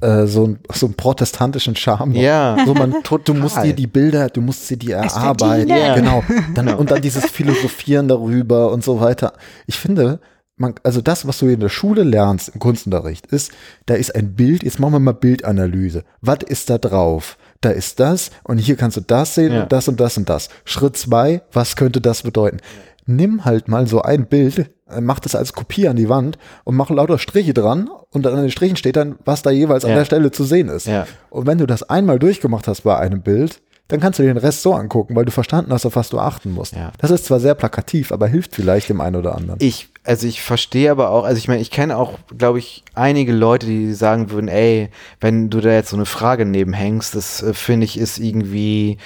[0.00, 2.12] äh, so, ein, so einen protestantischen Charme.
[2.12, 2.56] Ja.
[2.66, 2.94] So man,
[3.24, 5.68] du musst dir die Bilder, du musst sie dir erarbeiten.
[5.68, 5.78] verdienen.
[5.78, 5.94] Ja.
[5.94, 6.22] Genau.
[6.54, 9.32] Dann, Und dann dieses Philosophieren darüber und so weiter.
[9.66, 10.20] Ich finde,
[10.58, 13.52] man, also das, was du in der Schule lernst, im Kunstunterricht, ist,
[13.86, 16.04] da ist ein Bild, jetzt machen wir mal Bildanalyse.
[16.20, 17.36] Was ist da drauf?
[17.62, 19.62] Da ist das und hier kannst du das sehen Ja.
[19.62, 20.48] und das und das und das.
[20.66, 22.58] Schritt zwei, was könnte das bedeuten?
[23.06, 24.58] Nimm halt mal so ein Bild,
[24.90, 28.34] äh, mach das als Kopie an die Wand und mach lauter Striche dran und dann
[28.34, 29.98] an den Strichen steht dann, was da jeweils an Ja.
[29.98, 30.86] der Stelle zu sehen ist.
[30.86, 31.06] Ja.
[31.30, 34.38] Und wenn du das einmal durchgemacht hast bei einem Bild, dann kannst du dir den
[34.38, 36.74] Rest so angucken, weil du verstanden hast, auf was du achten musst.
[36.74, 36.90] Ja.
[36.98, 39.60] Das ist zwar sehr plakativ, aber hilft vielleicht dem einen oder anderen.
[39.62, 43.32] Ich, also ich verstehe aber auch, also ich meine, ich kenne auch, glaube ich, einige
[43.32, 44.90] Leute, die sagen würden, ey,
[45.20, 48.98] wenn du da jetzt so eine Frage nebenhängst, das äh, finde ich ist irgendwie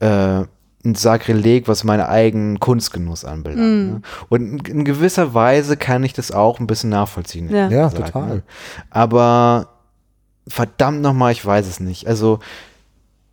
[0.00, 0.42] äh,
[0.84, 3.92] ein Sakrileg, was meinen eigenen Kunstgenuss anbelangt.
[3.92, 4.02] Ne?
[4.28, 7.48] Und in, gewisser Weise kann ich das auch ein bisschen nachvollziehen.
[7.50, 7.68] Ja.
[7.68, 8.28] ja, gesagt, total.
[8.28, 8.42] ne?
[8.90, 9.68] Aber
[10.46, 12.06] verdammt nochmal, ich weiß es nicht.
[12.06, 12.38] Also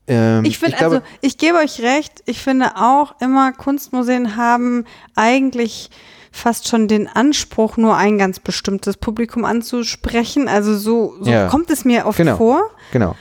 [0.08, 4.86] ähm, Ich finde, also ich gebe euch recht, ich finde auch immer, Kunstmuseen haben
[5.16, 5.90] eigentlich
[6.32, 10.48] fast schon den Anspruch, nur ein ganz bestimmtes Publikum anzusprechen.
[10.48, 11.48] Also so, so Ja.
[11.48, 12.38] kommt es mir oft Genau.
[12.38, 12.62] vor.
[12.94, 13.16] genau.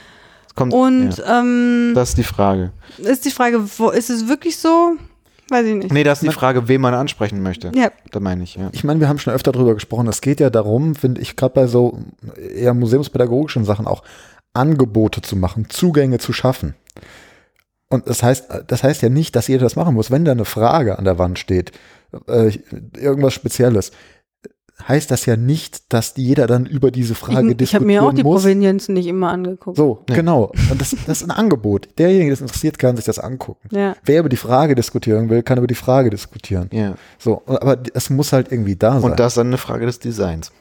[0.69, 2.71] Kommt, Und ja, ähm, das ist die Frage.
[2.97, 4.95] ist die Frage, wo, ist es wirklich so?
[5.49, 5.91] Weiß ich nicht.
[5.91, 7.71] Nee, das ist die Frage, wen man ansprechen möchte.
[7.75, 7.91] Ja.
[8.11, 8.69] Da meine ich, ja.
[8.71, 10.07] Ich meine, wir haben schon öfter drüber gesprochen.
[10.07, 11.99] Es geht ja darum, finde ich, gerade bei so
[12.55, 14.03] eher museumspädagogischen Sachen auch
[14.53, 16.75] Angebote zu machen, Zugänge zu schaffen.
[17.89, 20.09] Und das heißt, das heißt ja nicht, dass jeder das machen muss.
[20.09, 21.73] Wenn da eine Frage an der Wand steht,
[22.27, 22.57] äh,
[22.97, 23.91] irgendwas Spezielles,
[24.87, 28.13] heißt das ja nicht, dass jeder dann über diese Frage Ich, ich habe mir auch
[28.13, 28.41] die muss.
[28.41, 29.77] Provenienzen nicht immer angeguckt.
[29.77, 30.51] So, genau.
[30.69, 31.89] Und das, das ist ein Angebot.
[31.97, 33.67] Derjenige, der es interessiert, kann sich das angucken.
[33.71, 33.95] Ja.
[34.03, 36.69] Wer über die Frage diskutieren will, kann über die Frage diskutieren.
[36.71, 36.95] ja.
[37.17, 39.11] So, aber es muss halt irgendwie da sein.
[39.11, 40.51] Und das ist dann eine Frage des Designs.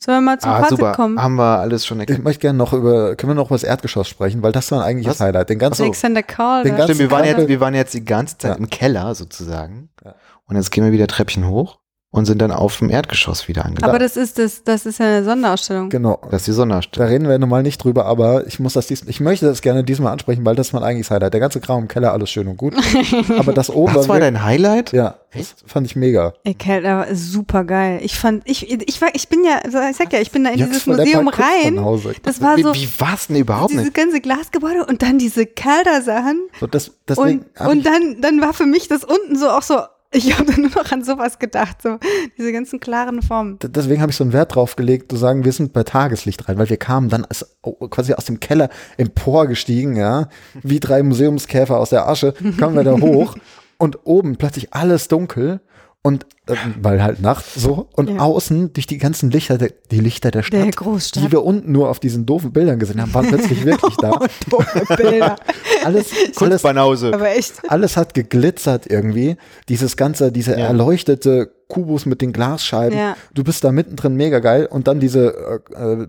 [0.00, 0.92] Sollen wir mal zum ah, Fazit super.
[0.92, 1.20] kommen?
[1.20, 2.22] Haben wir alles schon Ich erklärt.
[2.22, 5.06] möchte gerne noch über, können wir noch über das Erdgeschoss sprechen, weil das war eigentlich
[5.08, 5.18] Was?
[5.18, 5.50] das Highlight.
[5.50, 6.62] Den ganzen, Alexander Karl.
[6.62, 8.56] den ganzen- Stimmt, wir waren, jetzt, wir waren jetzt die ganze Zeit Ja.
[8.58, 9.88] im Keller sozusagen.
[10.04, 10.14] Ja.
[10.46, 11.78] Und jetzt gehen wir wieder Treppchen hoch
[12.10, 13.84] und sind dann auf dem Erdgeschoss wieder angelangt.
[13.84, 15.90] aber das ist das, das ist ja eine Sonderausstellung.
[15.90, 16.18] genau.
[16.30, 17.08] das ist die Da Sonderausstellung.
[17.10, 20.12] reden wir normal nicht drüber, aber ich muss das dies, ich möchte das gerne diesmal
[20.12, 21.34] ansprechen, weil das war eigentlich das Highlight.
[21.34, 22.74] Der ganze Kram im Keller, alles schön und gut.
[23.38, 24.92] aber das oben Das war wirklich- dein Highlight?
[24.94, 25.62] ja, Echt?
[25.62, 26.32] das fand ich mega.
[26.44, 28.00] Ey, Keller ist super geil.
[28.02, 30.60] Ich fand, ich, ich war, ich bin ja, ich sag ja, ich bin da in
[30.60, 31.76] Jetzt dieses Museum rein.
[32.22, 33.94] Das war wie, so, wie war's denn überhaupt diese nicht?
[33.94, 36.48] ganze Glasgebäude und dann diese Kelder-Sachen.
[36.58, 39.78] So, das, deswegen Und, und dann, dann war für mich das unten so auch so,
[40.12, 41.98] ich habe nur noch an sowas gedacht, so
[42.38, 43.58] diese ganzen klaren Formen.
[43.58, 46.48] D- deswegen habe ich so einen Wert drauf gelegt, zu sagen, wir sind bei Tageslicht
[46.48, 47.58] rein, weil wir kamen dann als,
[47.90, 50.28] quasi aus dem Keller emporgestiegen, ja,
[50.62, 53.36] wie drei Museumskäfer aus der Asche, kamen wir da hoch
[53.78, 55.60] und oben plötzlich alles dunkel
[56.08, 58.20] Und äh, weil halt Nacht so und Ja.
[58.20, 61.22] außen durch die ganzen Lichter, der, die Lichter der Stadt, Der Großstadt.
[61.22, 64.18] die wir unten nur auf diesen doofen Bildern gesehen haben, waren plötzlich wirklich da.
[64.48, 65.36] Doofe Bilder.
[65.84, 66.06] Alles,
[66.36, 66.64] alles.
[66.64, 67.52] Aber echt.
[67.70, 69.36] alles hat geglitzert irgendwie.
[69.68, 70.66] Dieses ganze, diese Ja.
[70.68, 72.98] erleuchtete Kubus mit den Glasscheiben.
[72.98, 73.16] Ja.
[73.34, 74.66] Du bist da mittendrin mega geil.
[74.70, 76.06] Und dann diese äh, äh,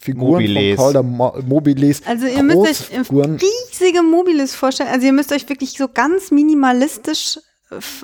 [0.00, 0.76] Figuren Mobiles.
[0.76, 2.02] von Calder Mo Mobiles.
[2.06, 4.90] Also ihr müsst euch riesige Mobiles vorstellen.
[4.92, 7.38] Also ihr müsst euch wirklich so ganz minimalistisch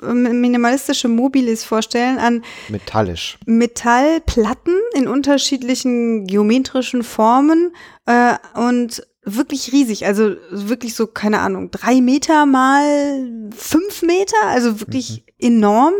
[0.01, 3.37] minimalistische Mobiles vorstellen an Metallisch.
[3.45, 7.73] Metallplatten in unterschiedlichen geometrischen Formen
[8.05, 10.05] äh, und wirklich riesig.
[10.05, 15.93] Also wirklich so, keine Ahnung, drei Meter mal fünf Meter, also wirklich enorm.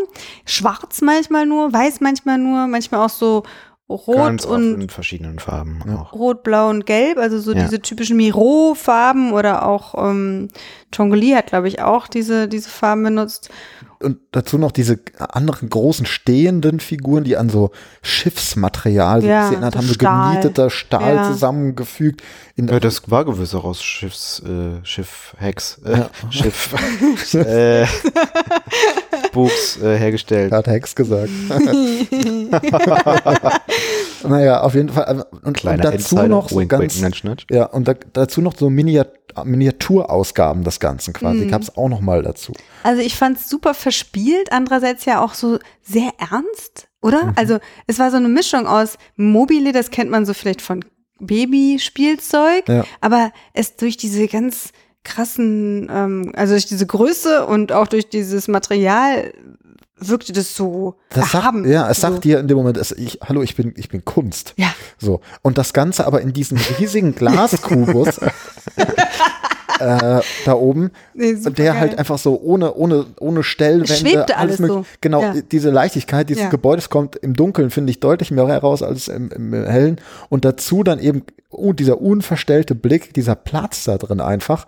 [0.46, 3.44] Schwarz manchmal nur, weiß manchmal nur, manchmal auch so
[3.90, 6.14] rot Ganz und in verschiedenen Farben auch.
[6.14, 7.64] Rot, Blau und Gelb, also so Ja.
[7.64, 10.48] diese typischen Miro-Farben oder auch ähm,
[10.96, 13.50] Chongoli hat, glaube ich, auch diese, diese Farben benutzt.
[14.02, 17.72] Und dazu noch diese anderen großen stehenden Figuren, die an so
[18.02, 20.30] Schiffsmaterial Ja, sich erinnert so haben, so Stahl.
[20.36, 21.28] genieteter Stahl Ja.
[21.32, 22.22] zusammengefügt.
[22.56, 26.10] In, Ja, das war gewiss auch aus Schiffs, äh, Schiff, Hex, äh, Ja.
[26.30, 26.74] Schiff,
[27.34, 27.86] äh,
[29.34, 30.54] Buchs äh, hergestellt.
[30.54, 31.30] hat Hex gesagt.
[34.28, 35.26] naja, auf jeden Fall.
[35.32, 36.28] Und, und Kleiner dazu Insider.
[36.28, 39.10] noch so Wink, ganz, wink, ja, und da, dazu noch so Miniat
[39.44, 41.46] Miniaturausgaben des Ganzen quasi.
[41.46, 41.50] Mhm.
[41.52, 42.54] Gab es auch noch mal dazu.
[42.84, 47.26] Also ich fand es super verspielt, andererseits ja auch so sehr ernst, oder?
[47.26, 47.34] Mhm.
[47.36, 50.84] Also es war so eine Mischung aus Mobile, das kennt man so vielleicht von
[51.20, 52.84] Babyspielzeug, Ja.
[53.02, 54.72] aber es durch diese ganz
[55.04, 59.34] krassen, ähm, also durch diese Größe und auch durch dieses Material
[60.02, 61.70] wirkte das so Das sagt, erhaben.
[61.70, 62.20] ja, es sagt so.
[62.22, 64.54] dir in dem Moment, es, ich, hallo, ich bin, ich bin Kunst.
[64.58, 64.74] Ja.
[64.98, 65.22] So.
[65.42, 68.18] Und das Ganze aber in diesem riesigen Glaskubus
[69.80, 71.80] äh, da oben, Nee, der geil.
[71.80, 73.94] halt einfach so ohne, ohne, ohne Stellwände.
[73.94, 74.86] schwebte alles mögliche- so.
[75.02, 75.34] Genau, Ja.
[75.52, 76.50] diese Leichtigkeit dieses Ja.
[76.50, 80.02] Gebäudes kommt im Dunkeln, finde ich, deutlich mehr heraus als im, im Hellen.
[80.30, 84.68] Und dazu dann eben uh, dieser unverstellte Blick, dieser Platz da drin einfach.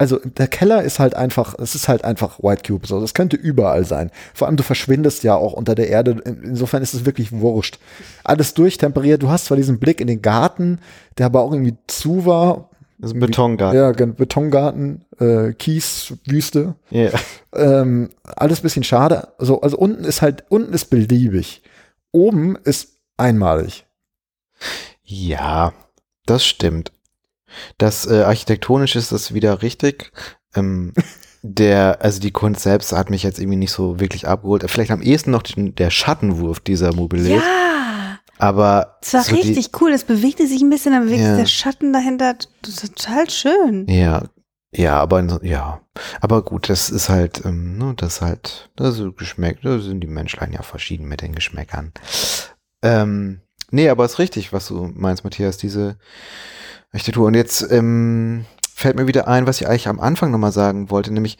[0.00, 2.86] Also der Keller ist halt einfach, es ist halt einfach White Cube.
[2.86, 4.10] So, das könnte überall sein.
[4.32, 6.12] Vor allem du verschwindest ja auch unter der Erde.
[6.24, 7.78] In- Insofern ist es wirklich wurscht.
[8.24, 9.22] Alles durchtemperiert.
[9.22, 10.78] Du hast zwar diesen Blick in den Garten,
[11.18, 12.70] der aber auch irgendwie zu war.
[12.98, 13.78] Das ist ein Betongarten.
[13.78, 16.76] Ja, Betongarten, äh, Kies, Wüste.
[16.88, 17.10] Ja.
[17.54, 19.28] Ähm, alles bisschen schade.
[19.38, 21.62] So, also unten ist halt, unten ist beliebig.
[22.10, 23.84] Oben ist einmalig.
[25.04, 25.72] Ja,
[26.24, 26.90] das stimmt.
[27.78, 30.12] Das äh, architektonisch ist das wieder richtig.
[30.54, 30.92] Ähm,
[31.42, 34.68] der, also die Kunst selbst hat mich jetzt irgendwie nicht so wirklich abgeholt.
[34.70, 37.36] Vielleicht am ehesten noch den, der Schattenwurf dieser Mobilet.
[37.42, 39.90] Ja, Aber es war so die- richtig cool.
[39.92, 41.34] Es bewegte sich ein bisschen, dann bewegte Ja.
[41.36, 42.34] sich der Schatten dahinter.
[42.62, 43.86] Das ist total schön.
[43.88, 44.24] Ja,
[44.72, 45.80] ja, aber ja,
[46.20, 50.00] aber gut, das ist halt, ähm, ne, das ist halt, das ist Geschmack, da sind
[50.00, 51.92] die Menschlein ja verschieden mit den Geschmäckern.
[52.82, 53.40] Ähm,
[53.72, 55.98] nee, aber ist richtig, was du meinst, Matthias, diese
[56.92, 57.26] Architektur.
[57.26, 61.12] Und jetzt ähm, fällt mir wieder ein, was ich eigentlich am Anfang nochmal sagen wollte,
[61.12, 61.38] nämlich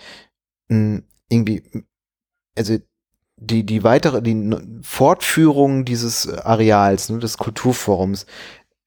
[0.69, 1.83] mh, irgendwie, mh,
[2.57, 2.77] also
[3.37, 4.51] die, die weitere, die
[4.83, 8.27] Fortführung dieses Areals, ne, des Kulturforums,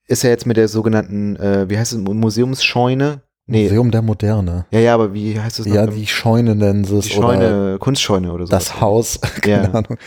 [0.07, 3.23] ist ja jetzt mit der sogenannten, äh, wie heißt es, Museumsscheune?
[3.45, 4.65] Nee, Museum der Moderne.
[4.71, 5.75] ja, ja, aber wie heißt es noch?
[5.75, 7.05] Ja, die Scheune nennen sie es.
[7.07, 8.51] die oder Scheune, Kunstscheune oder so.
[8.51, 9.19] Das Haus.
[9.45, 9.63] Ja.
[9.63, 9.97] Keine Ahnung.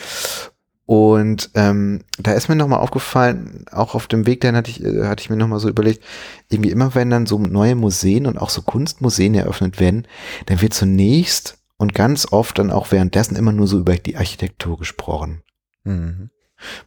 [0.86, 5.04] Und ähm, da ist mir nochmal aufgefallen, auch auf dem Weg dahin hatte ich, äh,
[5.04, 6.04] hatte ich mir nochmal so überlegt,
[6.48, 10.06] irgendwie immer wenn dann so neue Museen und auch so Kunstmuseen eröffnet werden,
[10.46, 14.78] dann wird zunächst und ganz oft dann auch währenddessen immer nur so über die Architektur
[14.78, 15.42] gesprochen.
[15.82, 16.30] Mhm.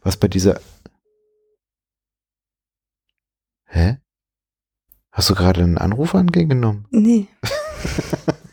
[0.02, 0.60] Was bei dieser...
[3.66, 3.98] Hä?
[5.12, 6.86] Hast du gerade einen Anruf angenommen?
[6.90, 7.26] Nee.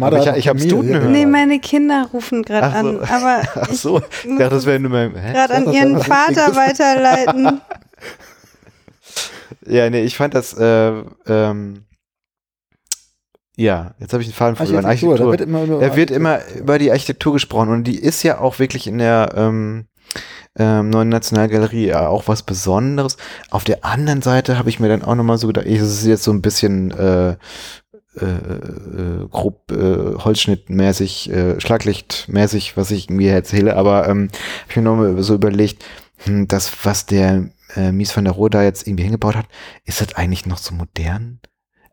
[0.00, 0.52] Aber ich- ich ja.
[0.52, 1.10] gehört.
[1.10, 5.12] Nee, meine Kinder rufen gerade an, aber Ach so, ich dachte, das wäre nur mein...
[5.12, 7.60] Gerade an ihren Vater weiterleiten.
[9.66, 10.92] Ja, nee, ich fand das, äh,
[11.26, 11.84] ähm,
[13.56, 14.84] ja, jetzt habe ich den Faden verloren.
[14.86, 15.30] Architektur, da Architektur.
[15.32, 18.58] wird immer über Da wird immer über die Architektur gesprochen und die ist ja auch
[18.60, 19.86] wirklich in der ähm,
[20.58, 23.16] ähm, neuen Nationalgalerie ja auch was Besonderes.
[23.50, 26.22] Auf der anderen Seite habe ich mir dann auch nochmal so gedacht, es ist jetzt
[26.24, 27.36] so ein bisschen äh,
[28.20, 34.28] äh, äh, grob äh, Holzschnittmäßig, äh, Schlaglichtmäßig, was ich mir erzähle, aber ähm,
[34.62, 35.84] habe ich mir nochmal so überlegt,
[36.24, 39.46] hm, das, was der äh, Mies van der Rohe da jetzt irgendwie hingebaut hat,
[39.84, 41.40] ist das eigentlich noch so modern?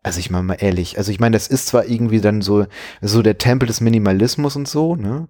[0.02, 2.66] Also ich meine mal ehrlich, also ich meine, das ist zwar irgendwie dann so,
[3.00, 5.28] so der Tempel des Minimalismus und so, ne?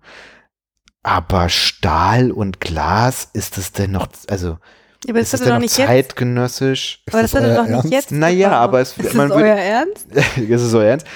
[1.02, 4.58] Aber Stahl und Glas, ist das denn noch, also
[5.06, 5.86] Ja, aber das ist das hat er denn doch noch nicht jetzt.
[5.88, 7.02] zeitgenössisch?
[7.10, 8.12] Aber das hat er euer doch nicht jetzt.
[8.12, 10.06] Naja, aber es, Ist man das würde, euer Ernst?
[10.14, 11.06] das ist so ernst.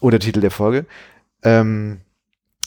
[0.00, 0.86] Oder Titel der Folge.
[1.42, 2.00] Ähm,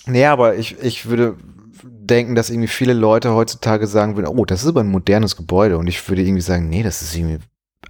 [0.08, 1.38] Nee, aber ich, ich würde
[1.84, 5.78] denken, dass irgendwie viele Leute heutzutage sagen würden, oh, das ist aber ein modernes Gebäude.
[5.78, 7.40] Und ich würde irgendwie sagen, nee, das ist irgendwie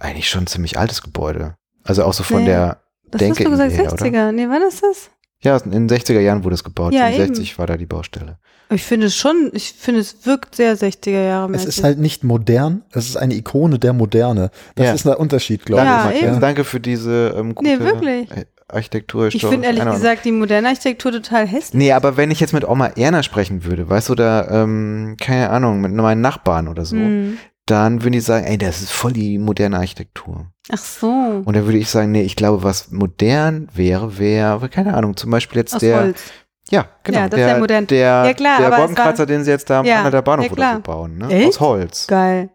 [0.00, 1.54] eigentlich schon ein ziemlich altes Gebäude.
[1.84, 4.04] Also auch so von Nee, der Das Denke hast du gesagt, her, oder?
[4.04, 4.32] 60er.
[4.32, 5.10] Nee, wann ist das?
[5.44, 6.92] Ja, in den 60er Jahren wurde es gebaut.
[6.92, 8.38] Ja, 65 war da die Baustelle.
[8.70, 12.24] Ich finde es schon, ich finde es wirkt sehr 60er Jahre Es ist halt nicht
[12.24, 14.50] modern, es ist eine Ikone der Moderne.
[14.76, 14.92] Das Ja.
[14.94, 16.22] ist ein Unterschied, glaube Ja, ich.
[16.22, 16.40] Matthias.
[16.40, 18.28] Danke für diese ähm, gute Nee, wirklich.
[18.68, 19.26] Architektur.
[19.26, 21.74] ich finde ehrlich gesagt die moderne Architektur total hässlich.
[21.74, 25.50] Nee, aber wenn ich jetzt mit Oma Erna sprechen würde, weißt du, oder, ähm, keine
[25.50, 27.36] Ahnung, mit meinen Nachbarn oder so, Hm.
[27.66, 30.46] Dann würde ich sagen, ey, das ist voll die moderne Architektur.
[30.70, 31.06] Ach so.
[31.08, 35.30] Und dann würde ich sagen, nee, ich glaube, was modern wäre, wäre, keine Ahnung, zum
[35.30, 36.22] Beispiel jetzt Aus der, Holz.
[36.70, 37.86] ja, genau, Ja, das ist der, ja modern.
[37.86, 38.66] der, Ja, klar, der
[39.12, 41.28] es war- den sie jetzt da am Ja, Anhalter Bahnhof ja, oder so bauen, ne?
[41.30, 41.48] Echt?
[41.48, 42.06] Aus Holz.
[42.08, 42.50] Geil.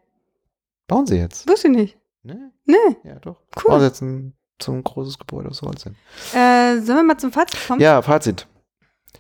[0.88, 1.48] Bauen sie jetzt.
[1.50, 1.98] Wusste ich nicht.
[2.24, 2.52] Ne?
[2.66, 3.42] Nee, Ja, doch.
[3.56, 3.72] Cool.
[3.72, 5.96] Bauen sie jetzt ein, so ein großes Gebäude aus Holz hin.
[6.34, 7.80] äh, sollen wir mal zum Fazit kommen?
[7.82, 8.48] Ja, Fazit.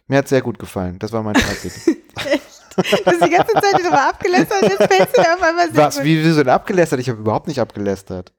[0.07, 0.99] Mir hat sehr gut gefallen.
[0.99, 1.73] Das war mein Fazit.
[3.03, 5.85] Du hast die ganze Zeit darüber abgelästert und jetzt fällst du dir auf einmal sehr
[5.85, 5.95] Was?
[5.95, 6.05] gut.
[6.05, 6.99] Wie, wieso denn abgelästert?
[6.99, 8.33] Ich habe überhaupt nicht abgelästert.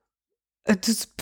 [0.65, 0.77] Äh,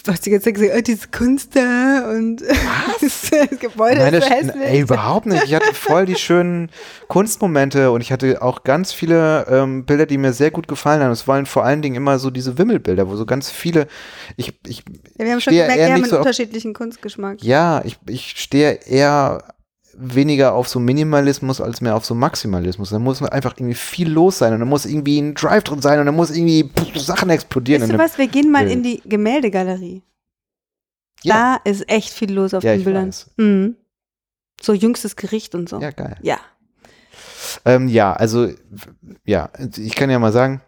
[0.07, 2.41] Du hast die ganze Zeit gesagt, oh, diese Kunst da und
[3.01, 3.29] das
[3.59, 4.55] Gebäude Nein, ist so hässlich.
[4.63, 5.43] ey, überhaupt nicht.
[5.43, 6.71] Ich hatte voll die schönen
[7.09, 11.11] Kunstmomente und ich hatte auch ganz viele ähm, Bilder, die mir sehr gut gefallen haben.
[11.11, 13.89] Es waren vor allen Dingen immer so diese Wimmelbilder, wo so ganz viele.
[14.37, 14.85] Ich, ich,
[15.19, 17.43] ja, wir haben schon gemerkt, wir haben einen so unterschiedlichen Kunstgeschmack.
[17.43, 19.43] ja, ich, ich stehe eher
[19.99, 22.91] weniger auf so Minimalismus als mehr auf so Maximalismus.
[22.91, 25.99] Da muss einfach irgendwie viel los sein und da muss irgendwie ein Drive drin sein
[26.01, 27.83] und da muss irgendwie pff, Sachen explodieren.
[27.83, 28.77] Weißt du was, wir gehen mal Bild.
[28.77, 30.03] in die Gemäldegalerie.
[31.23, 31.59] Ja.
[31.65, 33.11] Da ist echt viel los auf Ja, den Bildern.
[33.37, 33.77] Mhm.
[34.61, 35.81] So jüngstes Gericht und so.
[35.81, 36.17] Ja, geil.
[36.23, 36.39] Ja.
[37.65, 38.49] Ähm, ja, also,
[39.25, 40.61] ja, ich kann ja mal sagen,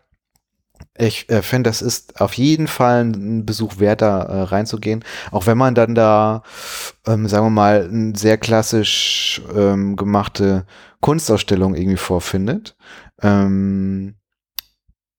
[0.96, 5.04] ich äh, finde, das ist auf jeden Fall ein Besuch wert, da äh, reinzugehen.
[5.30, 6.42] Auch wenn man dann da,
[7.06, 10.66] ähm, sagen wir mal, eine sehr klassisch ähm, gemachte
[11.00, 12.76] Kunstausstellung irgendwie vorfindet.
[13.22, 14.17] Ähm,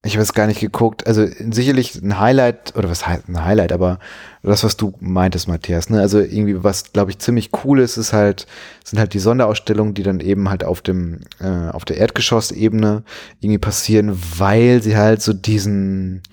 [0.04, 1.06] ich habe es gar nicht geguckt.
[1.08, 4.00] Also sicherlich ein Highlight, oder was heißt ein Highlight, aber
[4.42, 6.00] das, was du meintest, Matthias, ne?
[6.00, 8.48] Also irgendwie, was, glaube ich, ziemlich cool ist, ist halt,
[8.86, 13.04] sind halt die Sonderausstellungen, die dann eben halt auf dem, äh, auf der Erdgeschossebene
[13.42, 16.24] irgendwie passieren, weil sie halt so diesen,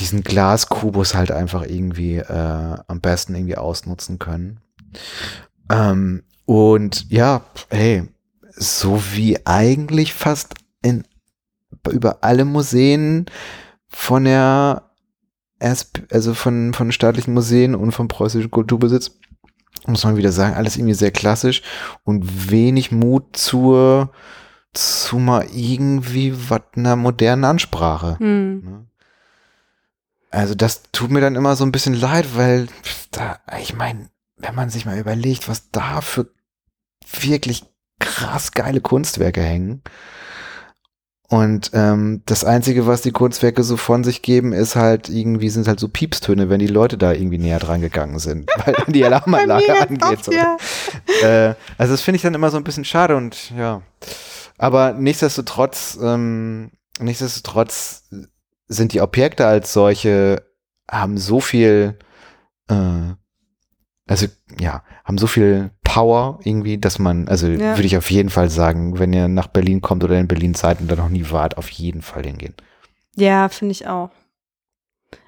[0.00, 4.58] diesen Glaskubus halt einfach irgendwie äh, am besten irgendwie ausnutzen können.
[5.70, 8.08] Ähm, und ja, hey,
[8.56, 10.54] so wie eigentlich fast
[11.92, 13.26] über alle Museen
[13.88, 14.90] von der
[16.10, 19.12] also von, von staatlichen Museen und vom preußischen Kulturbesitz,
[19.86, 21.62] muss man wieder sagen, alles irgendwie sehr klassisch
[22.04, 24.10] und wenig Mut zur,
[24.72, 28.18] zu mal irgendwie was einer modernen Ansprache.
[28.18, 28.62] Hm.
[28.64, 28.86] Ne?
[30.30, 32.66] Also das tut mir dann immer so ein bisschen leid, weil
[33.12, 36.28] da, ich meine, wenn man sich mal überlegt, was da für
[37.20, 37.64] wirklich
[38.00, 39.82] krass geile Kunstwerke hängen.
[41.34, 45.66] Und ähm, das Einzige, was die Kunstwerke so von sich geben, ist halt irgendwie, sind
[45.66, 49.06] halt so Piepstöne, wenn die Leute da irgendwie näher dran gegangen sind, weil die Bei
[49.06, 50.04] Alarmanlage angeht.
[50.04, 50.30] oft, So.
[50.30, 50.56] ja.
[51.24, 53.82] Äh, also das finde ich dann immer so ein bisschen schade und ja.
[54.58, 56.70] Aber nichtsdestotrotz, ähm,
[57.00, 58.04] nichtsdestotrotz
[58.68, 60.40] sind die Objekte als solche,
[60.88, 61.98] haben so viel,
[62.70, 63.14] äh,
[64.06, 64.26] also
[64.58, 67.76] ja, haben so viel Power irgendwie, dass man, also Ja.
[67.76, 70.80] würde ich auf jeden Fall sagen, wenn ihr nach Berlin kommt oder in Berlin seid
[70.80, 72.54] und da noch nie wart, auf jeden Fall hingehen.
[73.16, 74.10] Ja, finde ich auch.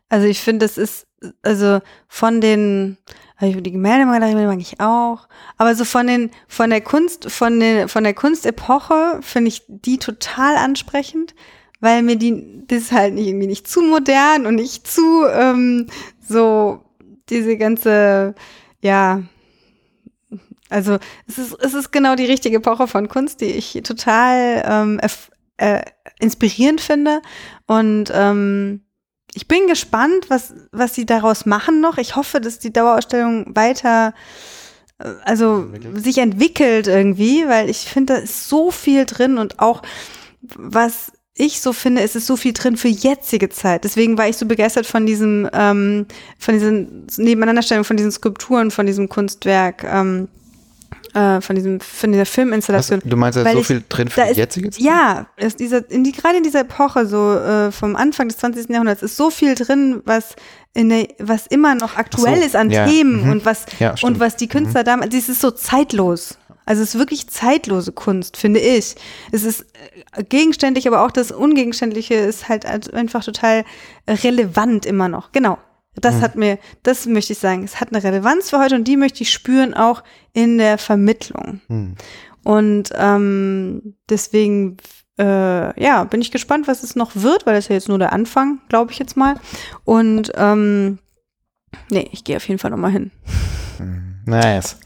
[0.08, 1.06] Also ich finde, das ist,
[1.42, 2.96] also von den,
[3.36, 7.88] also die Gemäldegalerie mag ich auch, aber so von den, von der Kunst, von den,
[7.88, 11.34] von der Kunstepoche finde ich die total ansprechend,
[11.80, 15.88] weil mir die, das ist halt nicht irgendwie nicht zu modern und nicht zu, ähm,
[16.20, 16.80] so
[17.28, 18.34] diese ganze,
[18.86, 19.22] ja,
[20.70, 25.00] also es ist, es ist genau die richtige Epoche von Kunst, die ich total ähm,
[25.56, 25.82] äh,
[26.20, 27.20] inspirierend finde.
[27.66, 28.82] Und ähm,
[29.34, 31.98] ich bin gespannt, was, was sie daraus machen noch.
[31.98, 34.14] Ich hoffe, dass die Dauerausstellung weiter,
[34.98, 36.04] äh, also Entwickelt.
[36.04, 39.82] sich entwickelt irgendwie, weil ich finde, da ist so viel drin und auch
[40.40, 43.84] was ich so finde, es ist so viel drin für jetzige Zeit.
[43.84, 46.06] Deswegen war ich so begeistert von diesem, ähm,
[46.38, 50.28] von diesen Nebeneinanderstellungen, von diesen Skulpturen, von diesem Kunstwerk, ähm,
[51.12, 53.02] äh, von diesem, von dieser Filminstallation.
[53.04, 54.80] du meinst, da ist so ich- viel drin für ist- jetzige Zeit?
[54.82, 58.70] Ja, ist dieser, in die, gerade in dieser Epoche, so äh, vom Anfang des 20.
[58.70, 60.36] Jahrhunderts, ist so viel drin, was
[60.72, 63.30] in der, was immer noch aktuell so, ist an ja, Themen mhm.
[63.32, 66.38] und was Ja, und was die Künstler damals, es ist so zeitlos.
[66.66, 68.96] Also es ist wirklich zeitlose Kunst, finde ich.
[69.32, 69.64] Es ist
[70.12, 73.64] äh, gegenständlich, aber auch das Ungegenständliche ist halt einfach total
[74.06, 75.32] relevant immer noch.
[75.32, 75.58] Genau.
[75.98, 78.98] Das hat mir, das möchte ich sagen, es hat eine Relevanz für heute und die
[78.98, 80.02] möchte ich spüren auch
[80.34, 81.62] in der Vermittlung.
[81.68, 81.94] Hm.
[82.44, 84.76] Und ähm, deswegen,
[85.18, 87.98] äh, ja, bin ich gespannt, was es noch wird, weil das ist ja jetzt nur
[87.98, 89.36] der Anfang, glaube ich jetzt mal.
[89.84, 90.98] Und ähm,
[91.90, 93.10] nee, ich gehe auf jeden Fall nochmal hin.
[94.26, 94.76] Nice.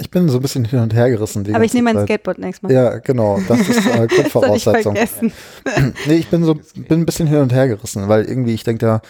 [0.00, 1.54] Ich, ich bin so ein bisschen hin und her gerissen.
[1.54, 2.04] Aber ich nehme mein.
[2.04, 2.72] Skateboard nächstes Mal.
[2.72, 3.40] Ja, genau.
[3.46, 4.94] Das ist äh, soll ich Grundvoraussetzung.
[4.94, 5.32] vergessen.
[6.06, 8.86] nee, ich bin so bin ein bisschen hin und her gerissen, weil irgendwie ich denke
[8.86, 9.02] da,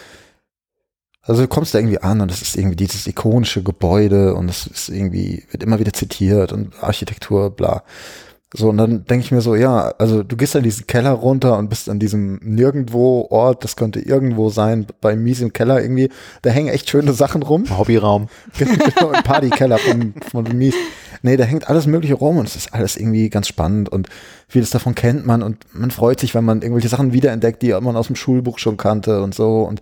[1.23, 4.65] also du kommst da irgendwie an und es ist irgendwie dieses ikonische Gebäude und es
[4.65, 7.83] ist irgendwie, wird immer wieder zitiert und Architektur, bla.
[8.53, 11.57] So, und dann denke ich mir so, ja, also du gehst dann diesen Keller runter
[11.57, 16.09] und bist an diesem Nirgendwo-Ort, das könnte irgendwo sein, bei Mies im Keller irgendwie,
[16.41, 17.63] da hängen echt schöne Sachen rum.
[17.77, 18.27] Hobbyraum.
[18.57, 20.75] genau, im Partykeller von, von Mies.
[21.21, 24.09] Nee, da hängt alles mögliche rum und es ist alles irgendwie ganz spannend und
[24.49, 27.95] vieles davon kennt man und man freut sich, wenn man irgendwelche Sachen wiederentdeckt, die man
[27.95, 29.81] aus dem Schulbuch schon kannte und so und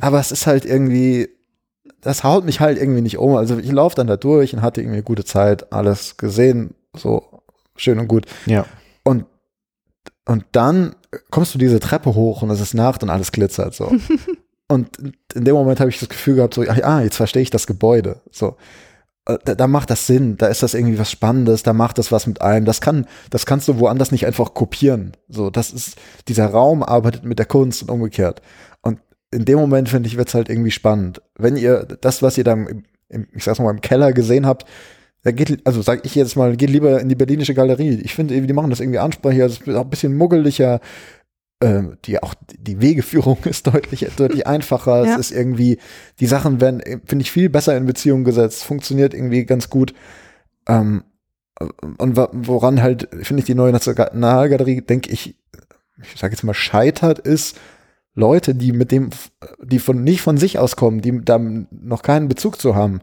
[0.00, 1.28] aber es ist halt irgendwie,
[2.00, 3.36] das haut mich halt irgendwie nicht um.
[3.36, 7.29] Also ich laufe dann da durch und hatte irgendwie eine gute Zeit, alles gesehen, so
[7.80, 8.26] schön und gut.
[8.46, 8.66] Ja.
[9.04, 9.24] Und,
[10.26, 10.94] und dann
[11.30, 13.92] kommst du diese Treppe hoch und es ist Nacht und alles glitzert so.
[14.68, 14.90] und
[15.34, 18.20] in dem Moment habe ich das Gefühl gehabt, so, ah, jetzt verstehe ich das Gebäude.
[18.30, 18.56] So.
[19.26, 22.12] Äh, Da, da macht das Sinn, da ist das irgendwie was Spannendes, da macht das
[22.12, 22.64] was mit einem.
[22.64, 25.12] Das kann, das kannst du woanders nicht einfach kopieren.
[25.28, 25.96] So, das ist,
[26.28, 28.42] dieser Raum arbeitet mit der Kunst und umgekehrt.
[28.82, 29.00] Und
[29.32, 31.22] in dem Moment, finde ich, wird's halt irgendwie spannend.
[31.36, 34.64] Wenn ihr das, was ihr da im, im ich sag's mal, im Keller gesehen habt,
[35.22, 38.00] da geht, also sag ich jetzt mal, geht lieber in die Berlinische Galerie.
[38.02, 40.80] Ich finde, die machen das irgendwie ansprechender, es ist auch ein bisschen muggeliger.
[41.62, 45.04] Ähm, die auch die Wegeführung ist deutlich deutlich einfacher.
[45.04, 45.12] Ja.
[45.12, 45.78] Es ist irgendwie
[46.18, 48.64] die Sachen werden finde ich viel besser in Beziehung gesetzt.
[48.64, 49.92] Funktioniert irgendwie ganz gut.
[50.66, 51.04] Ähm,
[51.98, 55.36] und woran halt finde ich die neue Nationalgalerie denke ich
[56.02, 57.60] ich sage jetzt mal scheitert ist
[58.14, 59.10] Leute, die mit dem
[59.62, 63.00] die von nicht von sich auskommen, die da noch keinen Bezug zu haben,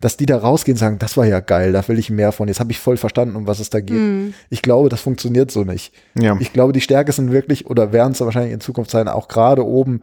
[0.00, 2.48] dass die da rausgehen und sagen, das war ja geil, da will ich mehr von.
[2.48, 3.96] Jetzt habe ich voll verstanden, um was es da geht.
[3.96, 4.34] Hm.
[4.50, 5.94] Ich glaube, das funktioniert so nicht.
[6.18, 6.36] Ja.
[6.38, 9.64] Ich glaube, die Stärke sind wirklich oder werden es wahrscheinlich in Zukunft sein, auch gerade
[9.64, 10.02] oben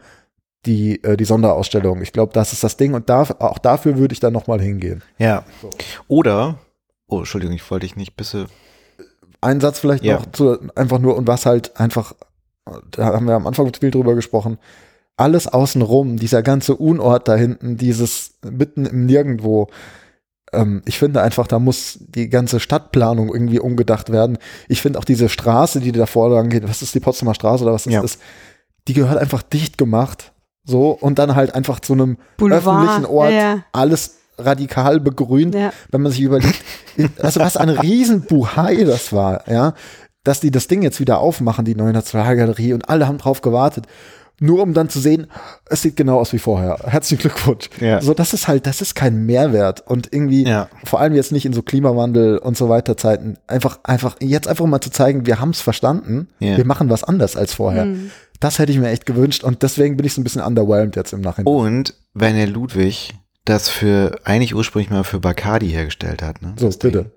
[0.65, 2.01] die, äh, die Sonderausstellung.
[2.01, 5.03] Ich glaube, das ist das Ding und da, auch dafür würde ich dann nochmal hingehen.
[5.17, 5.43] Ja.
[6.07, 6.57] Oder,
[7.07, 8.47] oh, Entschuldigung, ich wollte dich nicht bisschen.
[9.41, 10.15] Ein Satz vielleicht Ja.
[10.15, 12.13] noch zu, einfach nur und was halt einfach,
[12.91, 14.57] da haben wir am Anfang viel drüber gesprochen,
[15.17, 19.67] alles außenrum, dieser ganze Unort da hinten, dieses mitten im Nirgendwo,
[20.51, 24.37] ähm, ich finde einfach, da muss die ganze Stadtplanung irgendwie umgedacht werden.
[24.67, 27.73] Ich finde auch diese Straße, die davor lang geht, was ist die Potsdamer Straße oder
[27.73, 28.03] was das Ja.
[28.03, 28.19] ist,
[28.87, 30.31] die gehört einfach dicht gemacht.
[30.65, 33.63] So, und dann halt einfach zu einem Boulevard, öffentlichen Ort, ja.
[33.73, 35.71] alles radikal begrünt Ja.
[35.91, 36.59] wenn man sich überlegt,
[37.21, 39.73] also was ein Riesenbuhai das war, ja,
[40.23, 43.85] dass die das Ding jetzt wieder aufmachen, die neue Nationalgalerie und alle haben drauf gewartet,
[44.39, 45.27] nur um dann zu sehen,
[45.69, 46.77] es sieht genau aus wie vorher.
[46.85, 47.69] Herzlichen Glückwunsch.
[47.79, 48.01] Ja.
[48.01, 50.69] So, das ist halt, das ist kein Mehrwert und irgendwie, Ja.
[50.83, 54.65] vor allem jetzt nicht in so Klimawandel und so weiter Zeiten, einfach, einfach, jetzt einfach
[54.65, 56.57] mal zu zeigen, wir haben es verstanden, Ja.
[56.57, 57.83] wir machen was anders als vorher.
[57.83, 58.11] Hm.
[58.39, 61.13] Das hätte ich mir echt gewünscht und deswegen bin ich so ein bisschen underwhelmed jetzt
[61.13, 61.53] im Nachhinein.
[61.53, 63.13] Und wenn der Ludwig
[63.45, 66.53] das für eigentlich ursprünglich mal für Bacardi hergestellt hat, ne?
[66.57, 67.11] so, bitte.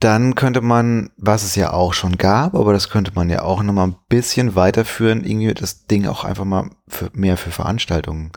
[0.00, 3.62] Dann könnte man, was es ja auch schon gab, aber das könnte man ja auch
[3.62, 8.32] nochmal ein bisschen weiterführen, irgendwie das Ding auch einfach mal für, mehr für Veranstaltungen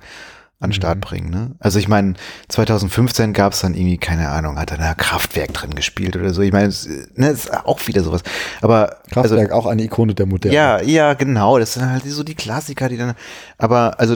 [0.60, 1.02] an den Start Mhm.
[1.02, 1.30] bringen.
[1.30, 1.56] Ne?
[1.60, 2.14] Also ich meine,
[2.48, 6.42] 2015 gab es dann irgendwie, keine Ahnung, hat da Kraftwerk drin gespielt oder so.
[6.42, 8.24] Ich meine, es ne, ist auch wieder sowas.
[8.62, 10.56] Aber also, Kraftwerk, auch eine Ikone der Moderne.
[10.56, 11.60] ja, ja, genau.
[11.60, 13.14] Das sind halt so die Klassiker, die dann.
[13.58, 14.16] Aber also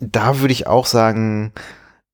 [0.00, 1.52] da würde ich auch sagen,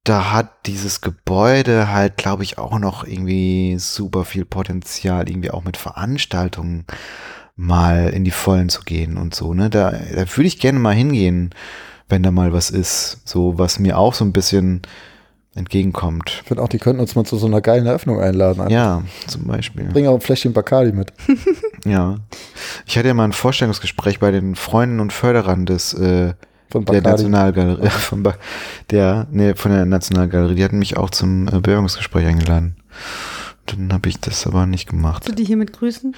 [0.05, 5.65] da hat dieses Gebäude halt, glaube ich, auch noch irgendwie super viel Potenzial, irgendwie auch
[5.65, 6.87] mit Veranstaltungen
[7.55, 9.55] mal in die Vollen zu gehen und so.
[9.55, 11.51] Ne, da, da würde ich gerne mal hingehen,
[12.09, 14.83] wenn da mal was ist, so was mir auch so ein bisschen
[15.55, 16.41] entgegenkommt.
[16.43, 18.71] Ich finde auch, die könnten uns mal zu so einer geilen Eröffnung einladen.
[18.71, 19.85] Ja, zum Beispiel.
[19.85, 21.13] Bring auch ein Fläschchen Bacardi mit.
[21.85, 22.17] Ja.
[22.87, 26.35] Ich hatte ja mal ein Vorstellungsgespräch bei den Freunden und Förderern des äh,
[26.73, 27.11] Von der Bacardi.
[27.25, 28.35] Nationalgalerie, von, Ba-
[28.91, 30.55] der, nee, von der Nationalgalerie.
[30.57, 32.77] Die hatten mich auch zum äh, Bewerbungsgespräch eingeladen.
[33.67, 35.23] Dann habe ich das aber nicht gemacht.
[35.25, 36.17] Willst du die hiermit grüßen?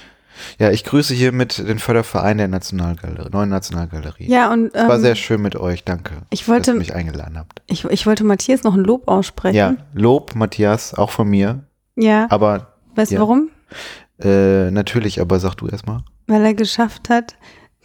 [0.59, 4.29] Ja, ich grüße hier mit den Förderverein der Nationalgalerie, neuen Nationalgalerie.
[4.29, 6.15] Ja, und War ähm, sehr schön mit euch, danke.
[6.31, 7.63] ich wollte- dass ihr mich eingeladen habt.
[7.69, 9.55] ich, ich wollte Matthias noch ein Lob aussprechen.
[9.57, 11.63] Ja, Lob, Matthias, auch von mir.
[11.95, 12.27] Ja.
[12.31, 13.21] Aber weißt du ja.
[13.21, 13.51] warum?
[14.23, 16.03] äh, natürlich, aber sag du erstmal.
[16.27, 17.37] Weil er geschafft hat,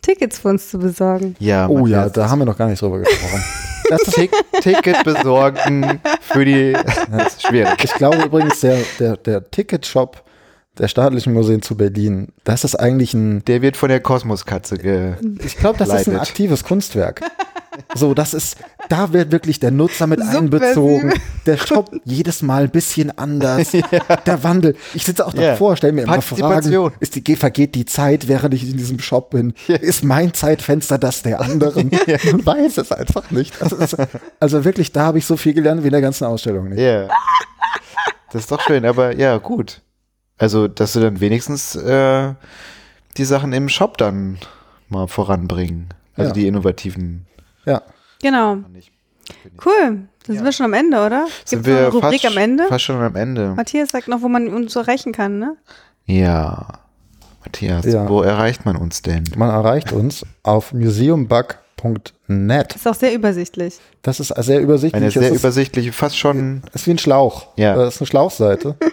[0.01, 1.35] Tickets für uns zu besorgen.
[1.39, 3.43] Ja, Oh ja, Matthias, da haben wir noch gar nicht drüber gesprochen.
[3.89, 4.31] das Tick
[4.61, 6.73] Ticket besorgen für die.
[7.11, 7.83] Das ist schwierig.
[7.83, 10.23] Ich glaube übrigens, der, der, der Ticketshop
[10.77, 15.13] der staatlichen Museen zu Berlin, das ist eigentlich ein, Der wird von der Kosmoskatze ge.
[15.43, 17.21] ich glaube, das ist ein aktives Kunstwerk.
[17.95, 18.57] So, das ist,
[18.89, 21.13] da wird wirklich der Nutzer mit einbezogen.
[21.45, 23.71] Der Shop jedes Mal ein bisschen anders.
[24.25, 24.75] Der Wandel.
[24.93, 25.51] Ich sitze auch Ja.
[25.51, 26.91] davor, stelle mir immer Fragen.
[26.99, 29.53] Ist die, vergeht die Zeit, während ich in diesem Shop bin?
[29.67, 31.89] Ist mein Zeitfenster das der anderen?
[32.31, 33.59] Man weiß es einfach nicht.
[33.61, 33.95] Ist,
[34.39, 36.79] also wirklich, da habe ich so viel gelernt wie in der ganzen Ausstellung nicht.
[36.79, 37.07] Ja.
[38.31, 39.81] Das ist doch schön, aber ja, gut.
[40.37, 42.33] Also, dass du dann wenigstens äh,
[43.17, 44.37] die Sachen im Shop dann
[44.87, 45.89] mal voranbringen.
[46.15, 46.33] Also Ja.
[46.33, 47.25] die innovativen.
[47.69, 47.81] Ja.
[48.21, 48.57] Genau.
[49.65, 50.07] Cool.
[50.25, 51.27] Da sind wir schon am Ende, oder?
[51.45, 52.65] Sind Gibt es noch wir eine Rubrik fast, am Ende?
[52.67, 53.53] fast schon am Ende.
[53.55, 55.55] Matthias sagt noch, wo man uns erreichen kann, ne?
[56.05, 56.67] Ja.
[57.45, 58.09] Matthias, Ja.
[58.09, 59.23] wo erreicht man uns denn?
[59.37, 62.75] Man erreicht uns auf museumbug.net.
[62.75, 63.75] Ist auch sehr übersichtlich.
[64.01, 64.95] Das ist sehr übersichtlich.
[64.99, 67.47] Eine Es sehr ist, übersichtliche, fast schon ist wie ein Schlauch.
[67.55, 67.75] Ja.
[67.75, 68.75] Das ist eine Schlauchseite.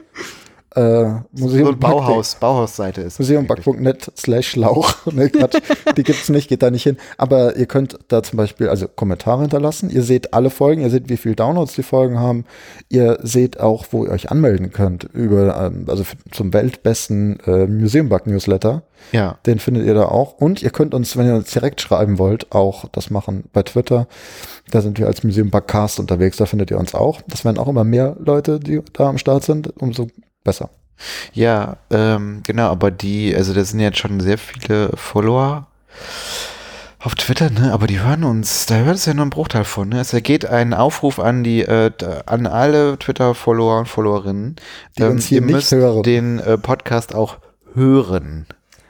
[0.76, 3.18] äh, so Museum ein Bauhaus, Bauhausseite ist.
[3.18, 4.94] Museumback.net slash Schlauch.
[5.12, 5.56] nee, Quatsch,
[5.96, 6.98] die gibt's nicht, geht da nicht hin.
[7.16, 9.88] Aber ihr könnt da zum Beispiel also Kommentare hinterlassen.
[9.88, 12.44] Ihr seht alle Folgen, ihr seht, wie viel Downloads die Folgen haben.
[12.90, 18.26] Ihr seht auch, wo ihr euch anmelden könnt über, ähm, also zum weltbesten äh, Museumbug
[18.26, 18.82] Newsletter.
[19.12, 19.38] Ja.
[19.46, 20.34] Den findet ihr da auch.
[20.34, 24.08] Und ihr könnt uns, wenn ihr uns direkt schreiben wollt, auch das machen bei Twitter.
[24.70, 27.22] Da sind wir als Museum Bugcast unterwegs, da findet ihr uns auch.
[27.28, 30.08] Das werden auch immer mehr Leute, die da am Start sind, umso
[30.46, 30.70] besser.
[31.34, 35.66] Ja, ähm, genau, aber die, also das sind jetzt schon sehr viele Follower
[37.00, 37.72] auf Twitter, ne?
[37.72, 40.00] Aber die hören uns, da hört es ja nur ein Bruchteil von, ne?
[40.00, 41.90] Es ergeht ein Aufruf an die, äh,
[42.24, 44.56] an alle Twitter-Follower und Followerinnen,
[44.98, 46.02] Die uns hier ihr nicht müsst hören.
[46.02, 47.36] den äh, Podcast auch
[47.74, 48.46] hören.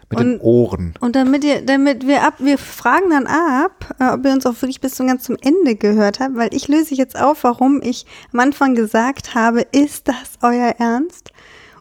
[0.09, 0.95] Mit den Und- Ohren.
[1.01, 4.55] Und damit ihr, damit wir ab, wir fragen dann ab, äh, ob ihr uns auch
[4.63, 8.07] wirklich bis zum ganz zum Ende gehört habt, weil ich löse jetzt auf, warum ich
[8.33, 11.33] am Anfang gesagt habe, ist das euer Ernst?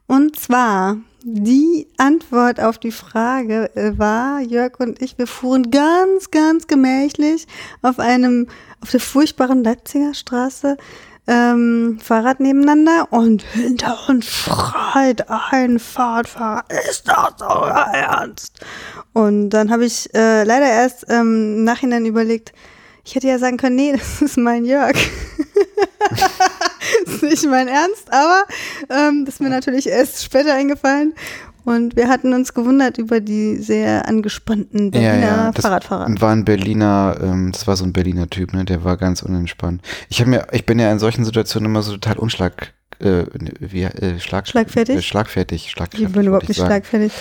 [0.08, 6.30] Und zwar, die Antwort auf die Frage äh, war, Jörg und ich, wir fuhren ganz,
[6.30, 7.48] ganz gemächlich
[7.82, 8.48] auf einem,
[8.82, 10.78] auf der furchtbaren Leipziger Straße
[11.28, 18.60] ähm, Fahrrad nebeneinander und hinter uns schreit ein Fahrradfahrer, ist das euer Ernst?
[19.14, 22.54] Und dann habe ich äh, leider erst ähm, im Nachhinein überlegt,
[23.04, 24.96] ich hätte ja sagen können, nee, das ist mein Jörg.
[27.26, 28.44] nicht mein Ernst, aber
[28.90, 31.14] ähm, das ist mir natürlich erst später eingefallen.
[31.66, 36.08] Und wir hatten uns gewundert über die sehr angespannten Berliner das Fahrradfahrer.
[36.22, 38.66] war ein Berliner, ähm, das war so ein Berliner Typ, ne?
[38.66, 39.82] Der war ganz unentspannt.
[40.08, 43.24] Ich habe mir, ich bin ja in solchen Situationen immer so total unschlag, äh,
[43.60, 44.98] wie, äh, Schlag, Schlagfertig?
[44.98, 46.08] Äh, schlagfertig, schlagfertig.
[46.08, 47.12] Ich bin überhaupt nicht schlagfertig.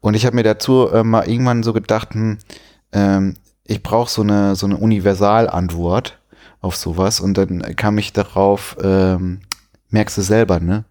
[0.00, 2.36] Und ich habe mir dazu äh, mal irgendwann so gedacht, hm,
[2.92, 3.34] ähm,
[3.64, 6.19] ich brauche so eine, so eine Universalantwort
[6.60, 7.20] auf sowas.
[7.20, 9.40] Und dann kam ich darauf, ähm,
[9.90, 10.84] merkst du selber, ne?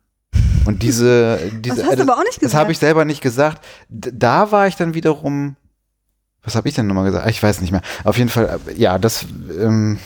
[0.66, 2.60] Und diese, diese Das hast du aber auch nicht das gesagt.
[2.62, 3.66] habe ich selber nicht gesagt.
[3.90, 5.56] Da war ich dann wiederum.
[6.44, 7.26] Was habe ich denn nochmal gesagt?
[7.26, 7.82] Ah, Ich weiß nicht mehr.
[8.04, 9.26] Auf jeden Fall, äh, ja, das,
[9.60, 10.00] ähm,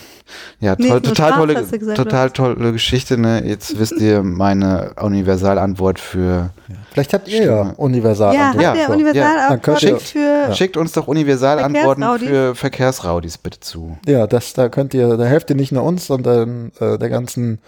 [0.59, 3.17] ja, Nee, toll, nur total Spaß tolle, gesagt, total tolle Geschichte.
[3.17, 3.43] Ne?
[3.45, 6.51] Jetzt wisst ihr meine Universalantwort für.
[6.91, 7.79] Vielleicht habt ihr ja Stimmt.
[7.79, 8.33] universal.
[8.35, 13.37] ja, hat Ja, der so, Universalantwort könnt ihr- für Schickt uns doch Universalantworten für Verkehrsraudis
[13.37, 13.97] bitte zu.
[14.05, 17.59] Ja, das, da könnt ihr, da helft ihr nicht nur uns, sondern äh, der ganzen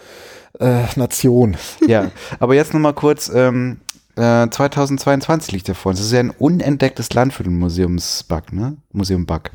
[0.60, 1.58] äh, Nation.
[1.88, 3.30] Ja, aber jetzt nochmal kurz.
[3.34, 3.78] Ähm,
[4.16, 6.00] äh, 2022 liegt ja vor uns.
[6.00, 8.78] Das ist ja ein unentdecktes Land für den Museumsbug, ne?
[8.94, 9.50] Museum Bug.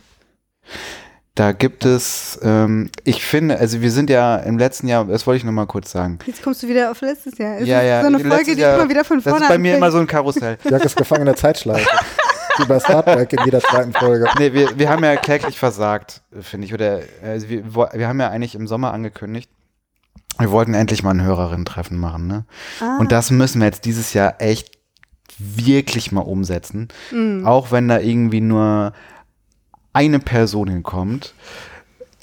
[1.35, 5.39] Da gibt es, ähm, ich finde, also wir sind ja im letzten Jahr, das wollte
[5.39, 6.19] ich nochmal kurz sagen.
[6.27, 7.59] Jetzt kommst du wieder auf letztes Jahr.
[7.59, 8.01] Es ja, ist ja.
[8.01, 9.99] so eine Folge, die Jahr- immer wieder von Das vorne ist bei mir immer so
[9.99, 10.59] ein Karussell.
[10.69, 11.89] Jörg ist gefangen in der Zeitschleife.
[12.59, 14.29] Wie bei Star Trek in jeder zweiten Folge.
[14.39, 16.75] Nee, wir, wir haben ja kläglich versagt, finde ich.
[16.75, 19.49] Oder also wir, wir haben ja eigentlich im Sommer angekündigt,
[20.39, 22.45] wir wollten endlich mal ein Hörerinnen-Treffen machen, ne?
[22.81, 22.99] Ah.
[22.99, 24.79] Und das müssen wir jetzt dieses Jahr echt
[25.39, 26.89] wirklich mal umsetzen.
[27.11, 27.47] Mhm.
[27.47, 28.93] Auch wenn da irgendwie nur
[30.01, 31.35] eine Person hinkommt.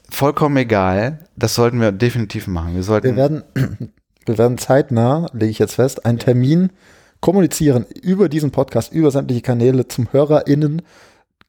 [0.09, 1.19] Vollkommen egal.
[1.35, 2.73] Das sollten wir definitiv machen.
[2.73, 3.09] Wir sollten.
[3.09, 3.43] Wir werden,
[4.25, 6.71] wir werden zeitnah, lege ich jetzt fest, einen Termin
[7.19, 10.81] kommunizieren über diesen Podcast, über sämtliche Kanäle zum HörerInnen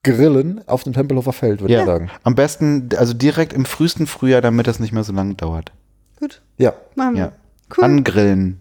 [0.05, 1.81] grillen auf dem Tempelhofer Feld, würde Ja.
[1.81, 2.11] ich sagen.
[2.25, 5.73] am besten, also direkt im frühesten Frühjahr, damit das nicht mehr so lange dauert.
[6.21, 6.75] Gut, Ja.
[6.95, 7.21] machen wir.
[7.21, 7.33] Ja.
[7.77, 7.85] Cool.
[7.85, 8.61] Angrillen.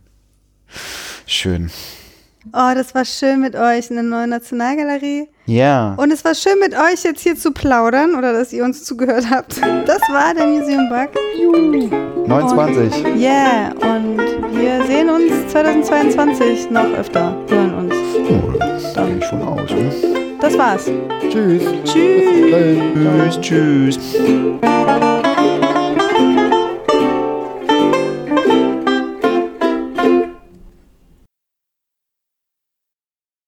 [1.25, 1.69] Schön.
[2.53, 5.27] Oh, das war schön mit euch in der neuen Nationalgalerie.
[5.45, 5.95] Ja.
[5.97, 9.29] Und es war schön mit euch jetzt hier zu plaudern oder dass ihr uns zugehört
[9.29, 9.57] habt.
[9.85, 11.09] Das war der Museum Bug.
[12.27, 13.05] 29.
[13.15, 14.17] Yeah, und
[14.51, 17.93] wir sehen uns 2022 noch öfter, hören uns.
[18.29, 20.37] Oh, das sieht schon aus, ne?
[20.39, 20.85] Das war's.
[21.29, 21.63] Tschüss.
[21.83, 23.39] Tschüss.
[23.41, 23.99] Tschüss, tschüss.